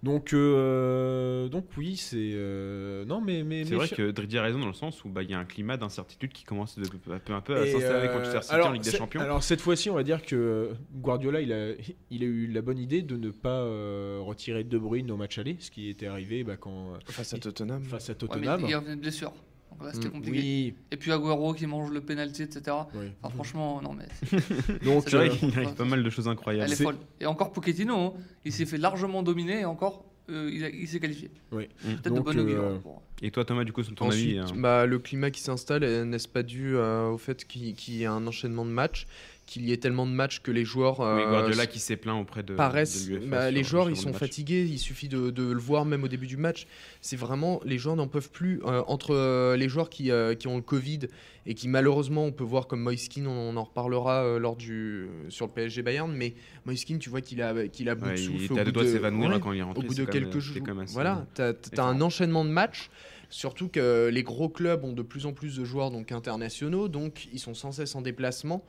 Donc, 0.02 0.32
euh, 0.32 1.48
donc 1.48 1.66
oui, 1.76 1.96
c'est 1.96 2.32
euh, 2.34 3.04
non, 3.04 3.20
mais 3.20 3.42
mais 3.42 3.64
C'est 3.64 3.74
vrai 3.74 3.88
que 3.88 4.10
Dridi 4.10 4.38
a 4.38 4.42
raison 4.42 4.58
dans 4.58 4.66
le 4.66 4.72
sens 4.72 5.04
où 5.04 5.08
bah, 5.08 5.22
il 5.22 5.30
y 5.30 5.34
a 5.34 5.38
un 5.38 5.44
climat 5.44 5.76
d'incertitude 5.76 6.32
qui 6.32 6.44
commence 6.44 6.78
de, 6.78 6.86
peu 6.88 7.14
à 7.14 7.18
peu, 7.18 7.32
un 7.34 7.40
peu 7.40 7.56
à 7.56 7.66
s'installer 7.66 7.86
avec 7.86 8.10
euh, 8.10 8.14
Manchester 8.18 8.42
City 8.42 8.54
alors, 8.54 8.68
en 8.68 8.72
Ligue 8.72 8.82
des 8.82 8.90
Champions. 8.90 9.20
Alors 9.20 9.42
cette 9.42 9.60
fois-ci, 9.60 9.90
on 9.90 9.94
va 9.94 10.02
dire 10.02 10.22
que 10.22 10.72
Guardiola, 10.94 11.40
il 11.40 11.52
a, 11.52 11.72
il 12.10 12.22
a 12.22 12.26
eu 12.26 12.46
la 12.46 12.62
bonne 12.62 12.78
idée 12.78 13.02
de 13.02 13.16
ne 13.16 13.30
pas 13.30 13.60
euh, 13.60 14.18
retirer 14.20 14.64
De 14.64 14.78
Bruyne 14.78 15.10
au 15.10 15.16
match 15.16 15.38
aller, 15.38 15.56
ce 15.60 15.70
qui 15.70 15.88
était 15.88 16.06
arrivé 16.06 16.44
bah, 16.44 16.56
quand 16.56 16.94
Face 17.06 17.32
à 17.34 17.38
Tottenham. 17.38 17.82
face 17.84 18.10
à 18.10 18.12
Ouais, 18.12 18.28
mais 18.40 18.46
Tottenham. 18.46 18.96
blessure. 18.96 19.32
Donc 19.78 19.86
là, 19.88 19.92
c'était 19.94 20.08
Mm, 20.08 20.12
compliqué. 20.12 20.38
oui, 20.38 20.74
Et 20.90 20.96
puis 20.96 21.12
Agüero 21.12 21.52
qui 21.54 21.66
mange 21.66 21.90
le 21.90 22.00
penalty, 22.00 22.42
etc. 22.42 22.76
oui. 22.94 23.06
Enfin, 23.22 23.34
franchement, 23.34 23.80
non, 23.82 23.92
mais 23.94 24.06
Donc 24.84 25.02
c'est 25.06 25.16
vrai 25.16 25.28
qu'il 25.30 25.56
arrive 25.56 25.74
pas 25.74 25.84
mal 25.84 26.02
de 26.02 26.10
choses 26.10 26.28
incroyables. 26.28 26.70
elle 26.72 26.80
est 26.80 26.82
folle. 26.82 26.96
Et 27.20 27.26
encore 27.26 27.52
Pochettino, 27.52 27.96
hein, 27.98 28.12
il 28.44 28.52
s'est 28.52 28.66
fait 28.66 28.78
largement 28.78 29.22
dominer 29.22 29.60
et 29.60 29.64
encore, 29.64 30.04
euh, 30.30 30.50
il, 30.52 30.64
a- 30.64 30.70
il 30.70 30.88
s'est 30.88 30.98
qualifié. 31.00 31.30
Oui. 31.52 31.68
Peut-être 31.82 32.04
de 32.04 32.08
Donc, 32.10 32.24
bonne 32.24 32.40
augure. 32.40 32.62
euh, 32.62 32.78
pour- 32.78 33.02
Et 33.22 33.30
toi, 33.30 33.44
Thomas, 33.44 33.64
du 33.64 33.72
coup, 33.72 33.82
sur 33.82 33.94
ton 33.94 34.06
Ensuite, 34.08 34.38
avis 34.40 34.50
hein 34.52 34.54
bah, 34.56 34.84
le 34.86 34.98
climat 34.98 35.30
qui 35.30 35.40
s'installe, 35.40 35.84
euh, 35.84 36.04
n'est-ce 36.04 36.28
pas 36.28 36.42
dû 36.42 36.74
euh, 36.76 37.08
au 37.10 37.18
fait 37.18 37.46
qu'il 37.46 37.74
qu'il 37.74 37.94
y 37.94 38.02
ait 38.02 38.06
un 38.06 38.26
enchaînement 38.26 38.64
de 38.64 38.70
matchs, 38.70 39.06
qu'il 39.46 39.64
y 39.64 39.72
ait 39.72 39.76
tellement 39.76 40.06
de 40.06 40.10
matchs 40.10 40.40
que 40.40 40.50
les 40.50 40.64
joueurs 40.64 40.98
Oui, 40.98 41.06
euh, 41.06 41.30
Guardiola 41.30 41.66
qui 41.66 41.78
s'est 41.78 41.96
plaint 41.96 42.20
auprès 42.20 42.42
de. 42.42 42.54
paraissent. 42.54 43.08
de 43.08 43.18
bah, 43.18 43.50
les 43.50 43.60
le 43.62 43.64
joueurs, 43.64 43.88
ils 43.88 43.96
sont 43.96 44.12
fatigués. 44.12 44.64
Il 44.64 44.78
suffit 44.78 45.08
de, 45.08 45.30
de 45.30 45.44
le 45.44 45.58
voir 45.60 45.84
même 45.84 46.02
au 46.02 46.08
début 46.08 46.26
du 46.26 46.36
match. 46.36 46.66
C'est 47.00 47.16
vraiment 47.16 47.60
les 47.64 47.78
joueurs 47.78 47.94
n'en 47.96 48.08
peuvent 48.08 48.30
plus. 48.30 48.60
Euh, 48.66 48.82
entre 48.88 49.14
euh, 49.14 49.56
les 49.56 49.68
joueurs 49.68 49.88
qui, 49.88 50.10
euh, 50.10 50.34
qui 50.34 50.48
ont 50.48 50.56
le 50.56 50.62
Covid 50.62 50.98
et 51.46 51.54
qui 51.54 51.68
malheureusement, 51.68 52.24
on 52.24 52.32
peut 52.32 52.42
voir 52.42 52.66
comme 52.66 52.80
Moiskin, 52.80 53.24
on, 53.26 53.30
on 53.30 53.56
en 53.56 53.62
reparlera 53.62 54.36
lors 54.40 54.56
du 54.56 55.06
sur 55.28 55.46
le 55.46 55.52
PSG 55.52 55.82
Bayern, 55.82 56.12
mais 56.12 56.34
Moiskin, 56.64 56.98
tu 56.98 57.08
vois 57.08 57.20
qu'il 57.20 57.40
a 57.40 57.68
qu'il 57.68 57.88
a 57.88 57.94
bout 57.94 58.06
Ouais, 58.06 58.14
de 58.14 58.18
il 58.18 58.40
souffle. 58.40 58.52
au 58.54 58.58
à 58.58 58.64
deux 58.64 58.72
doigts 58.72 58.82
de 58.82 58.88
s'évanouir 58.88 59.30
ouais, 59.30 59.40
quand 59.40 59.52
il 59.52 59.60
est 59.60 59.62
rentré. 59.62 59.84
au 59.84 59.86
bout 59.86 59.94
de 59.94 60.04
quelques 60.06 60.40
jours. 60.40 60.56
Voilà, 60.88 61.24
t'as 61.34 61.52
as 61.76 61.82
un 61.82 62.00
enchaînement 62.00 62.44
de 62.44 62.50
matchs. 62.50 62.90
Surtout 63.28 63.68
que 63.68 64.08
les 64.12 64.22
gros 64.22 64.48
clubs 64.48 64.84
ont 64.84 64.92
de 64.92 65.02
plus 65.02 65.26
en 65.26 65.32
plus 65.32 65.56
de 65.56 65.64
joueurs 65.64 65.90
donc 65.90 66.10
internationaux, 66.12 66.88
donc 66.88 67.28
ils 67.32 67.38
sont 67.40 67.54
sans 67.54 67.70
cesse 67.72 67.94
en 67.94 68.00
déplacement. 68.02 68.64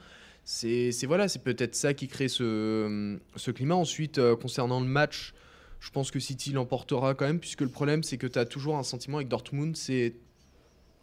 C'est 0.49 1.05
voilà, 1.05 1.27
c'est 1.27 1.43
peut-être 1.43 1.75
ça 1.75 1.93
qui 1.93 2.07
crée 2.07 2.29
ce, 2.29 3.17
ce 3.35 3.51
climat. 3.51 3.75
Ensuite, 3.75 4.17
euh, 4.17 4.37
concernant 4.37 4.79
le 4.79 4.85
match, 4.85 5.33
je 5.81 5.89
pense 5.91 6.09
que 6.09 6.19
City 6.21 6.53
l'emportera 6.53 7.15
quand 7.15 7.25
même, 7.25 7.41
puisque 7.41 7.59
le 7.61 7.67
problème 7.67 8.01
c'est 8.01 8.17
que 8.17 8.27
tu 8.27 8.39
as 8.39 8.45
toujours 8.45 8.77
un 8.77 8.83
sentiment 8.83 9.17
avec 9.17 9.27
Dortmund, 9.27 9.75
c'est 9.75 10.13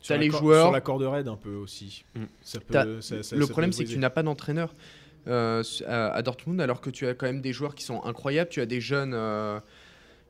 t'as 0.09 0.15
la 0.17 0.23
les 0.23 0.31
joueurs- 0.31 0.65
sur 0.65 0.73
la 0.73 0.81
corde 0.81 1.03
raide 1.03 1.29
un 1.29 1.37
peu 1.37 1.55
aussi. 1.57 2.07
Mm. 2.15 2.25
Ça 2.43 2.59
peut, 2.61 2.73
T'as- 2.73 3.03
ça- 3.03 3.23
ça- 3.23 3.37
le 3.37 3.47
problème, 3.47 3.73
c'est 3.73 3.85
que 3.85 3.91
tu 3.91 3.99
n'as 3.99 4.09
pas 4.09 4.23
d'entraîneur 4.23 4.73
euh, 5.27 5.63
à, 5.87 6.13
à 6.15 6.23
Dortmund, 6.23 6.59
alors 6.63 6.81
que 6.81 6.89
tu 6.89 7.07
as 7.07 7.13
quand 7.13 7.27
même 7.27 7.43
des 7.43 7.53
joueurs 7.53 7.75
qui 7.75 7.85
sont 7.85 8.03
incroyables. 8.03 8.49
Tu 8.49 8.63
as 8.63 8.67
des 8.67 8.81
jeunes 8.81 9.13
euh, 9.13 9.61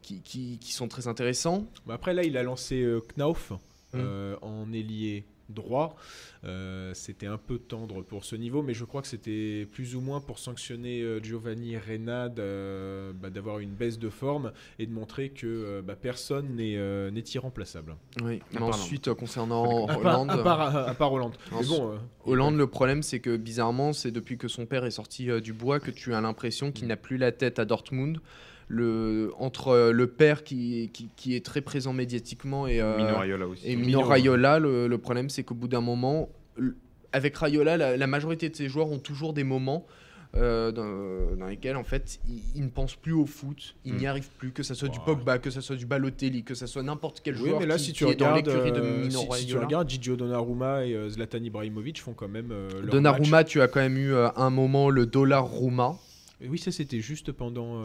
qui, 0.03 0.23
qui- 0.23 0.59
qui 0.61 0.73
sont 0.73 0.89
très 0.89 1.07
intéressants. 1.07 1.67
Bah 1.87 1.95
après 1.95 2.15
là, 2.15 2.25
il 2.25 2.37
a 2.37 2.43
lancé 2.43 2.83
euh, 2.83 3.01
Knauf. 3.17 3.53
euh, 3.95 4.35
en 4.43 4.73
ailier 4.73 5.25
droit. 5.49 5.97
Euh, 6.45 6.93
c'était 6.95 7.27
un 7.27 7.39
peu 7.39 7.59
tendre 7.59 8.03
pour 8.03 8.25
ce 8.25 8.37
niveau, 8.37 8.63
mais 8.63 8.75
je 8.75 8.85
crois 8.85 9.03
que 9.03 9.09
c'était 9.09 9.67
plus 9.71 9.97
ou 9.97 10.01
moins 10.01 10.21
pour 10.21 10.39
sanctionner 10.39 11.01
euh, 11.01 11.23
Giovanni 11.23 11.77
Reynad 11.77 12.39
euh, 12.39 13.13
bah, 13.15 13.31
d'avoir 13.31 13.59
une 13.61 13.71
baisse 13.71 13.99
de 13.99 14.11
forme 14.11 14.53
et 14.79 14.87
de 14.87 14.93
montrer 14.93 15.31
que 15.31 15.47
euh, 15.47 15.83
bah, 15.83 15.97
personne 15.97 16.57
n'est 16.57 16.77
euh, 16.77 17.11
irremplaçable. 17.35 17.97
Oui. 18.23 18.41
Mais 18.53 18.59
pardon. 18.59 18.69
ensuite, 18.69 19.09
euh, 19.09 19.15
concernant 19.15 19.87
À 19.87 19.97
part, 19.97 20.21
Hollande, 20.21 20.31
à 20.31 20.39
part, 20.39 20.77
à 20.77 20.95
part 20.95 21.13
Hollande. 21.13 21.37
Mais 21.53 21.67
bon, 21.67 21.93
euh, 21.93 21.97
Hollande, 22.25 22.57
le 22.57 22.67
problème, 22.67 23.03
c'est 23.03 23.21
que 23.21 23.37
bizarrement, 23.37 23.93
c'est 23.93 24.11
depuis 24.11 24.37
que 24.37 24.49
son 24.49 24.67
père 24.67 24.85
est 24.85 24.91
sorti 24.91 25.31
euh, 25.31 25.41
du 25.41 25.53
bois 25.53 25.81
que 25.81 25.91
tu 25.91 26.15
as 26.15 26.21
l'impression 26.21 26.73
qu'il 26.73 26.89
n'a 26.89 26.97
plus 26.97 27.17
la 27.17 27.33
tête 27.33 27.59
à 27.59 27.65
Dortmund. 27.65 28.19
Le, 28.69 29.31
entre 29.39 29.69
euh, 29.69 29.93
le 29.93 30.07
père 30.07 30.43
qui, 30.43 30.91
qui, 30.93 31.11
qui 31.17 31.37
est 31.37 31.45
très 31.45 31.61
présent 31.61 31.93
médiatiquement 31.93 32.67
et, 32.67 32.81
euh, 32.81 32.97
Mino 32.97 33.17
Raiola 33.19 33.47
aussi. 33.47 33.63
et 33.67 33.77
Mino, 33.77 33.87
Mino 33.87 33.99
ouais. 34.01 34.09
Raiola, 34.15 34.59
le, 34.59 34.87
le 34.89 34.99
problème, 34.99 35.29
c'est 35.29 35.43
qu'au 35.45 35.55
bout 35.55 35.69
d'un 35.69 35.83
moment, 35.83 36.29
avec 37.13 37.37
Raiola, 37.37 37.77
la, 37.77 37.97
la 37.97 38.07
majorité 38.07 38.49
de 38.49 38.57
ses 38.57 38.69
joueurs 38.69 38.91
ont 38.91 38.99
toujours 38.99 39.35
des 39.35 39.45
moments 39.45 39.87
euh, 40.37 40.73
dans, 40.73 41.37
dans 41.37 41.47
lesquels, 41.47 41.77
en 41.77 41.85
fait, 41.85 42.19
ils, 42.29 42.43
ils 42.57 42.65
ne 42.65 42.69
pensent 42.69 42.97
plus 42.97 43.13
au 43.13 43.25
foot, 43.27 43.77
ils 43.85 43.93
Mm. 43.93 43.97
n'y 43.99 44.07
arrivent 44.09 44.31
plus, 44.37 44.51
que 44.51 44.65
ça 44.65 44.75
soit 44.75 44.89
du. 44.89 44.99
Pogba, 44.99 45.39
que 45.39 45.49
ça 45.51 45.61
soit 45.61 45.77
du 45.77 45.87
Balotelli, 45.87 46.43
que 46.43 46.55
ça 46.55 46.67
soit 46.67 46.83
n'importe 46.83 47.21
quel 47.23 47.35
oui, 47.37 47.49
joueur 47.51 47.61
mais 47.61 47.67
là, 47.67 47.77
qui, 47.77 47.85
si 47.85 47.93
tu 47.93 48.05
qui 48.05 48.11
est 48.11 48.17
dans 48.17 48.35
regardes, 48.35 48.47
l'écurie 48.49 48.73
de 48.73 48.81
Mino 48.81 49.21
si, 49.33 49.41
si 49.43 49.47
tu 49.47 49.59
regardes 49.59 49.89
Gigio 49.89 50.17
Donnarumma 50.17 50.87
et 50.87 50.95
euh, 50.95 51.09
Zlatan 51.09 51.39
Ibrahimovic 51.39 52.01
font 52.01 52.15
quand 52.15 52.27
même 52.27 52.51
euh, 52.51 52.69
leur 52.83 52.91
Donnarumma, 52.95 53.29
match. 53.31 53.51
tu 53.51 53.61
as 53.61 53.69
quand 53.69 53.79
même 53.81 53.97
eu 53.97 54.13
euh, 54.13 54.29
un 54.35 54.51
moment 54.51 54.91
le 54.91 55.07
dollar 55.07 55.45
Rouma. 55.45 55.99
Et 56.41 56.49
Oui, 56.49 56.59
ça 56.59 56.73
c'était 56.73 57.01
juste 57.01 57.31
pendant 57.33 57.83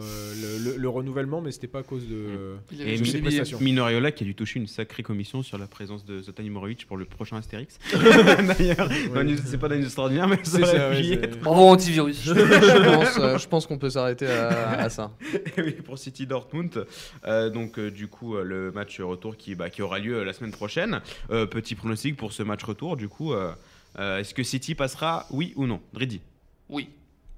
le, 0.64 0.72
le- 0.72 0.76
le 0.76 0.88
renouvellement, 0.88 1.40
mais 1.40 1.52
c'était 1.52 1.68
pas 1.68 1.78
à 1.78 1.82
cause 1.84 2.06
de. 2.08 2.56
Il 2.72 2.80
Et 2.80 2.82
avait 2.82 2.96
de 2.96 3.00
mis 3.02 3.06
ses 3.06 3.12
des 3.14 3.18
billets. 3.20 3.36
prestations. 3.38 3.60
Mino 3.60 3.84
Raiola 3.84 4.10
qui 4.10 4.24
a 4.24 4.26
dû 4.26 4.34
toucher 4.34 4.58
une 4.58 4.66
sacrée 4.66 5.02
commission 5.04 5.42
sur 5.42 5.56
la 5.56 5.66
présence 5.68 6.04
de 6.04 6.20
Zlatan 6.20 6.42
Ibrahimovic 6.42 6.84
pour 6.86 6.96
le 6.96 7.04
prochain 7.04 7.36
Astérix. 7.36 7.78
D'ailleurs, 7.92 8.90
une- 9.22 9.38
c'est 9.38 9.56
pas 9.56 9.68
dans 9.68 9.76
une 9.76 9.84
extraordinaire, 9.84 10.26
mais 10.28 10.38
ça 10.42 10.58
ouais, 10.58 11.12
être. 11.22 11.38
Bravo 11.40 11.62
antivirus. 11.68 12.20
je 12.24 12.32
pense, 12.32 13.18
euh, 13.18 13.38
je 13.38 13.48
pense 13.48 13.66
qu'on 13.66 13.78
peut 13.78 13.90
s'arrêter 13.90 14.26
à, 14.26 14.80
à 14.80 14.88
ça. 14.90 15.12
oui, 15.58 15.72
pour 15.84 15.98
City 15.98 16.26
Dortmund. 16.26 16.86
Euh, 17.26 17.50
donc, 17.50 17.78
euh, 17.78 17.90
du 17.90 18.08
coup, 18.08 18.34
euh, 18.36 18.42
le 18.42 18.72
match 18.72 19.00
retour 19.00 19.36
qui, 19.36 19.54
bah, 19.54 19.70
qui 19.70 19.80
aura 19.82 20.00
lieu 20.00 20.16
euh, 20.18 20.24
la 20.24 20.32
semaine 20.32 20.50
prochaine. 20.52 21.00
Euh, 21.30 21.46
petit 21.46 21.76
pronostic 21.76 22.16
pour 22.16 22.32
ce 22.32 22.42
match 22.42 22.64
retour. 22.64 22.96
Du 22.96 23.08
coup, 23.08 23.32
euh, 23.32 23.52
euh, 23.98 24.18
est-ce 24.18 24.34
que 24.34 24.42
City 24.42 24.74
passera, 24.74 25.26
oui 25.30 25.52
ou 25.56 25.66
non? 25.66 25.80
Dridi 25.92 26.20
Oui. 26.68 26.88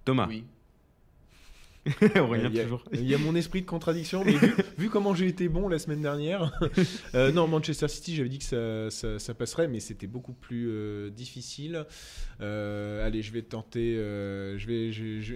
Thomas 0.05 0.27
Oui. 0.29 0.45
Aurélien, 2.21 2.49
il, 2.51 2.57
y 2.57 2.61
a, 2.61 2.63
toujours. 2.63 2.85
il 2.93 3.09
y 3.11 3.15
a 3.15 3.19
mon 3.19 3.35
esprit 3.35 3.61
de 3.63 3.67
contradiction, 3.67 4.23
mais 4.25 4.33
vu, 4.33 4.55
vu 4.79 4.89
comment 4.89 5.15
j'ai 5.15 5.27
été 5.27 5.49
bon 5.49 5.69
la 5.69 5.79
semaine 5.81 6.01
dernière, 6.01 6.53
euh, 7.15 7.33
non, 7.33 7.49
Manchester 7.49 7.89
City, 7.89 8.15
j'avais 8.15 8.29
dit 8.29 8.39
que 8.39 8.45
ça, 8.45 8.91
ça- 8.91 9.19
ça 9.19 9.35
passerait, 9.35 9.67
mais 9.69 9.81
c'était 9.81 10.07
beaucoup 10.07 10.33
plus 10.33 10.69
euh, 10.71 11.11
difficile. 11.11 11.85
Euh, 12.41 13.07
allez, 13.07 13.23
je 13.23 13.33
vais 13.33 13.43
tenter. 13.43 13.97
euh, 13.97 14.57
je 14.59 14.67
vais. 14.67 14.93
je- 14.93 15.21
je- 15.21 15.35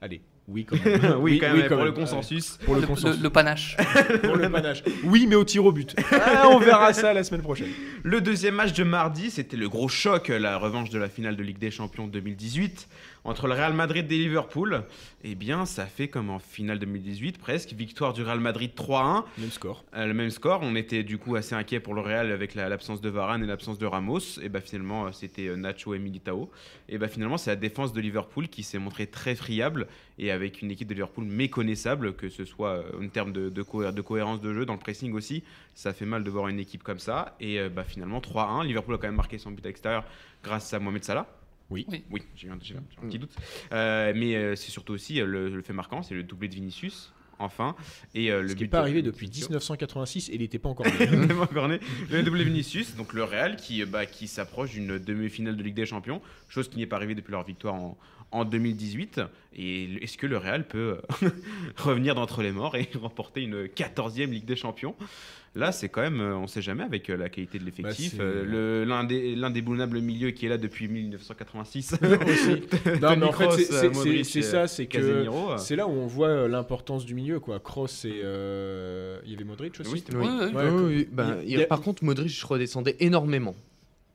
Allez, 0.00 0.20
oui, 0.48 0.64
quand 0.66 0.76
même. 0.84 1.16
oui, 1.20 1.38
quand 1.38 1.52
même, 1.54 1.66
pour 1.66 1.82
le 1.84 1.92
consensus. 1.92 2.58
Pour 2.64 2.74
le, 2.74 2.82
Le, 2.82 2.86
consensus. 2.86 3.16
le- 3.16 3.22
le 3.22 3.30
panache. 3.30 3.76
pour 4.22 4.36
le 4.36 4.50
panache. 4.50 4.82
Oui, 5.04 5.26
mais 5.26 5.34
au 5.34 5.44
tir 5.44 5.64
au 5.64 5.72
but. 5.72 5.96
Ah, 6.12 6.48
on 6.52 6.58
verra 6.58 6.92
ça 6.92 7.14
la 7.14 7.24
semaine 7.24 7.40
prochaine. 7.42 7.70
Le 8.02 8.20
deuxième 8.20 8.54
match 8.54 8.74
de 8.74 8.84
mardi, 8.84 9.30
c'était 9.30 9.56
le 9.56 9.68
gros 9.70 9.88
choc, 9.88 10.28
la 10.28 10.58
revanche 10.58 10.90
de 10.90 10.98
la 10.98 11.08
finale 11.08 11.36
de 11.36 11.42
Ligue 11.42 11.58
des 11.58 11.70
Champions 11.70 12.06
2018 12.06 12.86
entre 13.24 13.46
le 13.46 13.54
Real 13.54 13.72
Madrid 13.72 14.10
et 14.12 14.18
Liverpool. 14.18 14.82
Eh 15.22 15.34
bien, 15.34 15.64
ça 15.64 15.86
fait 15.86 16.08
comme 16.08 16.28
en 16.30 16.38
finale 16.38 16.78
2018 16.78 17.38
presque, 17.38 17.72
victoire 17.72 18.12
du 18.12 18.22
Real 18.22 18.38
Madrid 18.40 18.70
3-1. 18.76 19.24
Même 19.38 19.50
score. 19.50 19.82
Euh, 19.94 20.06
le 20.06 20.12
même 20.14 20.28
score, 20.30 20.60
on 20.62 20.74
était 20.76 21.02
du 21.02 21.16
coup 21.16 21.34
assez 21.34 21.54
inquiet 21.54 21.80
pour 21.80 21.94
le 21.94 22.02
Real 22.02 22.30
avec 22.30 22.54
la- 22.54 22.68
l'absence 22.68 23.00
de 23.00 23.08
Varane 23.08 23.42
et 23.42 23.46
l'absence 23.46 23.78
de 23.78 23.86
Ramos. 23.86 24.38
Et 24.42 24.48
bah 24.50 24.60
finalement, 24.60 25.06
euh, 25.06 25.12
c'était 25.12 25.46
euh, 25.48 25.56
Nacho 25.56 25.94
et 25.94 25.98
Militao. 25.98 26.50
Et 26.88 26.98
bah 26.98 27.08
finalement, 27.08 27.38
c'est 27.38 27.50
la 27.50 27.56
défense 27.56 27.92
de 27.94 28.00
Liverpool 28.00 28.48
qui 28.48 28.62
s'est 28.62 28.78
montrée 28.78 29.06
très 29.06 29.34
friable 29.34 29.86
et 30.18 30.30
avec 30.30 30.60
une 30.60 30.70
équipe 30.70 30.88
de 30.88 30.94
Liverpool 30.94 31.24
méconnaissable, 31.24 32.14
que 32.14 32.28
ce 32.28 32.44
soit 32.44 32.84
en 33.02 33.08
termes 33.08 33.32
de, 33.32 33.48
de, 33.48 33.62
cohé- 33.62 33.92
de 33.92 34.02
cohérence 34.02 34.40
de 34.42 34.52
jeu, 34.52 34.66
dans 34.66 34.74
le 34.74 34.78
pressing 34.78 35.12
aussi. 35.14 35.42
Ça 35.74 35.92
fait 35.94 36.04
mal 36.06 36.24
de 36.24 36.30
voir 36.30 36.48
une 36.48 36.58
équipe 36.60 36.82
comme 36.82 36.98
ça. 36.98 37.34
Et 37.40 37.68
bah 37.70 37.84
finalement, 37.84 38.20
3-1. 38.20 38.66
Liverpool 38.66 38.94
a 38.94 38.98
quand 38.98 39.08
même 39.08 39.16
marqué 39.16 39.38
son 39.38 39.50
but 39.50 39.64
à 39.64 39.68
l'extérieur 39.68 40.04
grâce 40.42 40.72
à 40.74 40.78
Mohamed 40.78 41.02
Salah. 41.04 41.26
Oui. 41.70 41.86
Oui. 41.88 42.04
Oui, 42.10 42.22
j'ai 42.36 42.48
eu 42.48 42.50
un, 42.50 42.56
eu 42.56 42.58
petit 43.08 43.18
doute. 43.18 43.32
Euh, 43.72 44.12
mais 44.14 44.34
euh, 44.36 44.54
c'est 44.56 44.70
surtout 44.70 44.92
aussi 44.92 45.20
euh, 45.20 45.26
le, 45.26 45.48
le 45.48 45.62
fait 45.62 45.72
marquant, 45.72 46.02
c'est 46.02 46.14
le 46.14 46.22
doublé 46.22 46.48
de 46.48 46.54
Vinicius, 46.54 47.12
enfin. 47.38 47.74
Et, 48.14 48.30
euh, 48.30 48.42
le 48.42 48.48
Ce 48.50 48.54
qui 48.54 48.62
n'est 48.64 48.68
pas 48.68 48.78
de- 48.78 48.82
arrivé 48.82 49.02
de 49.02 49.10
depuis 49.10 49.26
Vinicius. 49.26 49.48
1986 49.48 50.28
et 50.28 50.34
il 50.34 50.40
n'était 50.40 50.58
pas 50.58 50.68
encore 50.68 50.86
né. 51.00 51.08
On 51.12 51.22
est 51.22 51.28
pas 51.28 51.40
encore 51.42 51.68
né. 51.68 51.80
Le 52.10 52.22
doublé 52.22 52.44
Vinicius, 52.44 52.94
donc 52.96 53.12
le 53.14 53.24
Real 53.24 53.56
qui, 53.56 53.84
bah, 53.84 54.06
qui 54.06 54.28
s'approche 54.28 54.72
d'une 54.72 54.98
demi-finale 54.98 55.56
de 55.56 55.62
Ligue 55.62 55.74
des 55.74 55.86
Champions, 55.86 56.20
chose 56.48 56.68
qui 56.68 56.78
n'est 56.78 56.86
pas 56.86 56.96
arrivée 56.96 57.14
depuis 57.14 57.32
leur 57.32 57.44
victoire 57.44 57.74
en, 57.74 57.96
en 58.30 58.44
2018. 58.44 59.20
Et 59.56 59.84
est-ce 60.02 60.18
que 60.18 60.26
le 60.26 60.36
Real 60.36 60.66
peut 60.66 60.98
euh, 61.22 61.28
revenir 61.76 62.14
d'entre 62.14 62.42
les 62.42 62.50
morts 62.52 62.76
et 62.76 62.88
remporter 63.00 63.42
une 63.42 63.66
14e 63.66 64.30
Ligue 64.30 64.44
des 64.44 64.56
Champions? 64.56 64.94
Là, 65.56 65.70
c'est 65.70 65.88
quand 65.88 66.00
même, 66.00 66.20
euh, 66.20 66.34
on 66.36 66.42
ne 66.42 66.46
sait 66.48 66.62
jamais 66.62 66.82
avec 66.82 67.08
euh, 67.08 67.16
la 67.16 67.28
qualité 67.28 67.60
de 67.60 67.64
l'effectif. 67.64 68.16
Bah, 68.16 68.24
Euh, 68.24 68.84
L'un 68.84 69.04
des, 69.04 69.36
l'indéboulonnable 69.36 70.00
milieu 70.00 70.32
qui 70.32 70.46
est 70.46 70.48
là 70.48 70.58
depuis 70.58 70.88
1986. 70.88 71.92
Aussi. 72.02 72.48
Non, 72.50 72.98
Toni 73.00 73.20
mais 73.20 73.26
en 73.26 73.32
fait, 73.32 73.50
c'est- 74.24 74.42
ça, 74.42 74.66
c'est 74.66 74.86
que 74.86 74.98
Casemiro. 74.98 75.56
c'est 75.58 75.76
là 75.76 75.86
où 75.86 75.92
on 75.92 76.08
voit 76.08 76.48
l'importance 76.48 77.04
du 77.06 77.14
milieu, 77.14 77.38
quoi. 77.38 77.60
Cross 77.60 78.04
et 78.04 78.20
euh, 78.24 79.20
il 79.24 79.30
y 79.30 79.34
avait 79.36 79.44
Modric 79.44 79.78
aussi. 79.78 80.02
Oui. 80.12 80.16
Ouais, 80.18 80.50
bah, 80.52 80.64
il- 80.90 81.42
il- 81.44 81.50
il 81.52 81.58
y 81.60 81.62
a- 81.62 81.66
Par 81.66 81.80
contre, 81.82 82.02
Modric 82.02 82.36
redescendait 82.42 82.96
énormément 82.98 83.54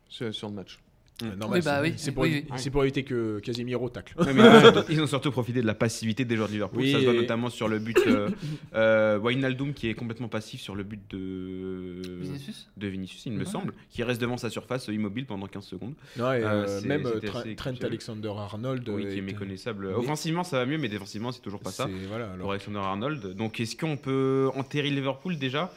sur, 0.09 0.33
sur 0.35 0.49
le 0.49 0.55
match. 0.55 0.77
Euh, 1.21 1.35
normal, 1.35 1.59
Oui, 1.59 1.65
bah 1.65 1.81
c'est- 1.83 1.89
oui, 1.89 1.93
c'est 1.97 2.11
pour, 2.13 2.23
oui, 2.23 2.29
évi- 2.29 2.45
oui. 2.49 2.57
c'est 2.57 2.69
pour 2.69 2.83
éviter 2.83 3.03
que 3.03 3.39
Casemiro 3.39 3.89
tacle. 3.89 4.13
Ouais, 4.17 4.33
mais 4.33 4.41
ils, 4.89 5.01
ont 5.01 5.07
surtout, 5.07 5.31
profité 5.31 5.61
de 5.61 5.67
la 5.67 5.73
passivité 5.73 6.23
des 6.23 6.35
joueurs 6.37 6.47
de 6.47 6.53
Liverpool. 6.53 6.79
Oui, 6.81 6.91
ça 6.93 6.99
se 6.99 7.03
voit 7.03 7.13
et- 7.13 7.17
notamment 7.17 7.49
sur 7.49 7.67
le 7.67 7.79
but 7.79 7.97
euh, 8.07 8.29
euh, 8.75 9.19
Wijnaldum 9.19 9.73
qui 9.73 9.89
est 9.89 9.93
complètement 9.95 10.29
passif 10.29 10.61
sur 10.61 10.75
le 10.75 10.83
but 10.83 11.01
de 11.09 12.01
Vinicius 12.21 12.69
de 12.77 12.87
Vinicius, 12.87 13.25
il 13.25 13.33
me 13.33 13.39
Ouais. 13.39 13.45
semble, 13.45 13.73
qui 13.89 14.01
reste 14.03 14.21
devant 14.21 14.37
sa 14.37 14.49
surface 14.49 14.87
euh, 14.89 14.93
immobile 14.93 15.25
pendant 15.25 15.47
15 15.47 15.65
secondes. 15.65 15.93
Non, 16.17 16.31
et, 16.31 16.41
Euh, 16.43 16.81
même 16.85 17.03
c'était 17.13 17.27
Tra- 17.27 17.39
assez 17.41 17.55
Trent. 17.55 17.73
Alexander-Arnold. 17.83 18.87
oui, 18.89 19.07
qui 19.09 19.17
est 19.17 19.21
méconnaissable. 19.21 19.87
Mais- 19.89 19.93
Offensivement, 19.95 20.43
ça 20.43 20.57
va 20.59 20.65
mieux, 20.65 20.77
mais 20.77 20.87
défensivement, 20.89 21.31
c'est 21.31 21.41
toujours 21.41 21.59
pas 21.59 21.71
ça. 21.71 21.87
Voilà, 22.07 22.25
alors. 22.27 22.37
Pour 22.39 22.51
Alexander 22.51 22.79
Arnold. 22.79 23.33
Donc, 23.35 23.59
est-ce 23.59 23.75
qu'on 23.75 23.97
peut 23.97 24.49
enterrer 24.55 24.89
Liverpool 24.89 25.37
déjà? 25.37 25.71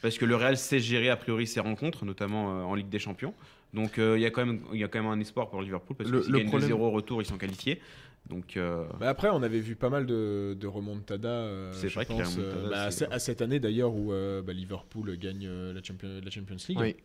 Parce 0.00 0.16
que 0.16 0.24
le 0.24 0.36
Real 0.36 0.56
sait 0.56 0.78
gérer 0.78 1.10
a 1.10 1.16
priori 1.16 1.46
ses 1.46 1.60
rencontres, 1.60 2.04
notamment 2.04 2.60
euh, 2.60 2.62
en 2.62 2.74
Ligue 2.74 2.88
des 2.88 2.98
Champions. 3.00 3.34
Donc, 3.74 3.98
euh, 3.98 4.16
il 4.16 4.22
y 4.22 4.26
a 4.26 4.30
quand 4.30 4.44
même 4.46 4.60
il 4.72 4.80
y 4.80 4.84
a 4.84 4.88
quand 4.88 5.02
même 5.02 5.10
un 5.10 5.20
espoir 5.20 5.50
pour 5.50 5.60
Liverpool 5.62 5.96
parce 5.96 6.08
Le- 6.10 6.18
que 6.18 6.24
s'ils 6.24 6.32
le 6.32 6.38
gagnent 6.38 6.48
problème- 6.48 6.70
2-0 6.70 6.80
au 6.86 6.90
retour, 6.90 7.22
ils 7.22 7.26
sont 7.26 7.36
qualifiés. 7.38 7.80
Donc, 8.28 8.56
euh, 8.56 8.84
Bah 9.00 9.08
après, 9.08 9.28
on 9.30 9.42
avait 9.42 9.60
vu 9.60 9.74
pas 9.74 9.88
mal 9.88 10.04
de, 10.04 10.54
de 10.58 10.66
remontada. 10.66 11.28
euh, 11.28 11.72
C'est 11.72 11.88
vrai 11.88 12.04
pense, 12.04 12.36
euh, 12.38 12.68
bah, 12.70 12.88
à, 13.10 13.18
cette 13.18 13.40
année 13.42 13.58
d'ailleurs 13.60 13.94
où 13.94 14.12
euh, 14.12 14.42
bah, 14.42 14.52
Liverpool 14.52 15.16
gagne 15.16 15.46
euh, 15.46 15.72
la, 15.72 15.82
Champions, 15.82 16.20
la 16.22 16.30
Champions 16.30 16.56
League. 16.68 16.78
Oui. 16.78 16.96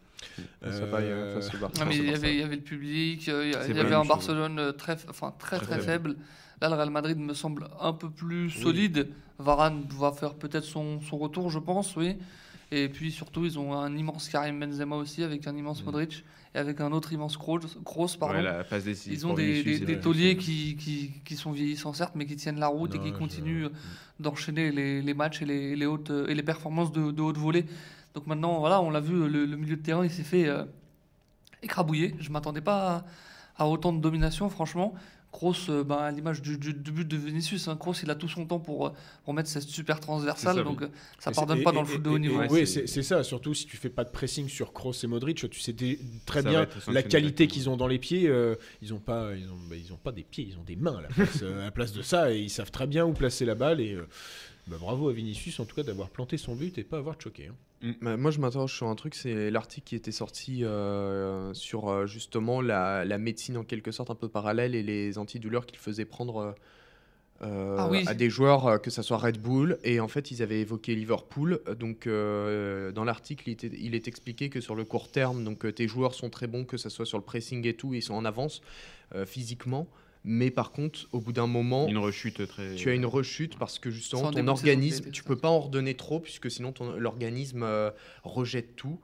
Ça 0.61 0.85
va, 0.85 0.97
euh, 0.99 1.35
face 1.35 1.53
au 1.53 1.57
Barça. 1.59 1.83
Non, 1.83 1.89
mais 1.89 1.97
il 1.97 2.09
y, 2.09 2.13
avait, 2.13 2.33
il 2.33 2.39
y 2.39 2.43
avait 2.43 2.55
le 2.55 2.61
public, 2.61 3.27
il 3.27 3.51
y, 3.51 3.55
avait 3.79 3.93
un. 3.93 4.05
Barcelone 4.05 4.73
très, 4.77 4.95
enfin, 5.09 5.33
très, 5.37 5.57
Très 5.57 5.65
très, 5.65 5.75
faible. 5.81 6.11
faible. 6.11 6.15
Là, 6.61 6.69
le 6.69 6.75
Real 6.75 6.89
Madrid 6.91 7.17
me 7.17 7.33
semble 7.33 7.67
un 7.81 7.91
peu 7.93 8.09
plus 8.09 8.49
solide. 8.49 9.09
Varane 9.39 9.83
va 9.99 10.11
faire 10.13 10.35
peut-être 10.35 10.63
son, 10.63 11.01
son 11.01 11.17
retour, 11.17 11.49
je 11.49 11.59
pense, 11.59 11.95
oui. 11.97 12.15
Et 12.75 12.89
puis 12.89 13.11
surtout, 13.11 13.45
ils 13.45 13.59
ont 13.59 13.73
un 13.73 13.95
immense 13.95 14.29
Karim 14.29 14.59
Benzema 14.59 14.95
aussi, 14.95 15.23
avec 15.23 15.45
un 15.47 15.55
immense 15.55 15.81
Mm. 15.81 15.85
Modric 15.85 16.23
et 16.55 16.57
avec 16.57 16.81
un 16.81 16.91
autre 16.91 17.11
immense 17.13 17.35
Kroos. 17.37 17.59
Kroos, 17.85 18.17
pardon. 18.19 18.35
ouais, 18.35 18.41
la 18.41 18.63
passe 18.63 18.85
décisive 18.85 19.13
Ils 19.13 19.27
ont 19.27 19.33
des, 19.33 19.79
des, 19.79 19.99
tauliers 19.99 20.37
qui, 20.37 20.75
qui, 20.75 21.11
qui 21.25 21.35
sont 21.35 21.51
vieillissants, 21.51 21.93
certes, 21.93 22.13
mais 22.15 22.25
qui 22.25 22.35
tiennent 22.35 22.59
la 22.59 22.67
route 22.67 22.93
et 22.95 22.99
qui 22.99 23.09
je- 23.09 23.13
continuent 23.13 23.67
d'enchaîner 24.19 24.71
les, 24.71 25.01
les 25.01 25.13
matchs 25.13 25.41
et 25.41 25.45
les, 25.45 25.75
les 25.75 25.85
hautes, 25.85 26.11
et 26.27 26.33
les 26.33 26.43
performances 26.43 26.91
de, 26.91 27.11
de 27.11 27.21
haute 27.21 27.37
volée. 27.37 27.65
Donc 28.15 28.27
maintenant, 28.27 28.59
voilà, 28.59 28.81
on 28.81 28.89
l'a 28.89 28.99
vu, 28.99 29.27
le, 29.27 29.45
le 29.45 29.57
milieu 29.57 29.75
de 29.75 29.81
terrain, 29.81 30.03
il 30.03 30.11
s'est 30.11 30.23
fait 30.23 30.47
euh, 30.47 30.63
écrabouiller. 31.61 32.15
Je 32.19 32.29
ne 32.29 32.33
m'attendais 32.33 32.61
pas 32.61 33.05
à, 33.57 33.63
à 33.63 33.67
autant 33.67 33.93
de 33.93 33.99
domination, 34.01 34.49
franchement. 34.49 34.93
Kroos, 35.33 35.83
ben, 35.83 35.95
à 35.97 36.11
l'image 36.11 36.41
du, 36.43 36.57
du- 36.59 36.73
du 36.75 36.91
but 36.91 37.07
de 37.07 37.17
Vinicius, 37.17 37.67
hein, 37.67 37.75
Kroos, 37.75 37.95
il 38.03 38.09
a 38.11 38.15
tout 38.15 38.29
son 38.29 38.45
temps 38.45 38.59
pour, 38.59 38.87
euh, 38.87 38.89
pour 39.25 39.33
mettre 39.33 39.49
cette 39.49 39.63
super 39.63 39.99
transversale, 39.99 40.57
ça, 40.57 40.63
donc 40.63 40.79
oui. 40.81 40.85
euh, 40.87 40.95
ça 41.19 41.31
Et 41.31 41.33
pardonne 41.33 41.63
pas 41.63 41.71
et- 41.71 41.73
dans 41.73 41.81
le 41.81 41.87
foot 41.87 42.03
de 42.03 42.09
haut 42.09 42.19
niveau. 42.19 42.39
Oui, 42.51 42.65
c'est- 42.67 42.85
ça. 43.03 43.23
Surtout 43.23 43.53
si 43.55 43.65
tu 43.65 43.75
fais 43.75 43.89
pas 43.89 44.03
de 44.03 44.11
pressing 44.11 44.47
sur 44.47 44.71
Kroos 44.71 44.93
et 45.03 45.07
Modric, 45.07 45.49
tu 45.49 45.59
sais 45.59 45.75
très 46.25 46.43
Ça 46.43 46.49
bien 46.49 46.67
la 46.87 47.01
qualité 47.03 47.47
qu'ils 47.47 47.67
ont 47.69 47.75
dans 47.77 47.87
les 47.87 47.97
pieds. 47.99 48.27
euh, 48.29 48.55
ils 48.81 48.93
ont 48.93 48.99
pas, 48.99 49.31
ils 49.35 49.49
ont, 49.49 49.57
bah, 49.69 49.75
ils 49.75 49.91
ont 49.91 49.97
pas 49.97 50.11
des 50.11 50.23
pieds, 50.23 50.45
ils 50.49 50.57
ont 50.57 50.63
des 50.63 50.75
mains 50.75 50.97
à 50.99 51.01
la 51.01 51.07
place, 51.09 51.41
à 51.41 51.63
la 51.65 51.71
place 51.71 51.91
de 51.93 52.03
ça 52.03 52.31
et 52.31 52.39
ils 52.39 52.49
savent 52.51 52.71
très 52.71 52.85
bien 52.87 53.03
où 53.05 53.13
placer 53.13 53.43
la 53.43 53.55
balle. 53.55 53.81
Et 53.81 53.93
euh, 53.93 54.07
bah, 54.67 54.77
bravo 54.79 55.09
à 55.09 55.13
Vinicius 55.13 55.59
en 55.59 55.65
tout 55.65 55.75
cas 55.75 55.83
d'avoir 55.83 56.09
planté 56.09 56.37
son 56.37 56.55
but 56.55 56.77
et 56.77 56.83
pas 56.83 56.97
avoir 56.97 57.19
choqué. 57.19 57.47
hein. 57.47 57.55
Bah, 58.01 58.15
moi, 58.15 58.31
je 58.31 58.39
m'interroge 58.39 58.73
sur 58.73 58.87
un 58.87 58.95
truc, 58.95 59.13
c'est 59.13 59.51
l'article 59.51 59.85
qui 59.85 59.95
était 59.95 60.13
sorti 60.13 60.63
euh, 60.63 61.53
sur 61.53 61.89
euh, 61.89 62.05
justement 62.07 62.61
la, 62.61 63.03
la 63.03 63.17
médecine 63.17 63.57
en 63.57 63.65
quelque 63.65 63.91
sorte 63.91 64.09
un 64.09 64.15
peu 64.15 64.29
parallèle 64.29 64.73
et 64.73 64.83
les 64.83 65.17
antidouleurs 65.17 65.65
qu'il 65.65 65.79
faisait 65.79 66.05
prendre 66.05 66.55
euh, 67.41 67.75
Ah 67.77 67.89
oui. 67.91 68.05
à 68.07 68.13
des 68.13 68.29
joueurs, 68.29 68.81
que 68.81 68.89
ce 68.89 69.01
soit 69.01 69.17
Red 69.17 69.37
Bull, 69.37 69.77
et 69.83 69.99
en 69.99 70.07
fait, 70.07 70.31
ils 70.31 70.41
avaient 70.41 70.61
évoqué 70.61 70.95
Liverpool. 70.95 71.59
Donc, 71.77 72.07
euh, 72.07 72.93
dans 72.93 73.03
l'article, 73.03 73.49
il, 73.49 73.57
il 73.77 73.95
est 73.95 74.07
expliqué 74.07 74.49
que 74.49 74.61
sur 74.61 74.75
le 74.75 74.85
court 74.85 75.11
terme, 75.11 75.43
donc, 75.43 75.75
tes 75.75 75.89
joueurs 75.89 76.13
sont 76.13 76.29
très 76.29 76.47
bons, 76.47 76.63
que 76.63 76.77
ce 76.77 76.87
soit 76.87 77.05
sur 77.05 77.17
le 77.17 77.23
pressing 77.25 77.67
et 77.67 77.73
tout, 77.73 77.93
ils 77.93 78.01
sont 78.01 78.13
en 78.13 78.23
avance 78.23 78.61
euh, 79.13 79.25
physiquement. 79.25 79.89
Mais 80.25 80.51
par 80.51 80.71
contre, 80.71 81.07
au 81.11 81.19
bout 81.19 81.33
d'un 81.33 81.47
moment, 81.47 81.87
Une 81.87 81.97
rechute 81.97 82.47
très. 82.47 82.75
tu 82.75 82.89
as 82.89 82.93
une 82.93 83.05
rechute 83.05 83.57
parce 83.57 83.77
que 83.79 83.91
justement 83.91 84.31
ton 84.31 84.47
organisme, 84.47 85.11
tu 85.11 85.23
peux 85.23 85.35
pas 85.35 85.49
en 85.49 85.59
redonner 85.59 85.95
trop 85.95 86.19
puisque 86.21 86.49
sinon 86.49 86.71
ton- 86.71 86.93
l'organisme 86.97 87.63
euh, 87.63 87.91
rejette 88.23 88.75
tout. 88.77 88.99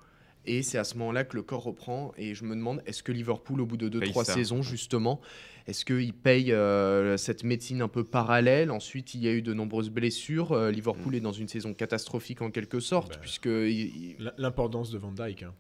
Et 0.50 0.64
c'est 0.64 0.78
à 0.78 0.84
ce 0.84 0.98
moment-là 0.98 1.24
que 1.24 1.36
le 1.36 1.44
corps 1.44 1.64
reprend. 1.64 2.12
Et 2.18 2.34
je 2.34 2.44
me 2.44 2.56
demande, 2.56 2.82
est-ce 2.86 3.04
que 3.04 3.12
Liverpool, 3.12 3.62
au 3.62 3.66
bout 3.66 3.78
de 3.78 3.88
Paye 4.00 4.10
2-3 4.12 4.24
ça. 4.26 4.34
saisons, 4.34 4.62
justement, 4.64 5.22
est-ce 5.68 5.86
qu'il 5.86 6.14
paye 6.14 6.52
euh, 6.52 7.18
cette 7.18 7.44
médecine 7.44 7.82
un 7.84 7.88
peu 7.88 8.04
parallèle? 8.04 8.72
Ensuite, 8.72 9.14
il 9.14 9.22
y 9.24 9.28
a 9.28 9.32
eu 9.32 9.42
de 9.44 9.54
nombreuses 9.54 9.90
blessures. 9.92 10.52
Euh, 10.54 10.72
Liverpool 10.72 11.14
est 11.16 11.20
dans 11.20 11.32
une 11.32 11.48
saison 11.48 11.74
catastrophique 11.76 12.42
en 12.42 12.50
quelque 12.50 12.80
sorte, 12.80 13.14
Bah. 13.14 13.18
puisque 13.22 13.46
il- 13.46 14.16
L'importance 14.38 14.90
de 14.92 14.98
Van 14.98 15.12
Dyke. 15.12 15.44
hein, 15.44 15.54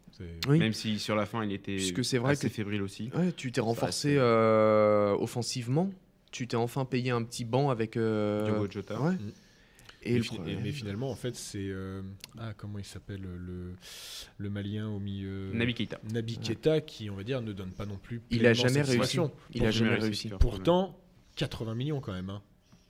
oui. 0.47 0.57
Même 0.59 0.73
si 0.73 0.97
sur 0.99 1.15
la 1.15 1.25
fin 1.25 1.43
il 1.45 1.51
était 1.53 1.75
Puisque 1.75 2.03
c'est 2.03 2.17
vrai 2.17 2.31
assez 2.33 2.49
que- 2.49 2.53
fébrile 2.53 2.81
aussi. 2.81 3.09
Ouais, 3.15 3.31
tu 3.31 3.51
t'es 3.51 3.61
renforcé 3.61 4.13
c'est- 4.13 4.17
euh, 4.17 5.15
offensivement. 5.19 5.91
Tu 6.31 6.47
t'es 6.47 6.57
enfin 6.57 6.85
payé 6.85 7.11
un 7.11 7.23
petit 7.23 7.45
banc 7.45 7.69
avec. 7.69 7.95
euh, 7.95 8.45
Diogo 8.45 8.67
Jota. 8.69 8.99
ouais. 9.01 9.13
Mm. 9.13 9.31
Et 10.03 10.11
mais, 10.13 10.17
le 10.17 10.23
fi- 10.23 10.35
pro- 10.37 10.45
et- 10.47 10.55
mais 10.55 10.71
finalement, 10.71 11.09
en 11.11 11.15
fait, 11.15 11.35
c'est. 11.35 11.57
euh, 11.69 12.01
ah, 12.37 12.53
comment 12.55 12.79
il 12.79 12.85
s'appelle 12.85 13.21
le, 13.21 13.73
le 14.37 14.49
Malien 14.49 14.87
au 14.87 14.99
milieu 14.99 15.51
Naby 15.53 15.73
Keita. 15.73 15.99
Naby 16.13 16.37
Keita, 16.37 16.79
qui, 16.81 17.09
on 17.09 17.15
va 17.15 17.23
dire, 17.23 17.41
ne 17.41 17.51
donne 17.51 17.71
pas 17.73 17.85
non 17.85 17.97
plus. 17.97 18.21
il 18.29 18.45
a 18.45 18.53
jamais 18.53 18.81
réussi. 18.81 18.85
satisfaction. 18.85 19.31
Il 19.53 19.65
a 19.65 19.71
jamais 19.71 19.95
réussi. 19.95 20.29
Pourtant, 20.39 20.97
80 21.35 21.75
millions 21.75 21.99
quand 21.99 22.13
même. 22.13 22.29
hein. 22.29 22.41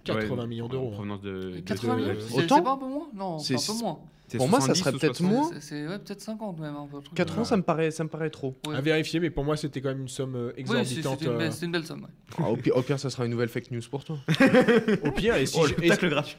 80 0.04 0.36
Ouais, 0.42 0.48
millions 0.48 0.68
d'euros. 0.68 0.90
hein. 0.90 0.94
provenance 0.94 1.22
de, 1.22 1.52
de- 1.52 1.60
80 1.60 1.96
de- 1.96 2.02
millions 2.02 2.14
de- 2.14 2.20
C'est 2.20 2.44
Autant 2.44 2.56
c'est 2.58 2.62
pas 2.64 2.72
un 2.72 2.78
peu 2.78 2.88
moins 2.88 3.08
Non, 3.14 3.40
c'est 3.40 3.56
un 3.56 3.58
peu 3.74 3.80
moins. 3.82 4.00
Pour 4.38 4.48
moi, 4.48 4.60
ça 4.62 4.76
70 4.76 4.80
serait 4.84 4.92
peut-être 4.92 5.16
60. 5.18 5.32
moins. 5.34 5.50
C'est- 5.60 5.88
ouais, 5.88 5.98
peut-être 5.98 6.22
50 6.22 6.60
même. 6.60 6.76
Un 6.76 6.86
peu, 6.86 6.98
le 6.98 7.02
truc. 7.02 7.16
80, 7.18 7.46
ça 7.46 7.58
me 7.58 7.64
paraît, 7.64 7.90
ça 7.90 8.04
me 8.04 8.10
paraît 8.10 8.30
trop. 8.30 8.56
Ouais. 8.68 8.76
À 8.76 8.82
vérifier, 8.82 9.20
mais 9.20 9.32
pour 9.32 9.44
moi, 9.44 9.58
c'était 9.58 9.82
quand 9.82 9.90
même 9.90 10.02
une 10.02 10.08
somme 10.08 10.36
euh, 10.36 10.52
Oui, 10.56 10.64
c'est- 10.86 10.98
exorbitante. 10.98 11.22
une, 11.24 11.30
euh, 11.42 11.50
c'est 11.52 11.66
une 11.66 11.72
belle 11.72 11.84
somme. 11.86 12.02
ouais. 12.04 12.10
Ah, 12.38 12.52
au, 12.52 12.56
pire, 12.56 12.78
au 12.78 12.84
pire, 12.84 13.00
ça 13.00 13.10
sera 13.10 13.26
une 13.26 13.32
nouvelle 13.32 13.50
fake 13.50 13.72
news 13.72 13.82
pour 13.90 14.04
toi. 14.04 14.20
Au 15.04 15.12
pire, 15.12 15.36
et 15.36 15.48
si, 15.48 15.58
Oh, 15.60 15.66
j'ai- 15.68 15.74
et- 15.84 15.88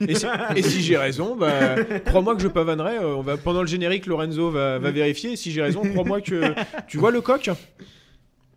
et 0.08 0.14
si- 0.14 0.26
et 0.56 0.62
si 0.62 0.82
j'ai 0.82 0.96
raison, 0.98 1.34
bah, 1.34 1.74
crois-moi 2.06 2.36
que 2.36 2.42
je 2.42 2.48
pavanerai. 2.48 2.98
euh, 2.98 3.16
On 3.16 3.22
va, 3.22 3.36
pendant 3.36 3.60
le 3.62 3.66
générique, 3.66 4.06
Lorenzo 4.06 4.50
va, 4.52 4.78
va 4.78 4.90
vérifier. 4.92 5.32
Et 5.32 5.36
si 5.36 5.50
j'ai 5.50 5.60
raison, 5.62 5.82
crois-moi 5.82 6.20
que. 6.20 6.54
Tu 6.86 6.96
vois 6.96 7.10
le 7.10 7.20
coq 7.20 7.50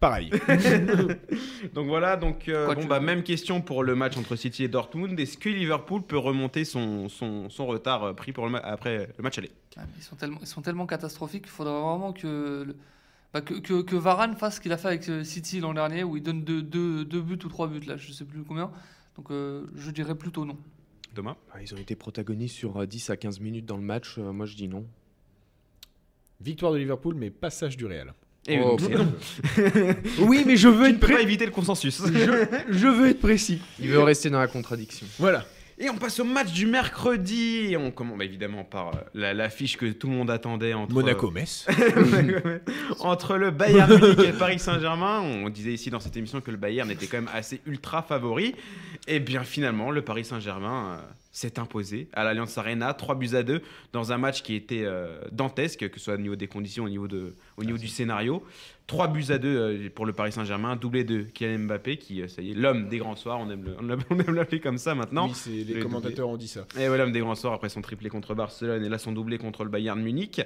Pareil. 0.03 0.31
Donc 1.73 1.87
voilà, 1.87 2.17
donc 2.17 2.49
euh, 2.49 2.75
bon, 2.75 2.83
bah, 2.85 2.99
même 2.99 3.23
question 3.23 3.61
pour 3.61 3.83
le 3.83 3.95
match 3.95 4.17
entre 4.17 4.35
City 4.35 4.65
et 4.65 4.67
Dortmund. 4.67 5.17
Est-ce 5.17 5.37
que 5.37 5.47
Liverpool 5.47 6.01
peut 6.01 6.17
remonter 6.17 6.65
son, 6.65 7.07
son, 7.07 7.49
son 7.49 7.65
retard 7.67 8.03
euh, 8.03 8.13
pris 8.13 8.33
pour 8.33 8.49
le 8.49 8.65
après 8.65 9.07
le 9.17 9.23
match 9.23 9.37
aller? 9.37 9.49
Ah, 9.77 9.83
Ils 9.95 10.03
sont 10.03 10.17
tellement, 10.17 10.39
ils 10.41 10.47
sont 10.47 10.61
tellement 10.61 10.85
catastrophiques 10.87 11.43
qu'il 11.43 11.51
faudrait 11.51 11.71
vraiment 11.79 12.11
que, 12.11 12.63
le- 12.67 12.75
bah, 13.33 13.39
que, 13.39 13.53
que, 13.53 13.81
que 13.81 13.95
Varane 13.95 14.35
fasse 14.35 14.57
ce 14.57 14.59
qu'il 14.61 14.73
a 14.73 14.77
fait 14.77 14.89
avec 14.89 15.07
euh, 15.07 15.23
City 15.23 15.61
l'an 15.61 15.73
dernier, 15.73 16.03
où 16.03 16.17
il 16.17 16.21
donne 16.23 16.43
deux, 16.43 16.61
deux, 16.61 17.05
deux 17.05 17.21
buts 17.21 17.39
ou 17.45 17.47
trois 17.47 17.69
buts, 17.69 17.79
là, 17.87 17.95
je 17.95 18.11
sais 18.11 18.25
plus 18.25 18.43
combien. 18.43 18.71
Donc 19.15 19.31
euh, 19.31 19.65
je 19.75 19.89
dirais 19.89 20.15
plutôt 20.15 20.43
non. 20.43 20.57
Thomas? 21.15 21.37
Ah, 21.53 21.61
ils 21.61 21.73
ont 21.73 21.77
été 21.77 21.95
protagonistes 21.95 22.57
sur 22.57 22.75
euh, 22.75 22.85
10 22.85 23.09
à 23.09 23.15
15 23.15 23.39
minutes 23.39 23.65
dans 23.65 23.77
le 23.77 23.83
match. 23.83 24.17
euh, 24.17 24.33
moi, 24.33 24.47
je 24.47 24.55
dis 24.57 24.67
non. 24.67 24.85
Victoire 26.41 26.73
de 26.73 26.77
Liverpool, 26.77 27.15
mais 27.15 27.29
passage 27.29 27.77
du 27.77 27.85
Real. 27.85 28.13
Et 28.47 28.59
Oh. 28.61 28.77
Oui, 30.19 30.43
mais 30.45 30.57
je 30.57 30.67
veux 30.67 30.87
Tu 30.87 30.93
ne 30.93 30.97
peux 30.99 31.13
pas 31.13 31.21
éviter 31.21 31.45
le 31.45 31.51
consensus. 31.51 32.01
Je 32.69 32.87
veux 32.87 33.07
être 33.09 33.19
précis. 33.21 33.61
Il 33.79 33.89
veut 33.89 34.01
rester 34.03 34.29
dans 34.29 34.39
la 34.39 34.47
contradiction. 34.47 35.07
Voilà. 35.17 35.45
Et 35.79 35.89
on 35.89 35.95
passe 35.97 36.19
au 36.19 36.23
match 36.23 36.51
du 36.51 36.65
mercredi. 36.67 37.67
Et 37.71 37.77
on 37.77 37.89
commence 37.89 38.17
bah, 38.17 38.25
évidemment 38.25 38.63
par 38.63 38.89
euh, 38.89 38.91
la- 39.15 39.33
l'affiche 39.33 39.75
que 39.77 39.85
tout 39.87 40.07
le 40.07 40.13
monde 40.13 40.29
attendait 40.29 40.73
entre 40.73 40.93
Monaco-Metz. 40.93 41.65
entre 42.99 43.37
le 43.37 43.51
Bayern 43.51 43.91
Munich 43.93 44.19
et 44.19 44.31
le 44.31 44.37
Paris 44.37 44.59
Saint-Germain. 44.59 45.21
On 45.21 45.49
disait 45.49 45.73
ici 45.73 45.89
dans 45.89 45.99
cette 45.99 46.15
émission 46.17 46.41
que 46.41 46.51
le 46.51 46.57
Bayern 46.57 46.89
était 46.91 47.07
quand 47.07 47.17
même 47.17 47.29
assez 47.33 47.61
ultra 47.65 48.01
favori. 48.03 48.55
Et 49.07 49.19
bien 49.19 49.43
finalement, 49.43 49.89
le 49.91 50.01
Paris 50.01 50.25
Saint-Germain 50.25 50.97
euh, 50.99 51.01
s'est 51.33 51.59
imposé 51.59 52.07
à 52.13 52.23
l'Alliance 52.23 52.57
Arena, 52.57 52.93
3 52.93 53.15
buts 53.15 53.31
à 53.33 53.43
2, 53.43 53.61
dans 53.91 54.13
un 54.13 54.17
match 54.17 54.43
qui 54.43 54.55
était 54.55 54.83
euh, 54.85 55.19
dantesque, 55.31 55.89
que 55.89 55.99
ce 55.99 56.05
soit 56.05 56.13
au 56.13 56.17
niveau 56.17 56.35
des 56.37 56.47
conditions, 56.47 56.85
au 56.85 56.89
niveau, 56.89 57.07
de, 57.09 57.35
au 57.57 57.65
niveau 57.65 57.77
du 57.77 57.87
scénario. 57.89 58.43
3 58.87 59.07
buts 59.07 59.25
à 59.29 59.37
2 59.37 59.47
euh, 59.47 59.89
pour 59.93 60.05
le 60.05 60.13
Paris 60.13 60.33
Saint-Germain, 60.33 60.75
doublé 60.75 61.03
de 61.03 61.21
Kylian 61.21 61.59
Mbappé, 61.59 61.97
qui, 61.97 62.21
euh, 62.21 62.27
ça 62.27 62.41
y 62.41 62.51
est, 62.51 62.53
l'homme 62.53 62.89
des 62.89 62.97
grands 62.97 63.15
soirs, 63.15 63.39
on 63.39 63.49
aime 63.49 63.65
l'appeler 64.33 64.59
comme 64.59 64.77
ça 64.77 64.93
maintenant. 64.93 65.29
Oui, 65.47 65.65
les 65.67 65.75
le 65.75 65.81
commentateurs 65.83 66.27
ont 66.27 66.37
dit 66.37 66.49
ça. 66.49 66.65
Et 66.77 66.87
voilà, 66.87 67.03
l'homme 67.03 67.13
des 67.13 67.21
grands 67.21 67.35
soirs 67.35 67.53
après 67.53 67.69
son 67.69 67.81
triplé 67.81 68.09
contre 68.09 68.35
Barcelone 68.35 68.83
et 68.83 68.89
là 68.89 68.97
son 68.97 69.13
doublé 69.13 69.37
contre 69.37 69.63
le 69.63 69.69
Bayern 69.69 70.01
Munich. 70.01 70.41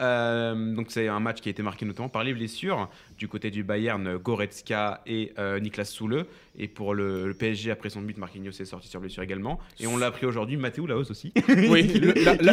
Euh, 0.00 0.74
donc 0.74 0.86
c'est 0.90 1.08
un 1.08 1.20
match 1.20 1.40
qui 1.40 1.48
a 1.48 1.50
été 1.50 1.62
marqué 1.62 1.86
notamment 1.86 2.08
par 2.08 2.24
les 2.24 2.34
blessures. 2.34 2.90
Du 3.18 3.28
côté 3.28 3.50
du 3.50 3.62
Bayern, 3.62 4.18
Goretzka 4.18 5.02
et 5.06 5.32
Niklas 5.60 5.84
Soule. 5.86 6.26
Et 6.58 6.68
pour 6.68 6.94
le, 6.94 7.28
le 7.28 7.34
PSG, 7.34 7.70
après 7.70 7.90
son 7.90 8.00
but, 8.00 8.16
Marquinhos 8.16 8.50
est 8.50 8.64
sorti 8.64 8.88
sur 8.88 9.00
blessure 9.00 9.22
également. 9.22 9.60
Et 9.78 9.86
on 9.86 9.96
l'a 9.96 10.06
appris 10.06 10.25
aujourd'hui, 10.26 10.56
Mathéo 10.56 10.86
Laos 10.86 11.10
aussi. 11.10 11.32
Oui, 11.48 12.00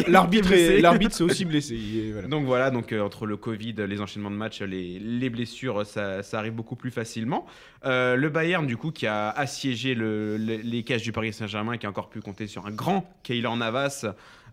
l'arbitre 0.08 1.14
s'est 1.14 1.24
aussi 1.24 1.44
blessé. 1.44 2.10
Voilà. 2.12 2.28
Donc 2.28 2.44
voilà, 2.46 2.70
donc 2.70 2.92
euh, 2.92 3.00
entre 3.02 3.26
le 3.26 3.36
Covid, 3.36 3.74
les 3.88 4.00
enchaînements 4.00 4.30
de 4.30 4.36
matchs, 4.36 4.62
les, 4.62 4.98
les 4.98 5.30
blessures, 5.30 5.84
ça, 5.86 6.22
ça 6.22 6.38
arrive 6.38 6.52
beaucoup 6.54 6.76
plus 6.76 6.90
facilement. 6.90 7.46
Euh, 7.84 8.16
le 8.16 8.28
Bayern, 8.28 8.66
du 8.66 8.76
coup, 8.76 8.90
qui 8.90 9.06
a 9.06 9.30
assiégé 9.30 9.94
le- 9.94 10.36
le- 10.36 10.56
les 10.56 10.82
cages 10.84 11.02
du 11.02 11.12
Paris 11.12 11.32
Saint-Germain, 11.32 11.76
qui 11.76 11.86
a 11.86 11.88
encore 11.90 12.08
pu 12.08 12.20
compter 12.20 12.46
sur 12.46 12.66
un 12.66 12.70
grand 12.70 13.12
Keylor 13.22 13.56
Navas 13.56 14.06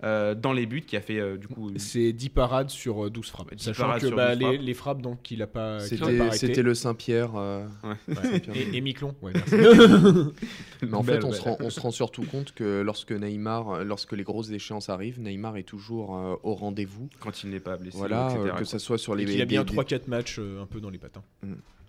euh, 0.04 0.34
dans 0.36 0.54
les 0.54 0.66
buts, 0.66 0.82
qui 0.82 0.97
a 0.97 1.02
fait 1.02 1.20
euh, 1.20 1.38
du 1.38 1.47
coup. 1.47 1.70
une- 1.70 1.78
C'est 1.80 2.12
10 2.14 2.30
parades 2.30 2.70
sur 2.70 3.06
euh, 3.06 3.10
12 3.10 3.28
frappes. 3.30 3.52
Ouais, 3.52 3.56
10 3.58 3.64
Sachant 3.66 3.97
que 3.99 4.08
bah, 4.16 4.36
12 4.36 4.39
les, 4.39 4.45
frappes. 4.56 4.66
les 4.66 4.74
frappes, 4.74 5.02
donc, 5.02 5.22
qu'il 5.22 5.41
a 5.41 5.47
pas, 5.47 5.80
C'était 5.80 6.64
le 6.64 6.74
Saint-Pierre. 6.74 7.32
euh, 7.36 7.66
Ouais. 7.84 8.41
Et, 8.56 8.78
et 8.78 8.82
Miquelon. 8.82 9.16
Ouais, 9.22 9.32
merci. 9.34 9.56
Mais 10.82 10.93
en 10.93 11.04
fait, 11.04 11.24
on 11.24 11.32
se, 11.32 11.41
rend, 11.41 11.58
on 11.60 11.70
se 11.70 11.80
rend 11.80 11.91
surtout 11.91 12.24
compte 12.24 12.54
que 12.54 12.82
lorsque 12.82 13.12
Neymar, 13.12 13.70
euh, 13.70 13.84
lorsque 13.84 14.14
les 14.14 14.24
grosses 14.24 14.49
échéances 14.52 14.89
arrivent, 14.89 15.20
Neymar 15.20 15.58
est 15.58 15.64
toujours 15.64 16.16
euh, 16.18 16.36
au 16.43 16.56
rendez-vous. 16.56 17.10
quand 17.20 17.43
il 17.43 17.49
n'est 17.52 17.60
pas 17.60 17.78
blessé. 17.78 17.97
Voilà, 17.97 18.30
etc., 18.32 18.39
euh, 18.43 18.49
que 18.52 18.56
quoi. 18.58 18.66
ce 18.66 18.80
soit 18.80 18.97
sur 18.97 19.16
les. 19.16 19.32
Il 19.32 19.41
a 19.41 19.45
bien 19.45 19.64
des- 19.64 19.74
3-4 19.76 20.08
matchs 20.08 20.38
euh, 20.39 20.62
un 20.62 20.66
peu 20.66 20.80
dans 20.82 20.89
les 20.89 20.97
patins. 20.97 21.24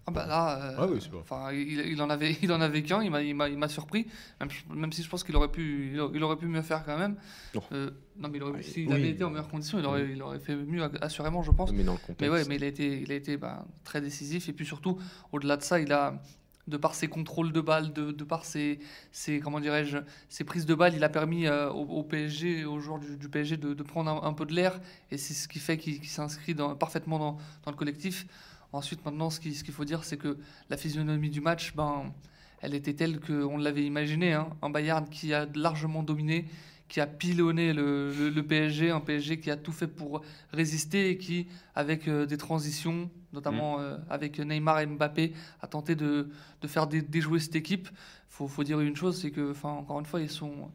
Ah 0.06 0.10
bah 0.10 0.26
là, 0.26 0.60
euh, 0.60 0.74
Ah 0.78 0.86
oui, 0.90 0.98
enfin, 1.20 1.52
il, 1.52 1.78
il 1.92 2.02
en 2.02 2.10
avait, 2.10 2.36
il 2.42 2.50
en 2.52 2.60
avait 2.60 2.82
qu'un. 2.82 3.02
Il 3.04 3.10
m'a, 3.12 3.22
il 3.22 3.34
m'a, 3.36 3.48
il 3.48 3.56
m'a 3.56 3.68
surpris. 3.68 4.06
Même, 4.40 4.48
même 4.74 4.92
si 4.92 5.02
je 5.02 5.08
pense 5.08 5.22
qu'il 5.22 5.36
aurait 5.36 5.50
pu, 5.50 5.90
il 5.92 6.00
aurait, 6.00 6.12
il 6.16 6.22
aurait 6.24 6.36
pu 6.36 6.46
mieux 6.46 6.62
faire 6.62 6.84
quand 6.84 6.98
même. 6.98 7.14
Non. 7.54 7.62
Euh, 7.72 7.90
non, 8.18 8.28
mais 8.28 8.40
Ah, 8.42 8.62
s'il 8.62 8.88
oui. 8.88 8.94
avait 8.94 9.10
été 9.10 9.22
en 9.22 9.30
meilleures 9.30 9.48
conditions, 9.48 9.78
il 9.78 9.86
aurait, 9.86 10.10
il 10.10 10.20
aurait 10.20 10.40
fait 10.40 10.56
mieux 10.56 10.82
assurément, 11.00 11.42
je 11.44 11.52
pense. 11.52 11.70
Mais 11.72 11.84
dans 11.84 11.92
le 11.92 11.98
contexte. 11.98 12.20
Mais 12.20 12.28
ouais, 12.28 12.42
mais 12.48 12.56
il 12.56 12.64
a 12.64 12.66
été, 12.66 13.00
il 13.00 13.12
a 13.12 13.14
été 13.14 13.36
bah, 13.36 13.64
très 13.84 14.00
décisif. 14.00 14.48
Et 14.48 14.52
puis 14.52 14.66
surtout, 14.66 14.98
au-delà 15.30 15.56
de 15.56 15.62
ça, 15.62 15.78
il 15.78 15.92
a, 15.92 16.20
de 16.66 16.76
par 16.76 16.96
ses 16.96 17.06
contrôles 17.06 17.52
de 17.52 17.60
balles, 17.60 17.92
de, 17.92 18.10
de 18.10 18.24
par 18.24 18.44
ses, 18.44 18.80
ses- 19.12 19.38
comment 19.38 19.60
dirais-je, 19.60 19.98
ses 20.28 20.42
prises 20.42 20.66
de 20.66 20.74
balles, 20.74 20.94
il 20.96 21.04
a 21.04 21.08
permis 21.10 21.46
euh, 21.46 21.70
au, 21.70 21.82
au 21.84 22.02
PSG, 22.02 22.64
aux 22.64 22.80
joueurs 22.80 22.98
du, 22.98 23.16
du 23.16 23.28
PSG, 23.28 23.56
de, 23.56 23.72
de 23.72 23.82
prendre 23.84 24.10
un, 24.10 24.28
un 24.28 24.32
peu 24.32 24.46
de 24.46 24.52
l'air. 24.52 24.80
Et 25.12 25.16
c'est 25.16 25.34
ce 25.34 25.46
qui 25.46 25.60
fait 25.60 25.76
qu'il 25.78 26.04
s'inscrit 26.08 26.54
parfaitement 26.78 27.20
dans, 27.20 27.38
dans 27.64 27.70
le 27.70 27.76
collectif. 27.76 28.26
Ensuite, 28.72 29.04
maintenant, 29.04 29.30
ce 29.30 29.38
qui- 29.40 29.54
ce 29.54 29.64
qu'il 29.64 29.74
faut 29.74 29.84
dire, 29.84 30.04
c'est 30.04 30.16
que 30.16 30.38
la 30.70 30.76
physionomie 30.76 31.30
du 31.30 31.40
match, 31.40 31.74
ben, 31.74 32.12
elle 32.60 32.74
était 32.74 32.94
telle 32.94 33.20
qu'on 33.20 33.58
l'avait 33.58 33.84
imaginé. 33.84 34.32
Hein. 34.32 34.48
Un 34.62 34.70
Bayern 34.70 35.08
qui 35.08 35.34
a 35.34 35.46
largement 35.54 36.02
dominé, 36.02 36.46
qui 36.88 37.00
a 37.00 37.06
pilonné 37.06 37.72
le, 37.72 38.12
le- 38.12 38.28
le 38.30 38.42
PSG, 38.46 38.90
un 38.90 39.00
PSG 39.00 39.40
qui 39.40 39.50
a 39.50 39.56
tout 39.56 39.72
fait 39.72 39.86
pour 39.88 40.22
résister 40.52 41.10
et 41.10 41.18
qui, 41.18 41.48
avec 41.74 42.06
euh, 42.08 42.26
des 42.26 42.36
transitions, 42.36 43.10
notamment 43.32 43.80
euh, 43.80 43.96
avec 44.10 44.38
Neymar 44.38 44.80
et 44.80 44.86
Mbappé, 44.86 45.32
a 45.60 45.66
tenté 45.66 45.94
de, 45.94 46.28
de 46.60 46.66
faire 46.68 46.86
dé- 46.86 47.02
déjouer 47.02 47.40
cette 47.40 47.56
équipe. 47.56 47.88
Il 47.90 47.96
faut, 48.34 48.46
faut 48.48 48.64
dire 48.64 48.80
une 48.80 48.96
chose, 48.96 49.20
c'est 49.20 49.30
que, 49.30 49.50
enfin, 49.50 49.70
encore 49.70 49.98
une 50.00 50.06
fois, 50.06 50.20
ils 50.20 50.30
sont... 50.30 50.70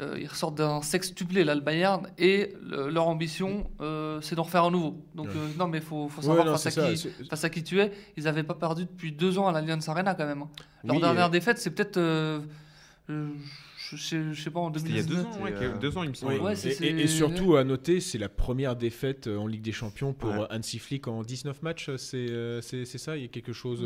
euh, 0.00 0.16
ils 0.20 0.26
ressortent 0.26 0.56
d'un 0.56 0.82
sextuplé 0.82 1.44
là 1.44 1.54
le 1.54 1.60
Bayern 1.60 2.08
et 2.18 2.54
le- 2.62 2.88
leur 2.90 3.06
ambition 3.08 3.70
euh, 3.80 4.20
c'est 4.22 4.34
d'en 4.34 4.42
refaire 4.44 4.64
un 4.64 4.70
nouveau. 4.70 5.04
Donc 5.14 5.26
Ouais. 5.26 5.32
euh, 5.36 5.48
non 5.58 5.68
mais 5.68 5.80
faut, 5.80 6.08
faut 6.08 6.20
Ouais, 6.22 6.26
savoir 6.26 6.46
non, 6.46 6.52
face, 6.52 6.66
à 6.66 6.70
ça. 6.70 6.92
qui, 6.92 7.08
face 7.28 7.44
à 7.44 7.50
qui 7.50 7.62
tu 7.62 7.80
es. 7.80 7.92
Ils 8.16 8.24
n'avaient 8.24 8.42
pas 8.42 8.54
perdu 8.54 8.84
depuis 8.86 9.12
deux 9.12 9.38
ans 9.38 9.46
à 9.48 9.52
l'Allianz 9.52 9.88
Arena 9.88 10.14
quand 10.14 10.26
même. 10.26 10.42
hein. 10.42 10.48
Leur 10.84 10.96
Oui, 10.96 11.02
dernière 11.02 11.26
et- 11.26 11.30
défaite 11.30 11.58
c'est 11.58 11.70
peut-être 11.70 11.96
euh, 11.98 12.40
euh, 13.10 13.28
je, 13.76 13.96
sais, 13.96 14.32
je 14.32 14.40
sais 14.40 14.50
pas 14.50 14.60
en 14.60 14.72
C'était 14.72 14.88
il 14.90 14.96
y 14.96 14.98
a 15.00 15.02
2019. 15.02 15.24
deux 15.32 15.38
ans, 15.40 15.44
ouais, 15.44 15.54
c'est, 15.58 15.64
euh, 15.64 15.78
deux 15.78 15.98
ans, 15.98 16.02
il 16.04 16.10
me 16.10 16.14
semble. 16.14 16.32
Oui, 16.34 16.38
Ouais, 16.38 16.54
c'est- 16.54 16.80
et, 16.80 16.90
et- 16.90 17.00
et 17.02 17.06
surtout 17.08 17.56
à 17.56 17.64
noter, 17.64 18.00
c'est 18.00 18.18
la 18.18 18.28
première 18.28 18.76
défaite 18.76 19.26
en 19.26 19.46
Ligue 19.48 19.62
des 19.62 19.72
Champions 19.72 20.12
pour 20.12 20.30
Ouais. 20.30 20.46
Hansi 20.50 20.78
Flick 20.78 21.08
en 21.08 21.22
19 21.24 21.60
matchs. 21.62 21.90
C'est 21.96 22.28
ça, 22.84 23.16
il 23.16 23.22
y 23.22 23.24
a 23.24 23.28
quelque 23.28 23.52
chose. 23.52 23.84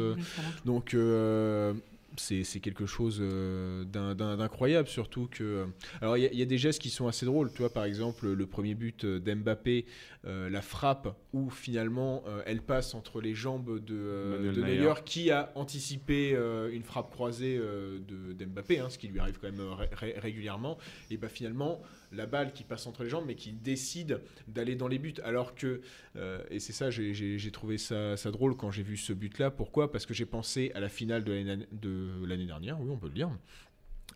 Donc, 0.66 0.92
euh, 0.94 1.72
c'est 2.16 2.60
quelque 2.60 2.86
chose 2.86 3.18
euh, 3.20 3.84
d'incroyable, 3.84 4.88
surtout 4.88 5.28
que. 5.30 5.66
Alors, 6.00 6.16
il 6.16 6.22
y, 6.22 6.26
a- 6.26 6.32
il 6.32 6.38
y 6.38 6.42
a 6.42 6.46
des 6.46 6.58
gestes 6.58 6.80
qui 6.80 6.90
sont 6.90 7.08
assez 7.08 7.26
drôles. 7.26 7.50
Tu 7.52 7.58
vois, 7.58 7.72
par 7.72 7.84
exemple, 7.84 8.28
le 8.32 8.46
premier 8.46 8.74
but 8.74 9.04
d'Mbappé, 9.04 9.86
euh, 10.26 10.48
la 10.48 10.62
frappe, 10.62 11.16
où 11.32 11.50
finalement 11.50 12.22
euh, 12.26 12.42
elle 12.46 12.62
passe 12.62 12.94
entre 12.94 13.20
les 13.20 13.34
jambes 13.34 13.82
de, 13.84 13.94
euh, 13.94 14.52
de 14.52 14.60
Neuer. 14.76 14.94
Qui 15.04 15.30
a 15.30 15.50
anticipé 15.54 16.32
euh, 16.34 16.70
une 16.72 16.82
frappe 16.82 17.10
croisée 17.10 17.58
euh, 17.60 17.98
de- 17.98 18.32
d'Mbappé, 18.32 18.78
hein, 18.78 18.88
ce 18.90 18.98
qui 18.98 19.08
lui 19.08 19.18
arrive 19.20 19.38
quand 19.40 19.50
même 19.50 19.60
euh, 19.60 19.74
ré- 19.74 19.90
ré- 19.92 20.18
régulièrement. 20.18 20.78
Et 21.10 21.16
bah, 21.16 21.28
finalement, 21.28 21.80
la 22.14 22.26
balle 22.26 22.52
qui 22.52 22.64
passe 22.64 22.86
entre 22.86 23.04
les 23.04 23.10
jambes, 23.10 23.24
mais 23.26 23.34
qui 23.34 23.52
décide 23.52 24.20
d'aller 24.48 24.76
dans 24.76 24.88
les 24.88 24.98
buts. 24.98 25.14
Alors 25.24 25.54
que, 25.54 25.80
euh, 26.16 26.42
et 26.50 26.60
c'est 26.60 26.72
ça, 26.72 26.90
j'ai- 26.90 27.50
trouvé 27.52 27.78
ça, 27.78 28.16
drôle 28.30 28.56
quand 28.56 28.70
j'ai 28.70 28.82
vu 28.82 28.96
ce 28.96 29.12
but-là. 29.12 29.50
Pourquoi? 29.50 29.92
Parce 29.92 30.06
que 30.06 30.14
j'ai 30.14 30.26
pensé 30.26 30.72
à 30.74 30.80
la 30.80 30.88
finale 30.88 31.24
de 31.24 31.32
l'année 31.32 31.66
de 31.72 32.24
l'année 32.26 32.46
dernière, 32.46 32.80
oui, 32.80 32.88
on 32.90 32.96
peut 32.98 33.08
le 33.08 33.14
dire. 33.14 33.30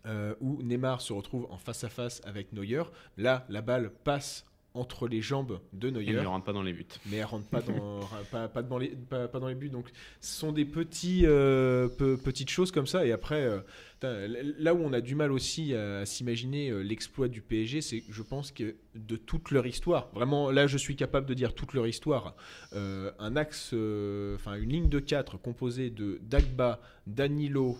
euh, 0.06 0.34
où 0.40 0.62
Neymar 0.62 1.00
se 1.00 1.12
retrouve 1.12 1.46
en 1.50 1.58
face 1.58 1.82
à 1.84 1.88
face 1.88 2.20
avec 2.24 2.52
Neuer. 2.52 2.84
Là, 3.16 3.44
la 3.48 3.60
balle 3.62 3.90
passe 4.04 4.44
entre 4.78 5.08
les 5.08 5.20
jambes 5.20 5.60
de 5.72 5.90
Neuer 5.90 6.12
ne 6.12 6.26
rentre 6.26 6.44
pas 6.44 6.52
dans 6.52 6.62
les 6.62 6.72
buts. 6.72 6.86
mais 7.10 7.16
elle 7.18 7.24
rentre 7.24 7.48
pas 7.48 7.60
dans, 7.60 8.00
pas, 8.30 8.48
pas, 8.48 8.62
dans 8.62 8.78
les, 8.78 8.88
pas, 8.88 9.28
pas 9.28 9.40
dans 9.40 9.48
les 9.48 9.54
buts. 9.54 9.68
Donc, 9.70 9.86
ce 10.20 10.38
sont 10.38 10.52
des 10.52 10.64
petits, 10.64 11.22
euh, 11.26 11.88
pe- 11.88 12.16
petites 12.16 12.50
choses 12.50 12.70
comme 12.70 12.86
ça. 12.86 13.04
Et 13.06 13.12
après, 13.12 13.42
euh, 14.02 14.52
là 14.58 14.74
où 14.74 14.78
on 14.78 14.92
a 14.92 15.00
du 15.00 15.14
mal 15.14 15.32
aussi 15.32 15.74
à, 15.74 16.06
s'imaginer 16.06 16.70
euh, 16.70 16.80
l'exploit 16.82 17.28
du 17.28 17.40
PSG, 17.42 17.80
c'est 17.80 18.02
je 18.08 18.22
pense 18.22 18.52
que 18.52 18.76
de 18.94 19.16
toute 19.16 19.50
leur 19.50 19.66
histoire, 19.66 20.08
vraiment, 20.14 20.50
là, 20.50 20.66
je 20.66 20.78
suis 20.78 20.96
capable 20.96 21.26
de 21.26 21.34
dire 21.34 21.54
toute 21.54 21.74
leur 21.74 21.86
histoire, 21.86 22.34
un 22.72 23.36
axe, 23.36 23.68
enfin, 24.34 24.54
une 24.56 24.70
ligne 24.70 24.88
de 24.88 24.98
4 24.98 25.36
composée 25.38 25.90
de 25.90 26.18
Dagba, 26.22 26.80
Danilo, 27.06 27.76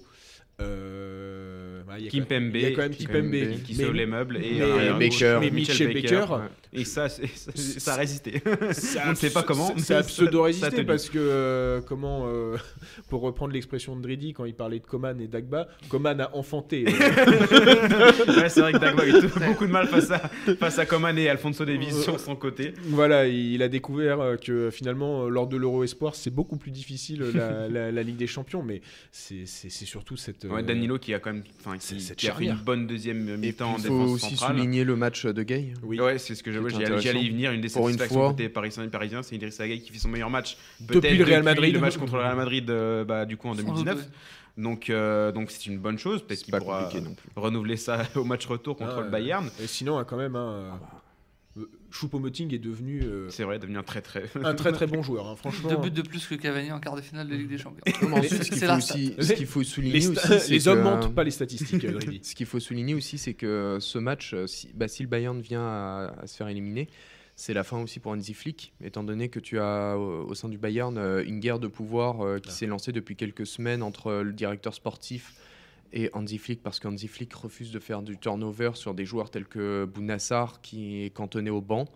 euh, 0.61 1.83
bah, 1.87 1.95
il 1.99 2.05
y 2.05 2.09
a 2.09 2.11
quand 2.11 2.17
même- 2.19 2.27
Kimpembe, 2.27 2.57
il 2.57 2.63
y 2.63 2.67
a 2.67 2.71
quand 2.73 2.83
même 2.83 2.95
Kimpembe, 2.95 3.33
Kimpembe, 3.33 3.63
qui 3.63 3.75
sauve 3.75 3.95
les 3.95 4.07
meubles 4.07 4.37
et, 4.39 4.41
mais- 4.59 4.61
euh, 4.63 4.95
mais- 4.99 5.09
Baker, 5.09 5.39
mais 5.41 5.51
Mitchell 5.51 5.93
Baker, 5.95 6.25
Et 6.73 6.85
ça, 6.85 7.09
ça, 7.09 7.23
ça 7.55 7.95
a 7.95 7.97
résisté. 7.97 8.43
Ça 8.73 9.03
On 9.07 9.11
ne 9.11 9.15
sait 9.15 9.31
pas 9.31 9.43
comment, 9.43 9.73
mais 9.75 9.81
Ça 9.81 9.99
a 9.99 10.03
pseudo 10.03 10.43
résisté 10.43 10.85
parce 10.85 11.09
que, 11.09 11.19
euh, 11.19 11.81
comment, 11.81 12.27
euh, 12.29 12.57
pour 13.09 13.23
reprendre 13.23 13.55
l'expression 13.55 13.97
de 13.97 14.03
Dridi 14.03 14.33
quand 14.35 14.45
il 14.45 14.55
parlait 14.55 14.79
de 14.79 14.85
Coman 14.87 15.19
et 15.21 15.29
Dagba, 15.29 15.69
Coman 15.89 16.21
a 16.21 16.35
enfanté. 16.37 16.85
euh, 16.87 16.91
ouais, 18.43 18.49
c'est 18.51 18.61
vrai 18.61 18.73
que 18.73 18.79
Dagba 18.79 19.05
a 19.05 19.07
eu 19.07 19.23
beaucoup 19.47 19.67
de 19.67 19.73
mal 19.73 19.87
face 19.89 20.11
à, 20.11 20.19
face 20.59 20.79
à 20.79 20.85
Coman 20.87 21.17
et 21.19 21.29
Alfonso 21.29 21.65
Davies 21.65 21.93
sur 22.03 22.21
son 22.21 22.37
côté. 22.37 22.75
voilà, 22.89 23.27
il 23.27 23.63
a 23.63 23.69
découvert 23.69 24.37
que 24.43 24.71
finalement, 24.71 25.29
lors 25.29 25.47
de 25.47 25.57
l'Euro 25.57 25.85
Espoir, 25.85 26.15
c'est 26.15 26.31
beaucoup 26.35 26.57
plus 26.59 26.71
difficile 26.71 27.25
la, 27.35 27.67
la- 27.69 27.91
la 27.93 28.03
Ligue 28.03 28.17
des 28.17 28.27
Champions, 28.27 28.63
mais 28.63 28.83
c'est 29.11 29.47
surtout 29.47 30.17
cette. 30.17 30.45
Euh, 30.51 30.55
Ouais, 30.57 30.63
Danilo 30.63 30.99
qui 30.99 31.15
a 31.15 31.19
quand 31.19 31.33
même 31.33 31.43
enfin, 31.61 31.77
qui, 31.79 32.29
a 32.29 32.35
fait 32.35 32.45
une 32.47 32.55
bonne 32.55 32.87
deuxième 32.87 33.37
mi-temps 33.37 33.73
en 33.73 33.77
il 33.77 33.83
faut 33.85 33.89
défense 34.05 34.11
aussi 34.11 34.37
centrale. 34.37 34.57
souligner 34.57 34.85
le 34.85 34.97
match 34.97 35.27
de 35.27 35.43
Gay. 35.43 35.75
Oui. 35.83 36.01
Ouais, 36.01 36.19
c'est 36.19 36.35
ce 36.35 36.43
que 36.43 36.51
j'allais 36.53 37.23
y 37.23 37.31
venir. 37.31 37.53
Une 37.53 37.61
des 37.61 37.69
Pour 37.69 37.89
une 37.89 37.97
satisfactions 37.99 38.31
côté 38.31 38.49
Paris 38.49 38.73
Saint-Parisien, 38.73 39.23
c'est 39.23 39.37
Idriss 39.37 39.59
Gueye 39.59 39.81
qui 39.81 39.93
fait 39.93 39.99
son 39.99 40.09
meilleur 40.09 40.31
match 40.31 40.57
Depuis 40.81 41.17
le 41.17 41.25
Real 41.25 41.43
Madrid. 41.43 41.73
le 41.75 41.81
match 41.81 41.97
contre 41.97 42.15
le 42.17 42.21
Real 42.23 42.37
Madrid, 42.37 42.69
euh, 42.71 43.05
bah, 43.05 43.25
du 43.25 43.37
coup 43.37 43.49
en 43.49 43.55
Sans 43.55 43.63
2019. 43.63 43.95
doute, 43.97 44.05
ouais. 44.05 44.11
Donc, 44.63 44.91
euh, 44.91 45.31
donc 45.31 45.51
c'est 45.53 45.67
une 45.67 45.79
bonne 45.79 45.99
chose. 45.99 46.23
Peut-être 46.23 46.43
qu'il 46.43 46.53
pourra 46.57 46.83
compliqué 46.85 47.01
non 47.05 47.15
plus. 47.15 47.29
renouveler 47.37 47.77
ça 47.77 48.03
au 48.17 48.25
match 48.25 48.45
retour 48.47 48.77
contre 48.77 48.97
Ah, 48.99 49.03
le 49.03 49.09
Bayern. 49.11 49.49
Et 49.63 49.69
sinon, 49.69 49.99
hein, 49.99 50.05
quand 50.05 50.17
même, 50.17 50.35
hein, 50.35 50.51
euh, 50.53 50.71
Choupo-Moting 51.91 52.53
est 52.55 52.59
devenu 52.59 53.03
euh, 53.03 53.31
C'est 53.31 53.45
vrai, 53.45 53.59
très 53.85 54.03
très. 54.03 54.25
un 54.45 54.55
très 54.55 54.73
très 54.73 54.87
bon 54.87 55.03
joueur. 55.03 55.27
hein, 55.29 55.37
franchement, 55.37 55.71
Deux 55.71 55.77
buts 55.77 55.91
de 55.91 56.03
plus 56.03 56.27
que 56.27 56.35
Cavani 56.35 56.71
en 56.73 56.81
quart 56.81 56.97
de 56.97 57.01
finale 57.01 57.29
de 57.29 57.35
Ligue 57.35 57.49
des 57.49 57.59
Champions. 57.59 57.83
Non, 58.03 58.09
mais 58.09 58.19
ensuite, 58.19 58.45
ce 58.45 58.51
qu'il 58.51 58.59
faut, 58.67 58.77
aussi, 58.77 59.07
stat. 59.13 59.23
ce 59.23 59.33
qu'il 59.33 59.47
faut 59.47 59.63
souligner 59.63 59.99
les, 60.01 60.09
aussi, 60.09 60.69
hommes 60.69 60.83
mentent, 60.83 61.15
pas 61.15 61.25
les 61.25 61.31
statistiques, 61.31 61.85
euh. 61.85 61.99
Ce 62.23 62.35
qu'il 62.35 62.47
faut 62.47 62.61
souligner 62.61 62.95
aussi, 62.95 63.19
c'est 63.19 63.35
que 63.35 63.79
ce 63.81 63.99
match, 63.99 64.35
euh, 64.35 64.47
si, 64.47 64.69
bah, 64.75 64.89
si 64.89 65.03
le 65.03 65.09
Bayern 65.09 65.41
vient 65.41 65.63
à, 65.67 66.15
à 66.21 66.27
se 66.27 66.37
faire 66.37 66.49
éliminer, 66.49 66.89
c'est 67.39 67.55
la 67.55 67.63
fin 67.63 67.81
aussi 67.81 68.01
pour 68.01 68.11
Hansi 68.11 68.35
Flick, 68.35 68.73
étant 68.83 69.05
donné 69.05 69.29
que 69.29 69.39
tu 69.39 69.61
as 69.61 69.97
au, 69.97 70.35
sein 70.35 70.49
du 70.49 70.59
Bayern 70.59 70.99
euh, 70.99 71.23
une 71.25 71.39
guerre 71.39 71.61
de 71.61 71.69
pouvoir 71.69 72.21
euh, 72.21 72.41
qui 72.41 72.51
Ah. 72.51 72.53
s'est 72.53 72.67
lancée 72.67 72.91
depuis 72.91 73.15
quelques 73.15 73.47
semaines 73.47 73.85
entre 73.85 74.09
euh, 74.09 74.23
le 74.25 74.33
directeur 74.33 74.75
sportif 74.75 75.35
et 75.93 76.11
Hansi 76.13 76.39
Flick, 76.39 76.63
parce 76.63 76.81
qu'Hansi 76.81 77.09
Flick 77.09 77.33
refuse 77.35 77.71
de 77.71 77.79
faire 77.79 78.03
du 78.03 78.19
turnover 78.19 78.73
sur 78.75 78.95
des 78.95 79.05
joueurs 79.05 79.31
tels 79.31 79.47
que 79.47 79.85
Bounassar, 79.85 80.61
qui 80.61 81.05
est 81.05 81.11
cantonné 81.11 81.51
au 81.51 81.61
banc 81.61 81.87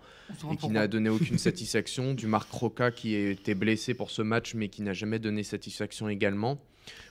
et 0.51 0.57
qui 0.57 0.68
n'a 0.68 0.88
donné 0.88 1.09
aucune 1.09 1.38
satisfaction, 1.38 2.14
du 2.14 2.26
Marc 2.26 2.51
Roca 2.51 2.90
qui 2.90 3.14
était 3.14 3.55
blessé 3.55 3.95
pour 3.95 4.11
ce 4.11 4.22
match 4.22 4.55
mais 4.55 4.68
qui 4.68 4.82
n'a 4.82 4.93
jamais 4.93 5.18
donné 5.18 5.43
satisfaction 5.43 6.09
également, 6.09 6.59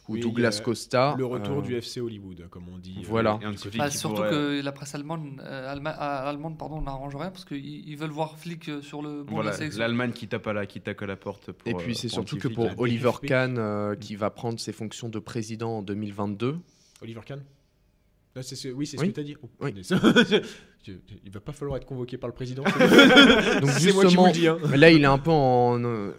ou 0.08 0.14
Oui, 0.14 0.20
Douglas 0.20 0.58
a 0.60 0.64
Costa. 0.64 1.16
Le 1.18 1.26
retour 1.26 1.60
euh, 1.60 1.62
du 1.62 1.76
FC 1.76 2.02
Hollywood, 2.02 2.48
comme 2.50 2.66
on 2.74 2.78
dit. 2.78 2.96
euh, 3.00 3.06
Voilà. 3.06 3.40
Et 3.42 3.46
un 3.46 3.54
petit 3.54 3.78
Bah, 3.78 3.90
surtout 3.90 4.16
pourrait- 4.18 4.30
que 4.32 4.62
la 4.64 4.72
presse 4.72 4.96
allemande, 4.96 5.40
euh, 5.44 5.72
allema- 5.74 5.96
euh, 5.96 6.30
allemande 6.30 6.58
pardon, 6.58 6.82
n'arrange 6.82 7.16
rien 7.16 7.30
parce 7.32 7.46
qu'ils 7.46 7.88
ils 7.88 7.96
veulent 7.96 8.10
voir 8.10 8.38
Flick 8.38 8.68
euh, 8.70 8.82
sur 8.82 9.02
le 9.02 9.24
de 9.24 9.30
Voilà, 9.30 9.52
l'Allemagne 9.78 10.12
qui 10.12 10.28
tape 10.28 10.48
à 10.48 10.54
la, 10.54 10.66
qui 10.66 10.82
tape 10.82 11.02
à 11.02 11.06
la 11.06 11.16
porte. 11.16 11.52
Pour, 11.52 11.68
Et 11.70 11.74
puis 11.76 11.92
euh, 11.92 11.96
c'est 11.96 12.10
surtout 12.10 12.38
que 12.38 12.48
pour 12.48 12.68
Oliver. 12.80 13.12
Kahn, 13.26 13.58
euh, 13.58 13.96
qui 13.96 14.16
va 14.16 14.30
prendre 14.32 14.60
ses 14.60 14.74
fonctions 14.74 15.10
de 15.10 15.20
président 15.20 15.78
en 15.78 15.82
2022, 15.82 16.58
Oliver 17.02 17.22
Kahn? 17.26 17.44
C'est 18.40 18.56
ce- 18.56 18.70
Oui, 18.70 18.86
c'est 18.88 18.96
ce 18.98 19.02
Oui. 19.02 19.10
que 19.10 19.14
tu 19.16 19.20
as 19.20 19.24
dit. 19.24 19.36
Oh, 19.44 19.50
Oui. 19.60 19.74
Il 21.24 21.30
va 21.32 21.40
pas 21.42 21.52
falloir 21.52 21.78
être 21.78 21.86
convoqué 21.86 22.18
par 22.18 22.28
le 22.28 22.34
président. 22.34 22.64
donc 22.64 22.74
c'est 23.78 23.94
moi 23.94 24.04
qui 24.06 24.16
vous 24.16 24.26
justement, 24.26 24.26
le 24.28 24.32
dis. 24.32 24.48
hein. 24.48 24.58
là 24.76 24.90
il 24.90 25.04
est 25.04 25.06
un 25.06 25.20
peu 25.20 25.30
en, 25.30 25.84
en- 25.84 26.12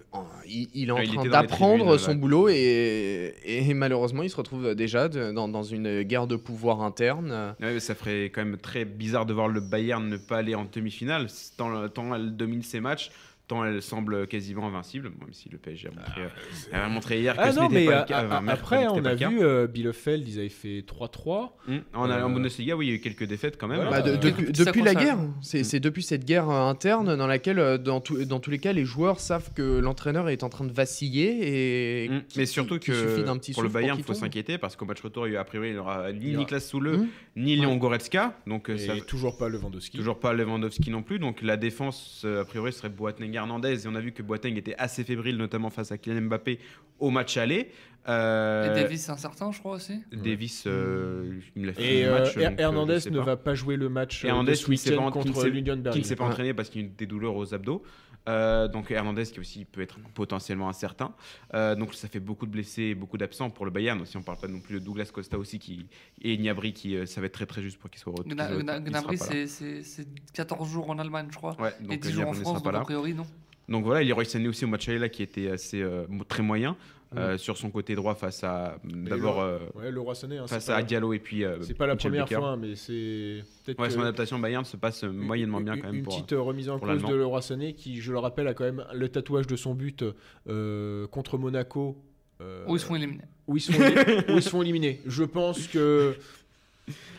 il, 0.46 0.68
il 0.72 0.88
est 0.88 0.92
en 0.92 0.98
Ah, 0.98 1.02
il 1.04 1.12
train 1.14 1.24
d'apprendre 1.24 1.78
tribunes, 1.84 1.98
son 1.98 2.10
là. 2.12 2.16
boulot 2.16 2.48
et, 2.48 3.34
et 3.44 3.74
malheureusement 3.74 4.22
il 4.22 4.30
se 4.30 4.36
retrouve 4.36 4.76
déjà 4.76 5.08
de- 5.08 5.32
dans, 5.32 5.48
dans 5.48 5.64
une 5.64 6.02
guerre 6.02 6.28
de 6.28 6.36
pouvoir 6.36 6.82
interne. 6.82 7.32
Ouais, 7.60 7.72
mais 7.74 7.80
ça 7.80 7.96
ferait 7.96 8.26
quand 8.26 8.44
même 8.44 8.56
très 8.56 8.84
bizarre 8.84 9.26
de 9.26 9.32
voir 9.32 9.48
le 9.48 9.60
Bayern 9.60 10.08
ne 10.08 10.16
pas 10.16 10.36
aller 10.38 10.54
en 10.54 10.66
demi-finale. 10.72 11.26
Tant, 11.56 11.88
tant 11.88 12.14
elle 12.14 12.36
domine 12.36 12.62
ses 12.62 12.78
matchs, 12.78 13.10
tant 13.52 13.64
elle 13.64 13.82
semble 13.82 14.26
quasiment 14.26 14.66
invincible. 14.68 15.10
Même 15.20 15.32
si 15.32 15.48
le 15.48 15.58
PSG 15.58 15.88
a 15.88 15.90
montré, 15.92 16.20
euh, 16.22 16.84
a 16.84 16.88
montré 16.88 17.20
hier 17.20 17.36
que 17.36 17.40
Ah 17.42 17.52
ce 17.52 17.56
non, 17.58 17.68
n'était 17.68 17.74
mais 17.80 17.86
pas 17.86 18.00
le 18.00 18.06
cas. 18.06 18.18
a- 18.18 18.26
enfin, 18.26 18.48
après, 18.48 18.86
on 18.88 19.04
a 19.04 19.14
vu 19.14 19.42
euh, 19.42 19.66
Bielefeld, 19.66 20.26
ils 20.28 20.38
avaient 20.38 20.48
fait 20.48 20.82
3-3. 20.86 21.50
Hum, 21.68 21.80
en, 21.94 22.04
en 22.04 22.10
Euh, 22.10 22.28
Bundesliga, 22.28 22.76
oui, 22.76 22.86
il 22.86 22.90
y 22.90 22.92
a 22.92 22.96
eu 22.96 23.00
quelques 23.00 23.24
défaites 23.24 23.58
quand 23.58 23.68
même. 23.68 23.80
Voilà. 23.82 24.02
Bah, 24.02 24.02
de- 24.02 24.26
euh, 24.28 24.52
depuis 24.52 24.82
la 24.82 24.94
guerre, 24.94 25.18
c'est 25.40 25.64
c'est 25.64 25.80
depuis 25.80 26.02
cette 26.02 26.24
guerre 26.24 26.48
euh, 26.50 26.68
interne 26.68 27.16
dans 27.16 27.26
laquelle, 27.26 27.58
euh, 27.58 27.78
dans, 27.78 28.00
tout- 28.00 28.24
dans 28.24 28.40
tous 28.40 28.50
les 28.50 28.58
cas, 28.58 28.72
les 28.72 28.84
joueurs 28.84 29.20
savent 29.20 29.52
que 29.54 29.78
l'entraîneur 29.80 30.28
est 30.28 30.42
en 30.42 30.48
train 30.48 30.64
de 30.64 30.72
vaciller 30.72 32.04
et 32.04 32.08
Hum, 32.08 32.22
mais 32.36 32.46
surtout 32.46 32.74
d'un 32.74 32.80
que 32.80 33.38
petit 33.38 33.52
pour 33.52 33.62
le 33.62 33.68
Bayern, 33.68 33.98
il 33.98 34.04
faut 34.04 34.14
s'inquiéter 34.14 34.58
parce 34.58 34.76
qu'au 34.76 34.84
match 34.86 35.00
retour, 35.00 35.26
a, 35.26 35.44
priori, 35.44 35.68
il 35.68 35.72
n'y 35.74 35.78
aura 35.78 36.12
ni 36.12 36.18
Il 36.20 36.28
y 36.30 36.34
aura- 36.34 36.40
Niklas 36.44 36.60
Soule, 36.60 36.88
Hum. 36.88 37.08
ni 37.36 37.56
Léon 37.56 37.76
Goretzka. 37.76 38.34
Donc, 38.46 38.70
ça, 38.76 38.94
Et 38.96 39.00
toujours 39.02 39.36
pas 39.38 39.48
Lewandowski. 39.48 39.96
Toujours 39.96 40.18
pas 40.18 40.32
Lewandowski 40.32 40.90
non 40.90 41.02
plus, 41.02 41.18
donc 41.18 41.42
la 41.42 41.56
défense 41.56 42.24
a 42.24 42.44
priori 42.44 42.72
serait 42.72 42.88
Boateng 42.88 43.34
Hernandez 43.42 43.84
et 43.84 43.88
on 43.88 43.94
a 43.94 44.00
vu 44.00 44.12
que 44.12 44.22
Boateng 44.22 44.56
était 44.56 44.74
assez 44.78 45.04
fébrile 45.04 45.36
notamment 45.36 45.70
face 45.70 45.92
à 45.92 45.98
Kylian 45.98 46.22
Mbappé 46.22 46.58
au 46.98 47.10
match 47.10 47.36
aller. 47.36 47.70
Euh, 48.08 48.72
Et 48.74 48.82
Davis, 48.82 49.02
c'est 49.04 49.12
incertain, 49.12 49.52
je 49.52 49.58
crois 49.60 49.76
aussi. 49.76 50.02
Davis, 50.12 50.64
euh, 50.66 51.38
il 51.54 51.62
me 51.62 51.66
l'a 51.68 51.72
fait 51.72 51.82
Et 51.98 52.02
le 52.02 52.08
euh, 52.08 52.18
match. 52.18 52.34
Donc, 52.34 52.44
euh, 52.44 52.50
Hernandez 52.58 52.98
ne 53.10 53.18
pas. 53.18 53.24
va 53.24 53.36
pas 53.36 53.54
jouer 53.54 53.76
le 53.76 53.88
match 53.88 54.24
euh, 54.24 54.28
Hernandez 54.28 54.52
de 54.52 54.56
ce 54.56 54.64
qui 54.64 54.70
week-end 54.72 55.06
qui 55.06 55.12
contre 55.28 55.40
s'est- 55.42 55.50
l'Union 55.50 55.76
qui 55.76 55.80
Berlin. 55.82 55.98
ne 56.00 56.04
s'est 56.04 56.16
pas 56.16 56.24
Ouais. 56.24 56.30
entraîné 56.30 56.54
parce 56.54 56.68
qu'il 56.68 56.82
a 56.82 56.84
eu 56.86 56.88
des 56.88 57.06
douleurs 57.06 57.36
aux 57.36 57.54
abdos. 57.54 57.82
Euh, 58.28 58.68
donc 58.68 58.90
Hernandez 58.90 59.24
qui 59.24 59.40
aussi 59.40 59.64
peut 59.64 59.80
être 59.80 59.98
potentiellement 60.14 60.68
incertain. 60.68 61.12
Euh, 61.54 61.74
donc 61.74 61.94
ça 61.94 62.06
fait 62.08 62.20
beaucoup 62.20 62.46
de 62.46 62.52
blessés 62.52 62.94
beaucoup 62.94 63.18
d'absents 63.18 63.50
pour 63.50 63.64
le 63.64 63.70
Bayern. 63.72 64.04
Si 64.06 64.16
on 64.16 64.22
parle 64.22 64.38
pas 64.38 64.46
non 64.48 64.60
plus 64.60 64.74
de 64.74 64.84
Douglas 64.84 65.10
Costa 65.12 65.38
aussi 65.38 65.58
qui, 65.58 65.86
et 66.22 66.36
Gnabry 66.38 66.72
qui 66.72 66.96
euh, 66.96 67.04
ça 67.06 67.20
va 67.20 67.26
être 67.26 67.32
très 67.34 67.46
très 67.46 67.62
juste 67.62 67.78
pour 67.78 67.90
qu'il 67.90 68.00
soit 68.00 68.12
retour. 68.12 68.32
Gnabry, 68.80 69.16
c'est- 69.18 69.46
c'est 69.48 69.82
c'est 69.82 70.06
14 70.34 70.68
jours 70.70 70.88
en 70.90 70.98
Allemagne, 70.98 71.26
je 71.30 71.36
crois. 71.36 71.60
Ouais, 71.60 71.72
et 71.80 71.82
donc 71.86 72.00
10 72.00 72.08
euh, 72.08 72.12
jours 72.12 72.22
en 72.28 72.32
France, 72.42 72.62
donc 72.62 72.72
a 72.82 72.84
priori, 72.84 73.14
non. 73.14 73.26
Donc 73.72 73.84
voilà, 73.84 74.04
Leroy 74.04 74.24
Sané 74.24 74.48
aussi 74.48 74.64
au 74.64 74.68
match 74.68 74.88
aller 74.88 74.98
là 74.98 75.08
qui 75.08 75.22
était 75.22 75.48
assez 75.50 75.82
euh, 75.82 76.04
très 76.28 76.42
moyen 76.42 76.76
euh, 77.16 77.36
sur 77.36 77.56
son 77.58 77.70
côté 77.70 77.94
droit 77.94 78.14
face 78.14 78.42
à 78.44 78.78
d'abord 78.84 79.42
le- 79.42 79.48
euh, 79.48 79.58
Ouais, 79.74 80.36
hein, 80.38 80.46
face 80.46 80.64
c'est 80.64 80.72
à 80.72 80.76
pas- 80.76 80.82
Diallo 80.82 81.12
et 81.12 81.18
puis 81.18 81.44
euh, 81.44 81.60
C'est 81.62 81.74
pas 81.74 81.86
la 81.86 81.94
Michel 81.94 82.10
première 82.10 82.28
fois, 82.28 82.56
mais 82.56 82.74
c'est 82.74 83.42
peut-être 83.64 83.78
Ouais, 83.80 83.90
son 83.90 84.00
adaptation 84.00 84.38
Bayern 84.38 84.64
se 84.64 84.76
passe 84.76 85.04
moyennement 85.04 85.60
bien 85.60 85.76
quand 85.76 85.86
même 85.88 85.96
Une 85.96 86.02
pour. 86.04 86.14
petite 86.14 86.32
remise 86.38 86.68
en 86.70 86.78
cause 86.78 87.02
de 87.02 87.14
Leroy 87.14 87.42
Sané 87.42 87.74
qui, 87.74 88.00
je 88.00 88.12
le 88.12 88.18
rappelle, 88.18 88.46
a 88.48 88.54
quand 88.54 88.64
même 88.64 88.84
le 88.94 89.08
tatouage 89.08 89.46
de 89.46 89.56
son 89.56 89.74
but 89.74 90.04
euh, 90.48 91.06
contre 91.08 91.36
Monaco. 91.38 91.96
euh, 92.40 92.64
Où 92.66 92.76
ils 92.76 92.80
se 92.80 92.86
font 92.86 92.96
éliminer. 92.96 93.22
où 93.46 93.56
ils 93.56 93.60
se 93.60 94.48
font, 94.48 94.62
éliminer. 94.62 95.00
Je 95.06 95.24
pense 95.24 95.66
que 95.66 96.14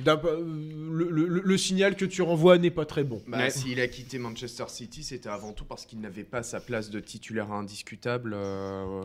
le, 0.05 1.09
le- 1.43 1.57
signal 1.57 1.95
que 1.95 2.05
tu 2.05 2.21
renvoies 2.21 2.57
n'est 2.57 2.71
pas 2.71 2.86
très 2.86 3.03
bon. 3.03 3.21
Bah, 3.28 3.38
Ouais. 3.38 3.49
S'il 3.49 3.80
a 3.80 3.88
quitté 3.88 4.17
Manchester 4.19 4.65
City, 4.67 5.03
c'était 5.03 5.30
avant 5.30 5.53
tout 5.53 5.65
parce 5.65 5.86
qu'il 5.86 5.99
n'avait 5.99 6.24
pas 6.24 6.43
sa 6.43 6.59
place 6.59 6.89
de 6.89 6.99
titulaire 6.99 7.51
indiscutable 7.51 8.34
euh, 8.36 9.01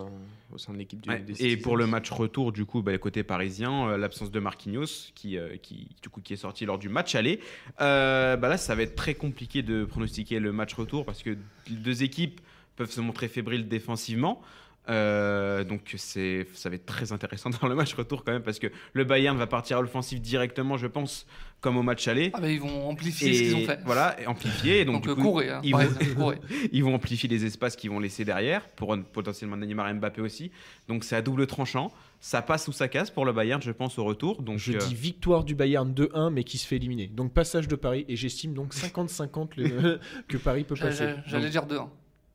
au 0.53 0.59
sein 0.59 0.73
de 0.73 0.79
l'équipe 0.79 1.01
du 1.01 1.09
Ouais, 1.09 1.21
des 1.21 1.45
et 1.45 1.57
pour 1.57 1.77
le 1.77 1.87
match 1.87 2.11
retour, 2.11 2.53
du 2.53 2.65
coup, 2.65 2.83
bah, 2.83 2.97
côté 2.99 3.23
parisien, 3.23 3.89
euh, 3.91 3.97
l'absence 3.97 4.31
de 4.31 4.41
Marquinhos, 4.41 5.13
qui, 5.15 5.37
euh, 5.39 5.57
qui, 5.63 5.89
du 6.03 6.09
coup, 6.09 6.21
qui 6.21 6.33
est 6.35 6.37
sorti 6.37 6.65
lors 6.67 6.79
du 6.79 6.89
match 6.89 7.15
aller, 7.15 7.41
euh, 7.81 8.37
bah 8.37 8.49
là, 8.49 8.57
ça 8.57 8.75
va 8.75 8.83
être 8.83 8.95
très 8.97 9.15
compliqué 9.15 9.63
de 9.63 9.85
pronostiquer 9.85 10.39
le 10.41 10.53
match 10.53 10.75
retour 10.75 11.05
parce 11.05 11.23
que 11.23 11.31
les 11.69 11.77
deux 11.77 12.03
équipes 12.03 12.41
peuvent 12.77 12.91
se 12.91 13.01
montrer 13.01 13.29
fébriles 13.29 13.69
défensivement. 13.69 14.41
Euh, 14.89 15.65
donc 15.65 15.95
c'est, 15.97 16.47
ça 16.55 16.69
va 16.71 16.77
être 16.77 16.87
très 16.87 17.13
intéressant 17.13 17.51
dans 17.63 17.69
le 17.69 17.75
match 17.75 17.93
retour 17.95 18.25
quand 18.25 18.33
même 18.33 18.43
parce 18.43 18.59
que 18.59 18.69
le 18.95 19.05
Bayern 19.05 19.37
va 19.37 19.47
partir 19.47 19.79
à 19.79 19.83
l'offensive 19.83 20.21
directement, 20.21 20.77
je 20.79 20.87
pense, 20.87 21.27
comme 21.61 21.77
au 21.77 21.83
match 21.83 22.09
aller. 22.09 22.31
Ah 22.33 22.41
bah, 22.41 22.51
ils 22.51 22.61
vont 22.61 22.89
amplifier 22.89 23.35
ce 23.35 23.43
qu'ils 23.43 23.57
ont 23.57 23.67
fait. 23.67 23.81
Voilà, 23.85 24.19
et 24.21 24.27
amplifier. 24.27 24.81
Et 24.81 24.85
donc, 24.85 25.05
Donc, 25.05 25.09
du 25.17 25.23
coup, 25.23 25.29
courez, 25.29 25.51
hein, 25.51 25.61
ils, 25.63 25.73
vont, 25.75 25.81
exemple, 25.81 26.15
courez. 26.15 26.39
ils 26.73 26.83
vont 26.85 26.95
amplifier 26.95 27.29
les 27.29 27.45
espaces 27.45 27.77
qu'ils 27.77 27.91
vont 27.91 28.01
laisser 28.01 28.25
derrière 28.25 28.63
pour 28.71 28.95
un- 28.95 29.03
potentiellement 29.03 29.57
Neymar 29.57 29.89
et 29.91 29.95
Mbappé 29.95 30.21
aussi. 30.23 30.51
Donc 30.89 31.05
c'est 31.05 31.17
à 31.17 31.23
double 31.23 31.47
tranchant. 31.47 31.93
Ça 32.21 32.43
passe 32.43 32.67
ou 32.67 32.73
ça 32.73 32.89
casse 32.89 33.11
pour 33.11 33.25
le 33.27 33.33
Bayern, 33.33 33.63
je 33.63 33.71
pense, 33.71 33.99
au 33.99 34.05
retour. 34.05 34.43
Donc 34.43 34.59
Je 34.59 34.73
euh, 34.73 34.79
dis 34.79 34.95
victoire 34.95 35.45
du 35.45 35.55
Bayern 35.55 35.93
2-1, 35.93 36.31
mais 36.33 36.43
qui 36.45 36.59
se 36.59 36.67
fait 36.67 36.77
éliminer. 36.77 37.07
Donc 37.09 37.33
passage 37.33 37.69
de 37.69 37.77
Paris, 37.77 38.05
et 38.09 38.17
j'estime 38.17 38.55
donc 38.55 38.73
50-50 38.75 39.51
le- 39.57 40.01
que 40.29 40.37
Paris 40.37 40.65
peut 40.65 40.75
J'allais- 40.75 40.91
passer. 40.91 41.05
J'allais 41.05 41.23
j'allais 41.27 41.43
Donc- 41.51 41.69
dire 41.69 41.79
2-1 41.85 41.89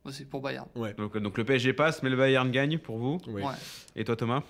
aussi 0.04 0.24
pour 0.24 0.40
Bayern. 0.40 0.66
donc, 0.96 1.16
donc 1.18 1.38
le 1.38 1.44
PSG 1.44 1.72
passe, 1.72 2.02
mais 2.02 2.10
le 2.10 2.16
Bayern 2.16 2.50
gagne 2.50 2.78
pour 2.78 2.98
vous. 2.98 3.18
Ouais. 3.26 3.42
Et 3.96 4.04
toi, 4.04 4.16
Thomas? 4.16 4.42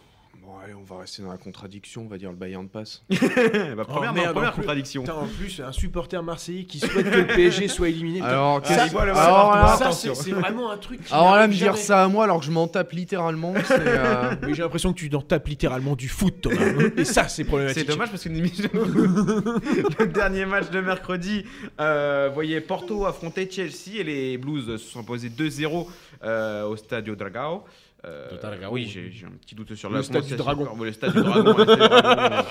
Bon, 0.43 0.59
allez, 0.62 0.74
on 0.74 0.82
va 0.82 0.99
rester 1.01 1.22
dans 1.22 1.30
la 1.30 1.39
contradiction, 1.39 2.03
on 2.03 2.09
va 2.09 2.18
dire 2.18 2.30
le 2.30 2.37
Bayern 2.37 2.68
passe. 2.68 3.03
Bah, 3.11 3.85
Première, 3.85 3.87
Oh, 3.87 4.05
non, 4.07 4.12
merde, 4.12 4.32
première 4.32 4.51
en 4.51 4.53
plus- 4.53 4.61
contradiction. 4.62 5.03
Putain, 5.03 5.14
en 5.14 5.26
plus, 5.26 5.61
un 5.61 5.72
supporter 5.72 6.22
marseillais 6.22 6.64
qui 6.64 6.80
souhaite 6.80 7.11
que 7.11 7.16
le 7.18 7.26
PSG 7.26 7.68
soit 7.68 7.89
éliminé. 7.89 8.18
Putain, 8.20 8.30
Alors, 8.30 8.66
ça, 8.66 8.89
c'est- 8.89 8.97
alors 8.97 9.16
ça, 9.16 9.57
là- 9.57 9.76
ça, 9.78 9.93
c'est 9.93 10.14
c'est 10.14 10.30
vraiment 10.32 10.70
un 10.70 10.76
truc. 10.76 11.01
Alors 11.11 11.37
là, 11.37 11.47
me 11.47 11.53
dire 11.55 11.76
ça 11.76 12.05
à 12.05 12.09
moi 12.09 12.24
alors 12.24 12.41
que 12.41 12.47
je 12.47 12.51
m'en 12.51 12.66
tape 12.68 12.93
littéralement, 12.93 13.55
c'est. 13.64 13.78
euh, 13.80 14.35
Mais 14.43 14.55
j'ai 14.55 14.62
l'impression 14.62 14.93
que 14.93 14.99
tu 14.99 15.14
en 15.14 15.22
tapes 15.22 15.49
littéralement 15.49 15.95
du 15.97 16.09
foot, 16.09 16.41
Thomas. 16.43 16.57
Et 16.97 17.05
ça, 17.05 17.28
c'est 17.28 17.45
problématique. 17.45 17.85
C'est 17.87 17.93
dommage 17.93 18.11
parce 18.11 18.24
que 18.24 18.28
le 18.28 20.07
dernier 20.07 20.47
match 20.47 20.70
de 20.70 20.80
mercredi, 20.80 21.45
euh, 21.80 22.30
voyez 22.32 22.61
Porto 22.61 23.07
affronter 23.07 23.49
Chelsea 23.51 23.99
et 24.01 24.05
les 24.05 24.39
Blues 24.39 24.66
se 24.66 24.78
sont 24.78 25.01
imposés 25.01 25.28
2-0 25.30 25.87
euh, 26.22 26.64
au 26.66 26.76
Stadio 26.76 27.14
Dragao. 27.16 27.64
Euh, 28.05 28.29
oui, 28.71 28.87
j'ai 28.87 29.27
un 29.27 29.31
petit 29.41 29.55
doute 29.55 29.75
sur 29.75 29.89
Le 29.91 29.97
la 29.97 30.03
stade 30.03 30.25
du 30.27 30.37
dragon. 30.37 30.69
Le 30.83 30.93
stade 30.93 31.13
du 31.15 31.23
dragon. 31.23 31.55
ouais, 31.55 31.65
stade 31.65 31.79
du 31.83 31.89
dragon. 31.89 32.45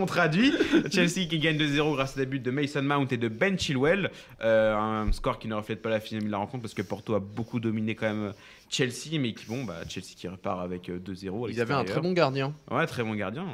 On 0.00 0.06
traduit. 0.06 0.52
Chelsea 0.90 1.26
qui 1.28 1.38
gagne 1.38 1.56
2-0 1.56 1.94
grâce 1.94 2.16
à 2.16 2.20
des 2.20 2.26
buts 2.26 2.40
de 2.40 2.50
Mason 2.50 2.82
Mount 2.82 3.06
et 3.10 3.16
de 3.16 3.28
Ben 3.28 3.58
Chilwell. 3.58 4.10
Euh, 4.42 4.74
un 4.76 5.12
score 5.12 5.38
qui 5.38 5.48
ne 5.48 5.54
reflète 5.54 5.80
pas 5.82 5.88
la 5.90 6.00
finale 6.00 6.24
de 6.24 6.30
la 6.30 6.38
rencontre 6.38 6.62
parce 6.62 6.74
que 6.74 6.82
Porto 6.82 7.14
a 7.14 7.20
beaucoup 7.20 7.60
dominé 7.60 7.94
quand 7.94 8.12
même 8.12 8.32
Chelsea, 8.68 9.18
mais 9.20 9.32
qui 9.32 9.46
bon, 9.46 9.64
bah, 9.64 9.76
Chelsea 9.88 10.08
qui 10.16 10.28
repart 10.28 10.60
avec 10.60 10.88
euh, 10.88 10.98
2-0. 10.98 11.46
à 11.46 11.50
Ils 11.50 11.60
avaient 11.60 11.74
un 11.74 11.84
très 11.84 12.00
bon 12.00 12.12
gardien. 12.12 12.54
Ouais, 12.70 12.86
très 12.86 13.04
bon 13.04 13.14
gardien. 13.14 13.46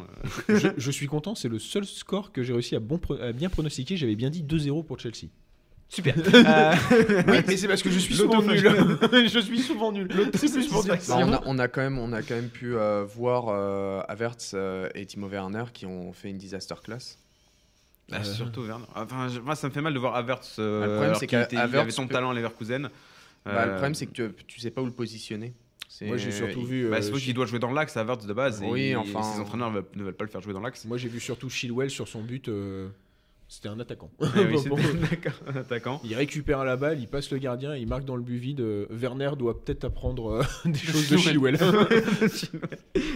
Euh, 0.50 0.58
je, 0.58 0.68
je 0.76 0.90
suis 0.90 1.06
content, 1.06 1.34
c'est 1.34 1.48
le 1.48 1.58
seul 1.58 1.84
score 1.84 2.32
que 2.32 2.42
j'ai 2.42 2.52
réussi 2.52 2.74
à, 2.74 2.80
bon 2.80 2.98
pro- 2.98 3.20
à 3.20 3.32
bien 3.32 3.48
pronostiquer. 3.50 3.96
J'avais 3.96 4.16
bien 4.16 4.30
dit 4.30 4.42
2-0 4.42 4.84
pour 4.84 4.98
Chelsea. 4.98 5.28
Super. 5.88 6.14
Euh, 6.34 6.74
Oui, 7.28 7.38
mais 7.46 7.56
c'est 7.56 7.68
parce 7.68 7.82
que 7.82 7.90
je 7.90 7.98
suis 7.98 8.14
souvent 8.16 8.42
nul. 8.42 8.58
je 9.28 9.38
suis 9.40 9.58
souvent 9.60 9.92
nul. 9.92 10.08
C'est 10.34 10.50
plus 10.52 10.66
pour 10.68 10.82
dire 10.82 10.96
Bah, 11.08 11.16
on, 11.18 11.32
a, 11.32 11.42
on 11.46 11.58
a 11.58 11.68
quand 11.68 11.80
même, 11.82 11.98
on 11.98 12.12
a 12.12 12.22
quand 12.22 12.34
même 12.34 12.48
pu 12.48 12.74
euh, 12.76 13.04
voir 13.04 13.46
euh, 13.48 14.02
Havertz 14.08 14.52
euh, 14.54 14.88
et 14.94 15.06
Timo 15.06 15.28
Werner 15.28 15.64
qui 15.72 15.86
ont 15.86 16.12
fait 16.12 16.30
une 16.30 16.38
disaster 16.38 16.74
class. 16.82 17.18
Bah, 18.08 18.18
Euh. 18.20 18.24
Surtout 18.24 18.62
Werner. 18.62 18.84
Enfin, 18.94 19.28
je- 19.28 19.40
moi, 19.40 19.54
ça 19.54 19.68
me 19.68 19.72
fait 19.72 19.80
mal 19.80 19.94
de 19.94 19.98
voir 19.98 20.16
Havertz. 20.16 20.56
euh, 20.58 20.80
Bah, 20.80 20.86
le 20.86 20.92
problème, 20.94 21.14
c'est 21.18 21.56
Havertz 21.56 21.80
avait 21.82 21.90
son 21.90 22.06
peut- 22.06 22.14
talent 22.14 22.30
à 22.30 22.34
Leverkusen. 22.34 22.88
Bah, 23.44 23.64
le 23.66 23.72
problème, 23.72 23.94
c'est 23.94 24.06
que 24.06 24.12
tu, 24.12 24.44
tu 24.46 24.60
sais 24.60 24.70
pas 24.70 24.80
où 24.82 24.86
le 24.86 24.92
positionner. 24.92 25.54
Moi, 26.02 26.16
j'ai 26.16 26.32
surtout 26.32 26.64
vu. 26.64 26.88
Bah, 26.90 26.96
euh, 26.96 27.02
c'est 27.02 27.12
qu'il 27.12 27.34
doit 27.34 27.46
jouer 27.46 27.60
dans 27.60 27.70
l'axe, 27.72 27.96
Havertz 27.96 28.26
de 28.26 28.32
base. 28.32 28.62
et 28.62 28.66
Oui, 28.66 28.88
il- 28.90 28.96
enfin- 28.96 29.22
Ses 29.22 29.38
entraîneurs 29.40 29.70
ne 29.70 30.02
veulent 30.02 30.12
pas 30.16 30.24
le 30.24 30.30
faire 30.30 30.40
jouer 30.40 30.52
dans 30.54 30.60
l'axe. 30.60 30.84
Moi, 30.86 30.96
j'ai 30.98 31.08
vu 31.08 31.20
surtout 31.20 31.48
Chilwell 31.48 31.88
sur 31.90 32.08
son 32.08 32.22
but. 32.22 32.48
euh, 32.48 32.88
C'était 33.54 33.68
un 33.68 33.78
attaquant. 33.78 34.10
Oui, 34.18 34.28
Bon, 34.50 34.56
c'était- 34.58 34.68
bon. 34.70 34.76
D'accord, 35.10 35.32
un 35.46 35.56
attaquant. 35.56 36.00
Il 36.04 36.14
récupère 36.16 36.64
la 36.64 36.76
balle, 36.76 36.98
il 36.98 37.06
passe 37.06 37.30
le 37.30 37.38
gardien, 37.38 37.76
il 37.76 37.86
marque 37.86 38.04
dans 38.04 38.16
le 38.16 38.22
but 38.22 38.36
vide. 38.38 38.60
Werner 38.90 39.30
doit 39.38 39.62
peut-être 39.62 39.84
apprendre 39.84 40.28
euh, 40.32 40.42
des 40.64 40.76
choses 40.78 41.08
de 41.08 41.16
Chilwell. 41.18 41.56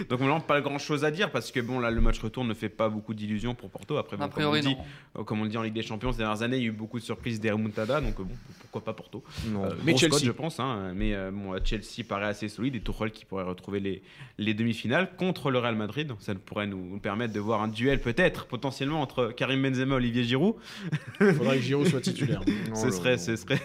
Donc, 0.09 0.19
maintenant, 0.19 0.39
pas 0.39 0.61
grand 0.61 0.77
chose 0.79 1.03
à 1.03 1.11
dire 1.11 1.29
parce 1.31 1.51
que 1.51 1.59
bon, 1.59 1.79
là, 1.79 1.91
le 1.91 2.01
match 2.01 2.19
retour 2.19 2.43
ne 2.45 2.53
fait 2.53 2.69
pas 2.69 2.87
beaucoup 2.89 3.13
d'illusions 3.13 3.53
pour 3.53 3.69
Porto. 3.69 3.97
Après, 3.97 4.15
bon, 4.17 4.23
A 4.23 4.29
comme, 4.29 4.43
on 4.45 4.49
priori, 4.51 4.61
dit, 4.61 4.75
euh, 5.17 5.23
comme 5.23 5.41
on 5.41 5.43
le 5.43 5.49
dit 5.49 5.57
en 5.57 5.61
Ligue 5.63 5.73
des 5.73 5.81
Champions 5.83 6.11
ces 6.11 6.19
dernières 6.19 6.41
années, 6.41 6.57
il 6.57 6.63
y 6.63 6.65
a 6.65 6.69
eu 6.69 6.71
beaucoup 6.71 6.99
de 6.99 7.03
surprises 7.03 7.39
des 7.39 7.51
remontadas. 7.51 8.01
Donc, 8.01 8.19
euh, 8.19 8.23
bon, 8.23 8.35
pourquoi 8.61 8.83
pas 8.83 8.93
Porto 8.93 9.23
Non. 9.47 9.65
Euh, 9.65 9.69
Mais 9.83 9.95
Chelsea. 9.97 10.19
je 10.23 10.31
pense. 10.31 10.59
hein, 10.59 10.93
mais 10.95 11.13
euh, 11.15 11.31
bon, 11.31 11.53
Chelsea 11.63 12.03
paraît 12.07 12.27
assez 12.27 12.47
solide 12.49 12.75
et 12.75 12.81
Tuchel 12.81 13.11
qui 13.11 13.25
pourrait 13.25 13.43
retrouver 13.43 13.79
les, 13.79 14.01
les 14.37 14.53
demi-finales 14.53 15.15
contre 15.17 15.51
le 15.51 15.59
Real 15.59 15.75
Madrid. 15.75 16.13
Ça 16.19 16.33
pourrait 16.35 16.67
nous, 16.67 16.83
nous 16.93 16.99
permettre 16.99 17.33
de 17.33 17.39
voir 17.39 17.61
un 17.61 17.67
duel 17.67 17.99
peut-être 17.99 18.45
potentiellement 18.45 19.01
entre 19.01 19.33
Karim 19.35 19.61
Benzema 19.63 19.95
et 19.95 19.97
Olivier 19.97 20.23
Giroud. 20.29 20.55
Il 21.21 21.33
faudrait 21.33 21.57
que 21.57 21.63
Giroud 21.63 21.87
soit 21.87 22.01
titulaire. 22.01 22.41
Non, 22.69 22.75
ce, 22.75 22.85
le- 22.85 22.91
serait, 22.91 23.17
ce 23.17 23.35
serait, 23.35 23.59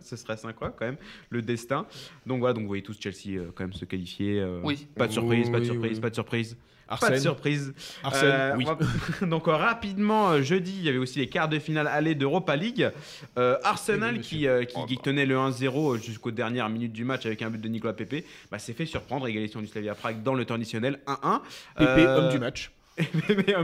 ce 0.00 0.16
serait 0.16 0.36
sympa 0.36 0.72
quand 0.76 0.86
même, 0.86 0.96
le 1.30 1.42
destin. 1.42 1.86
Donc 2.26 2.38
voilà, 2.40 2.54
donc 2.54 2.62
vous 2.62 2.68
voyez 2.68 2.82
tous 2.82 2.96
Chelsea 2.98 3.36
euh, 3.38 3.50
quand 3.54 3.64
même 3.64 3.72
se 3.72 3.84
qualifier. 3.84 4.40
euh, 4.40 4.60
Oui. 4.64 4.86
Pas 4.96 5.06
de 5.06 5.12
surprise, 5.12 5.50
pas 5.50 5.60
de 5.60 5.64
surprise, 5.64 5.92
oui. 5.96 6.00
pas 6.00 6.10
de 6.10 6.14
surprise. 6.14 6.56
Pas 6.86 6.96
de 6.96 7.02
Arsène, 7.14 7.18
surprise. 7.20 7.74
Arsène, 8.02 8.30
Euh, 8.30 8.54
oui. 8.58 8.64
va- 8.66 9.26
Donc 9.26 9.48
euh, 9.48 9.52
rapidement, 9.56 10.40
jeudi, 10.42 10.74
il 10.76 10.84
y 10.84 10.88
avait 10.90 10.98
aussi 10.98 11.18
les 11.18 11.28
quarts 11.28 11.48
de 11.48 11.58
finale 11.58 11.86
aller 11.86 12.14
d'Europa 12.14 12.56
League. 12.56 12.90
Euh, 13.38 13.56
Arsenal 13.64 14.16
Oui, 14.16 14.20
qui, 14.20 14.46
euh, 14.46 14.64
Oh, 14.74 14.84
qui 14.86 14.96
bah. 14.96 15.00
tenait 15.04 15.24
le 15.26 15.36
1-0 15.36 16.02
jusqu'aux 16.02 16.30
dernières 16.30 16.68
minutes 16.68 16.92
du 16.92 17.04
match 17.04 17.24
avec 17.24 17.40
un 17.40 17.48
but 17.50 17.60
de 17.60 17.68
Nicolas 17.68 17.94
Pepe, 17.94 18.24
bah, 18.50 18.58
s'est 18.58 18.74
fait 18.74 18.84
surprendre, 18.86 19.26
égalisation 19.26 19.60
du 19.60 19.66
Slavia 19.66 19.94
Prague 19.94 20.22
dans 20.22 20.34
le 20.34 20.44
temps 20.44 20.54
additionnel 20.56 21.00
1-1. 21.06 21.40
Pépé, 21.78 21.90
Euh, 22.06 22.18
homme 22.18 22.30
du 22.30 22.38
match. 22.38 22.70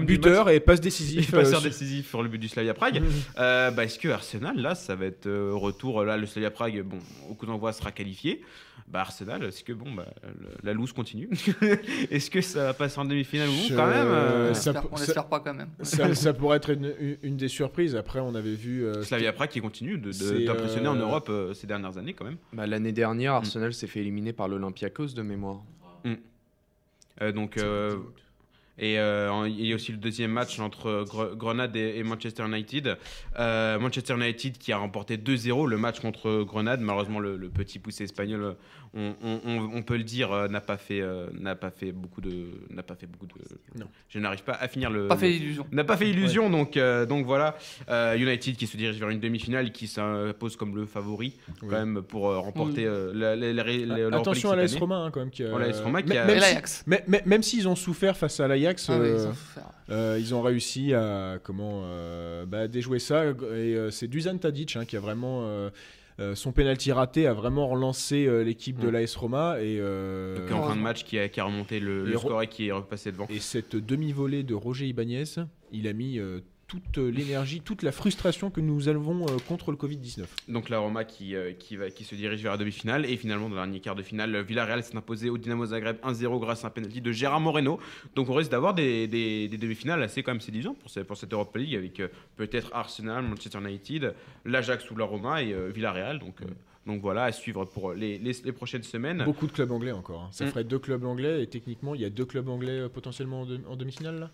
Buteur 0.05 0.51
et 0.51 0.61
passe 0.61 0.81
décisif. 0.81 1.29
Et 1.29 1.37
passeur 1.37 1.61
euh, 1.61 1.65
décisif 1.65 2.09
sur 2.09 2.23
le 2.23 2.29
but 2.29 2.39
du 2.39 2.49
Slavia 2.49 2.75
Prague. 2.75 3.03
Euh, 3.39 3.71
bah, 3.71 3.85
Est-ce 3.85 3.99
que 3.99 4.09
Arsenal, 4.09 4.57
là, 4.57 4.75
ça 4.75 4.95
va 4.97 5.07
être 5.07 5.27
euh, 5.27 5.53
retour 5.55 6.03
Là, 6.05 6.17
le 6.17 6.27
Slavia 6.27 6.51
Prague, 6.51 6.83
bon, 6.83 6.99
au 7.31 7.35
coup 7.35 7.47
d'envoi, 7.47 7.73
sera 7.73 7.93
qualifié. 7.93 8.43
Bah, 8.89 9.03
Arsenal, 9.03 9.45
est-ce 9.45 9.63
que 9.63 9.73
bon, 9.73 9.93
bah, 9.93 10.07
le- 10.25 10.49
la 10.65 10.73
loose 10.73 10.93
continue 10.93 11.29
Est-ce 12.11 12.29
que 12.29 12.41
ça 12.41 12.65
va 12.65 12.75
passer 12.75 12.99
en 12.99 13.05
demi-finale 13.05 13.49
ou 13.49 13.53
non 13.53 13.63
Je- 13.69 13.75
Quand 13.77 13.87
même. 13.87 14.07
euh, 14.09 14.51
On 14.51 14.55
ça 14.55 14.73
on 14.91 15.29
pas 15.29 15.39
quand 15.39 15.55
même. 15.55 15.69
ça, 15.83 16.13
ça 16.17 16.33
pourrait 16.33 16.57
être 16.57 16.71
une, 17.23 17.37
des 17.37 17.47
surprises. 17.49 17.95
Après, 17.95 18.19
on 18.19 18.35
avait 18.35 18.55
vu. 18.55 18.85
euh, 18.85 19.05
Slavia 19.05 19.33
Prague 19.33 19.51
qui 19.51 19.61
continue 19.61 19.97
de- 19.97 20.07
de- 20.09 20.13
C'est, 20.13 20.45
d'impressionner 20.45 20.89
en 20.89 20.97
Europe 20.97 21.29
euh, 21.29 21.55
ces 21.55 21.69
dernières 21.69 21.99
années 21.99 22.15
quand 22.15 22.25
même. 22.25 22.39
Bah, 22.53 22.67
L'année 22.67 22.91
dernière, 22.93 23.35
Arsenal 23.35 23.73
s'est 23.75 23.87
fait 23.87 24.01
éliminer 24.01 24.33
par 24.33 24.49
l'Olympiakos 24.49 25.09
de 25.15 25.23
mémoire. 25.23 25.61
Euh, 27.23 27.33
donc, 27.33 27.59
euh, 27.59 27.97
et 28.83 28.99
euh, 28.99 29.47
il 29.47 29.67
y 29.67 29.73
a 29.73 29.75
aussi 29.75 29.93
le 29.93 29.99
deuxième 29.99 30.31
match 30.33 30.59
entre 30.59 31.05
Gre- 31.07 31.37
Grenade 31.37 31.77
et, 31.77 32.03
Manchester 32.03 32.45
United. 32.47 32.97
Euh, 33.39 33.79
Manchester 33.79 34.15
United 34.15 34.57
qui 34.57 34.73
a 34.73 34.79
remporté 34.79 35.19
2-0 35.19 35.69
le 35.69 35.77
match 35.77 36.01
contre 36.01 36.45
Grenade. 36.45 36.81
Malheureusement, 36.81 37.21
le, 37.21 37.37
le 37.37 37.51
petit 37.51 37.79
poussé 37.79 38.05
espagnol, 38.05 38.57
on, 38.95 39.15
on- 39.23 39.41
on- 39.45 39.71
on 39.77 39.83
peut 39.83 39.97
le 39.97 40.03
dire, 40.05 40.33
euh, 40.33 40.49
n'a 40.49 40.61
pas 40.61 40.77
fait, 40.77 41.01
euh, 41.01 41.29
n'a 41.39 41.55
pas 41.55 41.71
fait 41.71 41.93
beaucoup 41.93 42.21
de, 42.21 42.47
n'a 42.71 42.83
pas 42.83 42.97
fait 42.97 43.07
beaucoup 43.07 43.27
de. 43.27 43.35
Non. 43.79 43.87
Je 44.09 44.19
n'arrive 44.19 44.43
pas 44.43 44.53
à 44.55 44.67
finir 44.69 44.91
le. 44.91 45.07
Pas 45.07 45.17
fait 45.17 45.33
illusion. 45.35 45.67
n'a 45.71 45.85
pas 45.85 45.97
fait 45.97 46.09
illusion, 46.11 46.51
donc, 46.51 46.77
euh, 46.77 47.07
donc 47.07 47.25
voilà. 47.25 47.57
Euh, 47.89 48.17
United 48.17 48.57
qui 48.57 48.67
se 48.67 48.77
dirige 48.77 48.99
vers 48.99 49.11
une 49.11 49.21
demi-finale 49.21 49.69
et 49.69 49.73
qui 49.73 49.87
s'impose 49.87 50.57
comme 50.57 50.75
le 50.75 50.87
favori 50.87 51.35
Oui. 51.49 51.55
quand 51.61 51.69
même 51.85 52.03
pour 52.03 52.29
euh, 52.29 52.39
remporter 52.39 52.85
euh, 52.87 53.13
la- 53.15 53.37
la- 53.37 53.53
la- 53.53 53.63
la- 53.65 53.97
l'Europa 53.97 54.17
Attention 54.19 54.51
à 54.51 54.57
l'AS. 54.57 54.75
Roma 54.77 54.97
hein, 54.97 55.11
quand 55.13 55.21
même. 55.21 55.31
Qui, 55.31 55.47
Roma 55.47 56.03
qui 56.03 56.09
même- 56.09 56.19
a- 56.19 56.25
même 56.27 56.41
si- 56.67 56.83
mais- 56.87 57.23
même 57.27 57.43
s'ils 57.43 57.69
ont 57.69 57.77
souffert 57.77 58.17
face 58.17 58.41
à 58.41 58.49
l'Ajax, 58.49 58.91
Ah 58.91 58.99
oui, 58.99 59.07
euh, 59.09 59.33
euh, 59.91 60.17
ils 60.21 60.35
ont 60.35 60.43
réussi 60.43 60.95
à 60.95 61.39
comment 61.43 61.83
euh, 61.85 62.45
bah, 62.47 62.67
déjouer 62.67 62.99
ça. 62.99 63.25
Et 63.25 63.31
euh, 63.77 63.91
c'est 63.91 64.09
Dusan 64.09 64.37
Tadic 64.39 64.75
hein, 64.77 64.85
qui 64.85 64.97
a 64.97 65.01
vraiment 65.01 65.43
euh, 66.21 66.35
son 66.35 66.53
penalty 66.53 66.93
raté 66.93 67.27
a 67.27 67.33
vraiment 67.33 67.67
relancé 67.69 68.27
euh, 68.27 68.43
l'équipe 68.43 68.79
de 68.79 68.89
Mm. 68.89 68.93
l'AS 68.93 69.17
Roma 69.17 69.57
et 69.61 69.79
euh, 69.81 70.37
Donc, 70.49 70.53
en 70.59 70.69
fin 70.69 70.77
de 70.77 70.81
match 70.81 71.05
qui 71.05 71.19
a, 71.19 71.29
qui 71.29 71.41
a 71.41 71.45
remonté 71.45 71.81
le, 71.81 72.05
le 72.05 72.19
score 72.19 72.43
et 72.43 72.47
qui 72.47 72.69
est 72.69 72.73
repassé 72.73 73.11
devant. 73.13 73.27
et 73.31 73.39
cette 73.41 73.75
demi-volée 73.77 74.43
de 74.43 74.55
Roger 74.55 74.87
Ibanez, 74.87 75.25
il 75.73 75.89
a 75.89 75.93
mis 75.93 76.19
euh, 76.19 76.41
toute 76.71 76.99
l'énergie, 76.99 77.61
toute 77.61 77.83
la 77.83 77.91
frustration 77.91 78.49
que 78.49 78.61
nous 78.61 78.87
avons 78.87 79.25
euh, 79.27 79.37
contre 79.49 79.73
le 79.73 79.77
Covid-19. 79.77 80.23
Donc 80.49 80.69
la 80.69 80.79
Roma 80.79 81.03
qui, 81.05 81.35
euh, 81.35 81.53
qui, 81.53 81.75
va, 81.77 81.91
qui 81.91 82.05
se 82.05 82.15
dirige 82.15 82.41
vers 82.43 82.53
la 82.53 82.59
demi-finale. 82.59 83.05
Et 83.07 83.17
finalement, 83.17 83.49
dans 83.49 83.57
le 83.57 83.61
dernier 83.63 83.81
quart 83.81 83.97
de 83.97 84.03
finale, 84.05 84.31
le 84.31 84.41
Villarreal 84.43 84.85
s'est 84.85 84.97
imposé 84.97 85.31
au 85.31 85.37
Dynamo 85.37 85.67
Zagreb 85.67 85.97
1-0 86.05 86.39
grâce 86.39 86.65
à 86.65 86.69
un 86.69 86.71
penalty 86.71 87.01
de 87.01 87.11
Gérard 87.11 87.41
Moreno. 87.41 87.81
Donc 88.15 88.29
on 88.29 88.35
risque 88.35 88.53
d'avoir 88.53 88.73
des, 88.75 89.09
des, 89.09 89.49
des 89.49 89.59
demi-finales 89.59 90.01
assez 90.03 90.23
quand 90.23 90.31
même 90.31 90.41
séduisantes 90.41 90.79
pour, 90.79 90.91
ce- 90.91 91.01
pour 91.01 91.17
cette 91.17 91.33
Europa 91.33 91.59
League 91.59 91.75
avec 91.75 91.99
euh, 91.99 92.07
peut-être 92.37 92.71
Arsenal, 92.73 93.25
Manchester 93.25 93.59
United, 93.59 94.15
l'Ajax 94.45 94.89
ou 94.93 94.97
la 94.97 95.07
Roma 95.07 95.43
et 95.43 95.53
euh, 95.53 95.71
Villarreal. 95.75 96.21
Donc, 96.21 96.41
euh, 96.43 96.45
donc 96.87 97.03
voilà, 97.03 97.25
à 97.25 97.33
suivre 97.33 97.65
pour 97.67 97.93
les, 97.93 98.17
les, 98.19 98.33
les 98.45 98.53
prochaines 98.53 98.83
semaines. 98.85 99.23
Beaucoup 99.25 99.47
de 99.47 99.53
clubs 99.53 99.71
anglais 99.71 99.93
encore. 99.93 100.23
hein. 100.23 100.29
Ça 100.31 100.45
Mm. 100.45 100.49
ferait 100.49 100.65
deux 100.65 100.79
clubs 100.79 101.05
anglais 101.05 101.43
et 101.43 101.47
techniquement, 101.47 101.95
il 101.95 102.01
y 102.01 102.05
a 102.05 102.11
deux 102.11 102.25
clubs 102.25 102.49
anglais 102.49 102.81
euh, 102.81 102.89
potentiellement 102.89 103.43
en, 103.43 103.47
de- 103.47 103.61
en 103.69 103.77
demi-finale 103.77 104.19
là? 104.21 104.31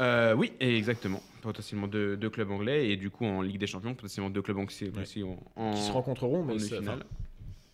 Euh, 0.00 0.34
oui, 0.34 0.52
exactement. 0.60 1.22
Potentiellement 1.42 1.86
deux, 1.88 2.16
deux 2.16 2.30
clubs 2.30 2.50
anglais 2.50 2.88
et 2.90 2.96
du 2.96 3.10
coup 3.10 3.24
en 3.26 3.42
Ligue 3.42 3.58
des 3.58 3.66
Champions, 3.66 3.94
potentiellement 3.94 4.30
deux 4.30 4.42
clubs 4.42 4.58
anglais 4.58 4.90
Ouais. 4.94 5.02
aussi 5.02 5.22
en, 5.22 5.38
en, 5.56 5.74
qui 5.74 5.80
se 5.82 5.92
rencontreront. 5.92 6.40
en 6.42 6.44
Mais 6.44 6.58
ça- 6.58 6.76
demi-finale. 6.76 6.96
enfin, 6.98 7.06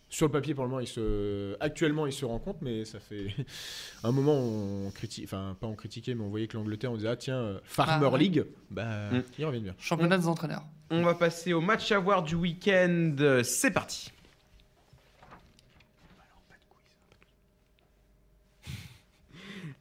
sur 0.09 0.25
le 0.27 0.31
papier, 0.31 0.53
pour 0.53 0.63
le 0.63 0.69
moment, 0.69 0.79
ils 0.79 0.87
se... 0.87 1.57
actuellement, 1.59 2.07
ils 2.07 2.13
se 2.13 2.23
rencontrent, 2.23 2.59
mais 2.61 2.85
ça 2.85 2.99
fait 3.01 3.27
un 4.03 4.11
moment, 4.13 4.35
on 4.39 4.89
critique, 4.91 5.25
enfin, 5.25 5.57
pas 5.59 5.67
on 5.67 5.75
critiquait, 5.75 6.15
mais 6.15 6.23
on 6.23 6.29
voyait 6.29 6.47
que 6.47 6.55
l'Angleterre, 6.55 6.93
on 6.93 6.95
disait, 6.95 7.09
ah 7.09 7.17
tiens, 7.17 7.35
euh, 7.39 7.59
Farmer 7.65 8.09
Ah. 8.13 8.17
League, 8.17 8.45
bah, 8.71 9.09
Mm. 9.11 9.21
ils 9.37 9.45
reviennent 9.45 9.63
bien. 9.63 9.75
Championnat 9.79 10.17
des 10.17 10.27
entraîneurs. 10.27 10.63
On 10.89 11.01
va 11.03 11.13
passer 11.13 11.51
au 11.51 11.59
match 11.59 11.91
à 11.91 11.99
voir 11.99 12.23
du 12.23 12.35
week-end. 12.35 13.15
C'est 13.43 13.71
parti. 13.71 14.11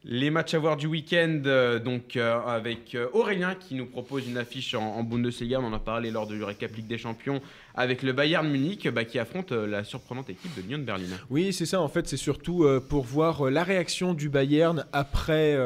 Les 0.08 0.30
matchs 0.30 0.54
à 0.54 0.60
voir 0.60 0.76
du 0.76 0.86
week-end, 0.86 1.42
euh, 1.46 1.80
donc 1.80 2.14
euh, 2.14 2.38
avec 2.46 2.94
euh, 2.94 3.08
Aurélien 3.12 3.56
qui 3.56 3.74
nous 3.74 3.86
propose 3.86 4.28
une 4.28 4.38
affiche 4.38 4.72
en, 4.74 5.02
Bundesliga. 5.02 5.58
On 5.58 5.64
en 5.64 5.72
a 5.72 5.80
parlé 5.80 6.12
lors 6.12 6.28
du 6.28 6.44
récap 6.44 6.76
Ligue 6.76 6.86
des 6.86 6.96
Champions 6.96 7.40
avec 7.74 8.04
le 8.04 8.12
Bayern 8.12 8.48
Munich 8.48 8.88
bah, 8.88 9.04
qui 9.04 9.18
affronte 9.18 9.50
la 9.50 9.82
surprenante 9.82 10.30
équipe 10.30 10.54
de 10.56 10.62
Lyon 10.62 10.78
de 10.78 10.84
Berlin. 10.84 11.06
Oui, 11.28 11.52
c'est 11.52 11.66
ça. 11.66 11.80
En 11.80 11.88
fait, 11.88 12.06
c'est 12.06 12.16
surtout 12.16 12.64
pour 12.88 13.02
voir 13.02 13.50
la 13.50 13.64
réaction 13.64 14.14
du 14.14 14.28
Bayern 14.28 14.86
après, 14.92 15.56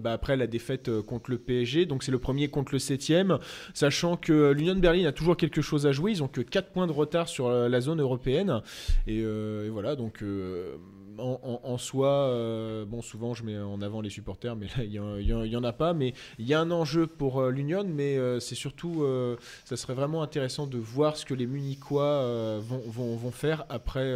bah, 0.00 0.12
après 0.12 0.36
la 0.36 0.46
défaite 0.46 0.90
contre 1.02 1.30
le 1.30 1.38
PSG. 1.38 1.84
Donc, 1.86 2.02
c'est 2.02 2.10
le 2.10 2.18
premier 2.18 2.48
contre 2.48 2.72
le 2.72 2.78
septième. 2.78 3.38
Sachant 3.74 4.16
que 4.16 4.52
l'Union 4.52 4.74
de 4.74 4.80
Berlin 4.80 5.06
a 5.06 5.12
toujours 5.12 5.36
quelque 5.36 5.60
chose 5.60 5.86
à 5.86 5.92
jouer. 5.92 6.12
Ils 6.12 6.22
ont 6.22 6.28
que 6.28 6.40
4 6.40 6.72
points 6.72 6.88
de 6.88 6.92
retard 6.92 7.28
sur 7.28 7.48
la 7.50 7.80
zone 7.80 8.00
européenne. 8.00 8.62
Et 9.06 9.22
voilà, 9.70 9.94
donc 9.94 10.24
en, 11.18 11.78
soi, 11.78 12.08
euh, 12.08 12.84
bon, 12.84 13.02
souvent 13.02 13.34
je 13.34 13.44
mets 13.44 13.58
en 13.58 13.80
avant 13.82 14.00
les 14.00 14.10
supporters, 14.10 14.56
mais 14.56 14.66
il 14.78 14.90
n'y 14.90 15.56
en, 15.56 15.64
a 15.64 15.72
pas. 15.72 15.92
Mais 15.92 16.14
il 16.38 16.46
y 16.46 16.54
a 16.54 16.60
un 16.60 16.70
enjeu 16.70 17.06
pour 17.06 17.40
euh, 17.40 17.50
l'Union, 17.50 17.84
mais 17.84 18.16
euh, 18.16 18.40
c'est 18.40 18.54
surtout, 18.54 19.04
ça 19.64 19.76
serait 19.76 19.94
vraiment 19.94 20.22
intéressant 20.22 20.66
de 20.66 20.78
voir 20.78 21.16
ce 21.16 21.24
que 21.24 21.34
les 21.34 21.46
Munichois 21.46 22.58
vont, 22.60 23.30
faire 23.30 23.64
après. 23.68 24.14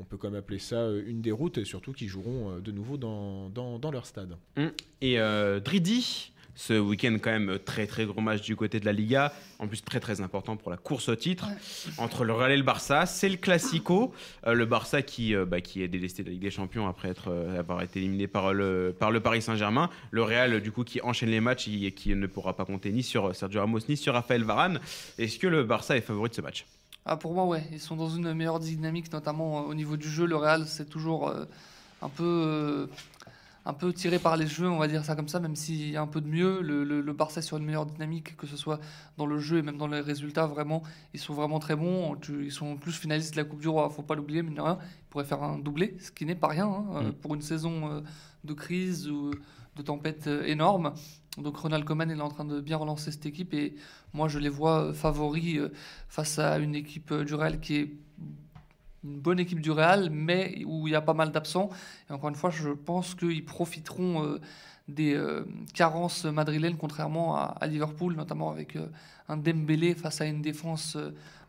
on 0.00 0.04
peut 0.04 0.16
quand 0.16 0.30
même 0.30 0.38
appeler 0.38 0.58
ça 0.58 0.90
une 0.90 1.20
déroute, 1.20 1.58
et 1.58 1.64
surtout 1.64 1.92
qu'ils 1.92 2.08
joueront 2.08 2.58
de 2.58 2.72
nouveau 2.72 2.96
dans, 2.96 3.90
leur 3.92 4.06
stade. 4.06 4.36
Hum. 4.56 4.70
Et 5.00 5.18
Dridi 5.64 6.32
ce 6.56 6.72
week-end 6.72 7.16
quand 7.22 7.30
même 7.30 7.58
très 7.64 7.86
très 7.86 8.06
gros 8.06 8.20
match 8.20 8.40
du 8.40 8.56
côté 8.56 8.80
de 8.80 8.86
la 8.86 8.92
Liga, 8.92 9.32
en 9.58 9.68
plus 9.68 9.82
très 9.82 10.00
très 10.00 10.20
important 10.22 10.56
pour 10.56 10.70
la 10.70 10.78
course 10.78 11.08
au 11.10 11.14
titre 11.14 11.46
entre 11.98 12.24
le 12.24 12.32
Real 12.32 12.50
et 12.50 12.56
le 12.56 12.62
Barça. 12.62 13.04
C'est 13.06 13.28
le 13.28 13.36
Classico, 13.36 14.12
euh, 14.46 14.54
le 14.54 14.64
Barça 14.64 15.02
qui, 15.02 15.34
euh, 15.34 15.44
bah, 15.44 15.60
qui 15.60 15.82
est 15.82 15.88
délesté 15.88 16.22
de 16.22 16.28
la 16.28 16.32
Ligue 16.32 16.42
des 16.42 16.50
Champions 16.50 16.88
après 16.88 17.10
être, 17.10 17.28
euh, 17.28 17.60
avoir 17.60 17.82
été 17.82 18.00
éliminé 18.00 18.26
par 18.26 18.54
le, 18.54 18.96
par 18.98 19.10
le 19.10 19.20
Paris 19.20 19.42
Saint-Germain. 19.42 19.90
Le 20.10 20.22
Real 20.22 20.60
du 20.60 20.72
coup 20.72 20.82
qui 20.82 21.00
enchaîne 21.02 21.28
les 21.28 21.40
matchs 21.40 21.68
et 21.68 21.92
qui 21.92 22.14
ne 22.14 22.26
pourra 22.26 22.56
pas 22.56 22.64
compter 22.64 22.90
ni 22.90 23.02
sur 23.02 23.34
Sergio 23.36 23.60
Ramos 23.60 23.80
ni 23.88 23.96
sur 23.96 24.14
Raphaël 24.14 24.42
Varane. 24.42 24.80
Est-ce 25.18 25.38
que 25.38 25.46
le 25.46 25.62
Barça 25.62 25.96
est 25.96 26.00
favori 26.00 26.30
de 26.30 26.34
ce 26.34 26.40
match? 26.40 26.66
Ah, 27.04 27.16
Pour 27.16 27.34
moi 27.34 27.44
ouais, 27.44 27.62
ils 27.70 27.80
sont 27.80 27.96
dans 27.96 28.08
une 28.08 28.32
meilleure 28.32 28.60
dynamique 28.60 29.12
notamment 29.12 29.60
au 29.66 29.74
niveau 29.74 29.96
du 29.98 30.08
jeu. 30.08 30.24
Le 30.24 30.36
Real 30.36 30.64
c'est 30.66 30.88
toujours 30.88 31.32
un 32.00 32.08
peu 32.08 32.88
un 33.66 33.74
peu 33.74 33.92
tiré 33.92 34.20
par 34.20 34.36
les 34.36 34.46
jeux, 34.46 34.68
on 34.68 34.78
va 34.78 34.86
dire 34.86 35.04
ça 35.04 35.16
comme 35.16 35.26
ça, 35.26 35.40
même 35.40 35.56
s'il 35.56 35.90
y 35.90 35.96
a 35.96 36.00
un 36.00 36.06
peu 36.06 36.20
de 36.20 36.28
mieux. 36.28 36.62
Le, 36.62 36.84
le, 36.84 37.12
Barça 37.12 37.40
est 37.40 37.42
sur 37.42 37.56
une 37.56 37.64
meilleure 37.64 37.84
dynamique, 37.84 38.36
que 38.36 38.46
ce 38.46 38.56
soit 38.56 38.78
dans 39.16 39.26
le 39.26 39.38
jeu 39.38 39.58
et 39.58 39.62
même 39.62 39.76
dans 39.76 39.88
les 39.88 40.00
résultats. 40.00 40.46
Vraiment, 40.46 40.84
ils 41.12 41.18
sont 41.18 41.34
vraiment 41.34 41.58
très 41.58 41.74
bons. 41.74 42.16
Ils 42.28 42.52
sont 42.52 42.76
plus 42.76 42.92
finalistes 42.92 43.32
de 43.32 43.38
la 43.38 43.44
Coupe 43.44 43.60
du 43.60 43.68
Roi, 43.68 43.90
faut 43.90 44.02
pas 44.02 44.14
l'oublier, 44.14 44.42
mais 44.42 44.60
rien. 44.60 44.78
Ils 44.80 45.10
pourraient 45.10 45.24
faire 45.24 45.42
un 45.42 45.58
doublé, 45.58 45.96
ce 45.98 46.12
qui 46.12 46.24
n'est 46.26 46.36
pas 46.36 46.46
rien 46.46 46.66
hein, 46.66 47.02
mm. 47.02 47.12
pour 47.14 47.34
une 47.34 47.42
saison 47.42 47.90
euh, 47.90 48.00
de 48.44 48.54
crise 48.54 49.08
ou 49.08 49.32
de 49.74 49.82
tempête 49.82 50.28
euh, 50.28 50.44
énorme. 50.44 50.94
Donc 51.36 51.56
Ronald 51.56 51.84
Koeman 51.84 52.08
est 52.08 52.20
en 52.20 52.28
train 52.28 52.44
de 52.44 52.60
bien 52.60 52.76
relancer 52.76 53.10
cette 53.10 53.26
équipe 53.26 53.52
et 53.52 53.74
moi 54.14 54.28
je 54.28 54.38
les 54.38 54.48
vois 54.48 54.94
favoris 54.94 55.58
euh, 55.58 55.72
face 56.08 56.38
à 56.38 56.58
une 56.58 56.76
équipe 56.76 57.12
du 57.12 57.34
Real 57.34 57.60
qui 57.60 57.76
est 57.76 57.90
une 59.06 59.20
bonne 59.20 59.38
équipe 59.38 59.60
du 59.60 59.70
Real, 59.70 60.10
mais 60.10 60.62
où 60.66 60.88
il 60.88 60.92
y 60.92 60.96
a 60.96 61.00
pas 61.00 61.14
mal 61.14 61.32
d'absents. 61.32 61.70
Et 62.10 62.12
encore 62.12 62.28
une 62.28 62.34
fois, 62.34 62.50
je 62.50 62.70
pense 62.70 63.14
qu'ils 63.14 63.44
profiteront 63.44 64.24
euh, 64.24 64.40
des 64.88 65.14
euh, 65.14 65.44
carences 65.74 66.24
madrilènes, 66.24 66.76
contrairement 66.76 67.36
à, 67.36 67.66
Liverpool, 67.66 68.14
notamment 68.14 68.50
avec 68.50 68.76
euh, 68.76 68.86
un 69.28 69.36
Dembélé 69.36 69.94
face 69.94 70.20
à 70.20 70.26
une 70.26 70.42
défense 70.42 70.96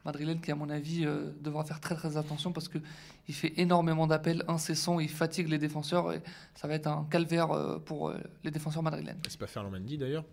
madrilène 0.05 0.39
qui, 0.39 0.51
à 0.51 0.55
mon 0.55 0.69
avis, 0.69 1.05
devra 1.41 1.63
faire 1.63 1.81
très 1.81 1.95
très 1.95 2.15
attention 2.15 2.53
parce 2.53 2.69
qu'il 2.69 3.35
fait 3.35 3.53
énormément 3.57 4.07
d'appels 4.07 4.43
incessants, 4.47 4.99
il 4.99 5.09
fatigue 5.09 5.49
les 5.49 5.57
défenseurs 5.57 6.13
et 6.13 6.21
ça 6.55 6.67
va 6.67 6.75
être 6.75 6.87
un 6.87 7.05
calvaire 7.11 7.49
pour 7.85 8.13
les 8.43 8.51
défenseurs 8.51 8.83
madrilènes. 8.83 9.19
C'est 9.27 9.37
pas 9.37 9.47
Ferland 9.47 9.77
d'ailleurs? 9.99 10.23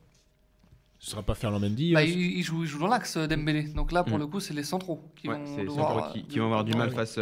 Ce 0.99 1.11
sera 1.11 1.23
pas 1.23 1.35
Ferland 1.35 1.61
Mendy. 1.61 1.93
Bah, 1.93 2.03
il, 2.03 2.43
joue, 2.43 2.63
il, 2.63 2.69
joue, 2.69 2.79
dans 2.79 2.87
l'axe 2.87 3.17
Dembélé. 3.17 3.65
Donc 3.65 3.93
là, 3.93 4.05
pour 4.05 4.17
mm. 4.17 4.21
le 4.21 4.27
coup, 4.27 4.41
c'est 4.41 4.55
les 4.55 4.63
centraux 4.63 5.03
qui 5.17 5.27
vont, 5.27 5.45
qui, 6.29 6.39
vont 6.39 6.47
avoir 6.47 6.65
du 6.65 6.73
mal 6.73 6.91
face, 6.91 7.19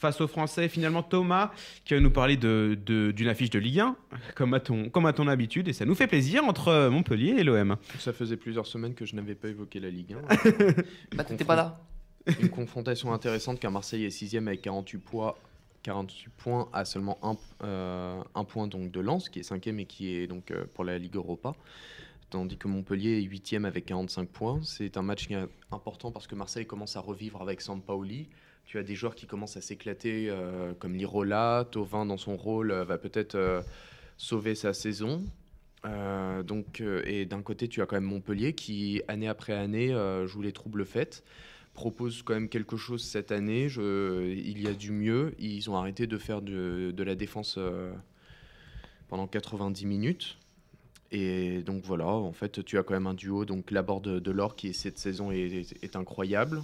face 0.00 0.20
aux 0.20 0.26
Français. 0.26 0.68
Finalement, 0.68 1.02
Thomas 1.02 1.52
qui 1.84 1.94
va 1.94 2.00
nous 2.00 2.10
parler 2.10 2.36
d'une 2.36 2.74
de, 2.74 3.12
d'une 3.12 3.28
affiche 3.28 3.50
de 3.50 3.58
Ligue 3.58 3.80
1, 3.80 3.96
comme 4.34 4.54
à, 4.54 4.60
ton, 4.60 4.88
comme 4.88 5.06
à 5.06 5.12
ton 5.12 5.28
habitude. 5.28 5.68
Et 5.68 5.72
ça 5.72 5.84
nous 5.84 5.94
fait 5.94 6.08
plaisir 6.08 6.44
entre 6.44 6.88
Montpellier 6.88 7.36
et 7.38 7.44
l'OM. 7.44 7.76
Ça 7.98 8.12
faisait 8.12 8.36
plusieurs 8.36 8.66
semaines 8.66 8.94
que 8.94 9.04
je 9.04 9.14
n'avais 9.14 9.34
pas 9.34 9.48
évoqué 9.48 9.78
la 9.78 9.90
Ligue 9.90 10.16
1. 10.30 11.14
bah, 11.16 11.24
t'étais 11.24 11.44
pas 11.44 11.56
là. 11.56 11.80
Une 12.40 12.50
confrontation 12.50 13.12
intéressante 13.12 13.60
car 13.60 13.70
Marseille 13.70 14.04
est 14.04 14.10
6 14.10 14.36
avec 14.36 14.62
48 14.62 14.98
points. 14.98 15.34
48 15.82 16.30
points 16.36 16.68
à 16.72 16.84
seulement 16.84 17.18
un, 17.22 17.36
euh, 17.64 18.20
un 18.34 18.44
point 18.44 18.66
donc 18.66 18.90
de 18.90 19.00
Lens 19.00 19.30
qui 19.30 19.38
est 19.38 19.42
cinquième 19.42 19.80
et 19.80 19.86
qui 19.86 20.14
est 20.14 20.26
donc 20.26 20.50
euh, 20.50 20.64
pour 20.74 20.84
la 20.84 20.98
Ligue 20.98 21.16
Europa 21.16 21.54
tandis 22.30 22.56
que 22.56 22.68
Montpellier 22.68 23.18
est 23.18 23.22
8 23.22 23.54
avec 23.64 23.86
45 23.86 24.28
points. 24.28 24.60
C'est 24.62 24.96
un 24.96 25.02
match 25.02 25.28
important 25.70 26.12
parce 26.12 26.26
que 26.26 26.34
Marseille 26.34 26.66
commence 26.66 26.96
à 26.96 27.00
revivre 27.00 27.42
avec 27.42 27.60
Sampaoli. 27.60 28.28
Tu 28.64 28.78
as 28.78 28.82
des 28.82 28.94
joueurs 28.94 29.16
qui 29.16 29.26
commencent 29.26 29.56
à 29.56 29.60
s'éclater, 29.60 30.28
euh, 30.30 30.72
comme 30.78 30.94
Lirola. 30.94 31.66
Tovin, 31.70 32.06
dans 32.06 32.16
son 32.16 32.36
rôle, 32.36 32.70
euh, 32.70 32.84
va 32.84 32.98
peut-être 32.98 33.34
euh, 33.34 33.62
sauver 34.16 34.54
sa 34.54 34.72
saison. 34.72 35.24
et 35.84 37.24
d'un 37.24 37.42
côté, 37.42 37.66
tu 37.68 37.82
as 37.82 37.86
quand 37.86 37.96
même 37.96 38.04
Montpellier 38.04 38.52
qui, 38.52 39.02
année 39.08 39.28
après 39.28 39.54
année, 39.54 39.92
joue 40.26 40.42
les 40.42 40.52
troubles 40.52 40.84
faites 40.84 41.24
propose 41.72 42.22
quand 42.22 42.34
même 42.34 42.48
quelque 42.48 42.76
chose 42.76 43.02
cette 43.02 43.32
année. 43.32 43.66
il 43.66 44.60
y 44.60 44.66
a 44.66 44.74
du 44.74 44.90
mieux. 44.92 45.34
Ils 45.38 45.70
ont 45.70 45.76
arrêté 45.76 46.06
de 46.06 46.18
faire 46.18 46.42
de 46.42 47.02
la 47.02 47.14
défense 47.14 47.58
pendant 49.08 49.26
90 49.26 49.86
minutes. 49.86 50.36
Et 51.12 51.62
donc 51.62 51.82
voilà, 51.84 52.06
en 52.06 52.32
fait, 52.32 52.64
tu 52.64 52.78
as 52.78 52.82
quand 52.82 52.94
même 52.94 53.08
un 53.08 53.14
duo, 53.14 53.44
donc 53.44 53.70
Laborde 53.70 54.04
de, 54.04 54.18
de 54.20 54.30
l'Or, 54.30 54.54
qui 54.54 54.72
cette 54.72 54.98
saison 54.98 55.32
est, 55.32 55.96
incroyable. 55.96 56.62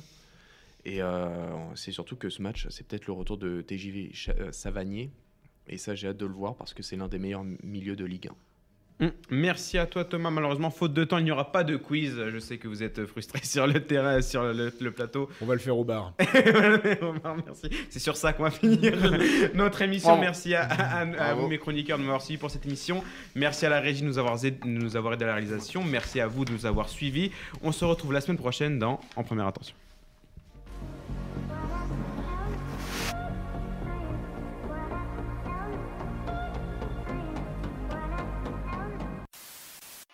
Et 0.84 1.02
euh, 1.02 1.74
c'est 1.74 1.90
surtout 1.90 2.14
que 2.16 2.30
ce 2.30 2.40
match, 2.42 2.68
c'est 2.70 2.86
peut-être 2.86 3.06
le 3.06 3.12
retour 3.12 3.38
de 3.38 3.60
TJV 3.60 4.12
Savanier. 4.52 5.10
Et 5.68 5.78
ça, 5.78 5.96
j'ai 5.96 6.08
hâte 6.08 6.16
de 6.16 6.26
le 6.26 6.32
voir 6.32 6.54
parce 6.54 6.74
que 6.74 6.82
c'est 6.84 6.96
l'un 6.96 7.08
des 7.08 7.18
meilleurs 7.18 7.44
milieux 7.64 7.96
de 7.96 8.04
Ligue 8.04 8.28
1. 8.28 8.45
Hum, 8.98 9.10
merci 9.30 9.76
à 9.76 9.84
toi 9.84 10.04
Thomas. 10.06 10.30
Malheureusement, 10.30 10.70
faute 10.70 10.94
de 10.94 11.04
temps, 11.04 11.18
il 11.18 11.24
n'y 11.24 11.30
aura 11.30 11.52
pas 11.52 11.64
de 11.64 11.76
quiz. 11.76 12.16
Je 12.32 12.38
sais 12.38 12.56
que 12.56 12.66
vous 12.66 12.82
êtes 12.82 13.04
frustré 13.04 13.40
sur 13.44 13.66
le 13.66 13.84
terrain, 13.84 14.22
sur 14.22 14.42
le, 14.42 14.90
plateau. 14.90 15.28
On 15.42 15.46
va 15.46 15.54
le 15.54 15.60
faire 15.60 15.76
au 15.78 15.84
bar. 15.84 16.14
merci. 16.18 17.68
C'est 17.90 17.98
sur 17.98 18.16
ça 18.16 18.32
qu'on 18.32 18.44
va 18.44 18.50
finir 18.50 18.94
notre 19.54 19.82
émission. 19.82 20.18
Merci 20.18 20.54
à, 20.54 21.34
vous, 21.34 21.46
mes 21.46 21.58
chroniqueurs, 21.58 21.98
de 21.98 22.02
m'avoir 22.02 22.22
suivi 22.22 22.38
pour 22.38 22.50
cette 22.50 22.64
émission. 22.64 23.04
Merci 23.34 23.66
à 23.66 23.68
la 23.68 23.80
régie 23.80 24.00
de 24.00 24.06
nous 24.06 24.18
avoir, 24.18 24.42
aidé, 24.44 24.58
nous 24.64 24.96
avoir 24.96 25.14
aidé 25.14 25.24
à 25.24 25.28
la 25.28 25.34
réalisation. 25.34 25.84
Merci 25.84 26.20
à 26.20 26.26
vous 26.26 26.44
de 26.44 26.52
nous 26.52 26.64
avoir 26.64 26.88
suivis. 26.88 27.30
On 27.62 27.72
se 27.72 27.84
retrouve 27.84 28.12
la 28.12 28.20
semaine 28.20 28.38
prochaine 28.38 28.78
dans 28.78 29.00
En 29.16 29.24
Première 29.24 29.46
Attention. 29.46 29.74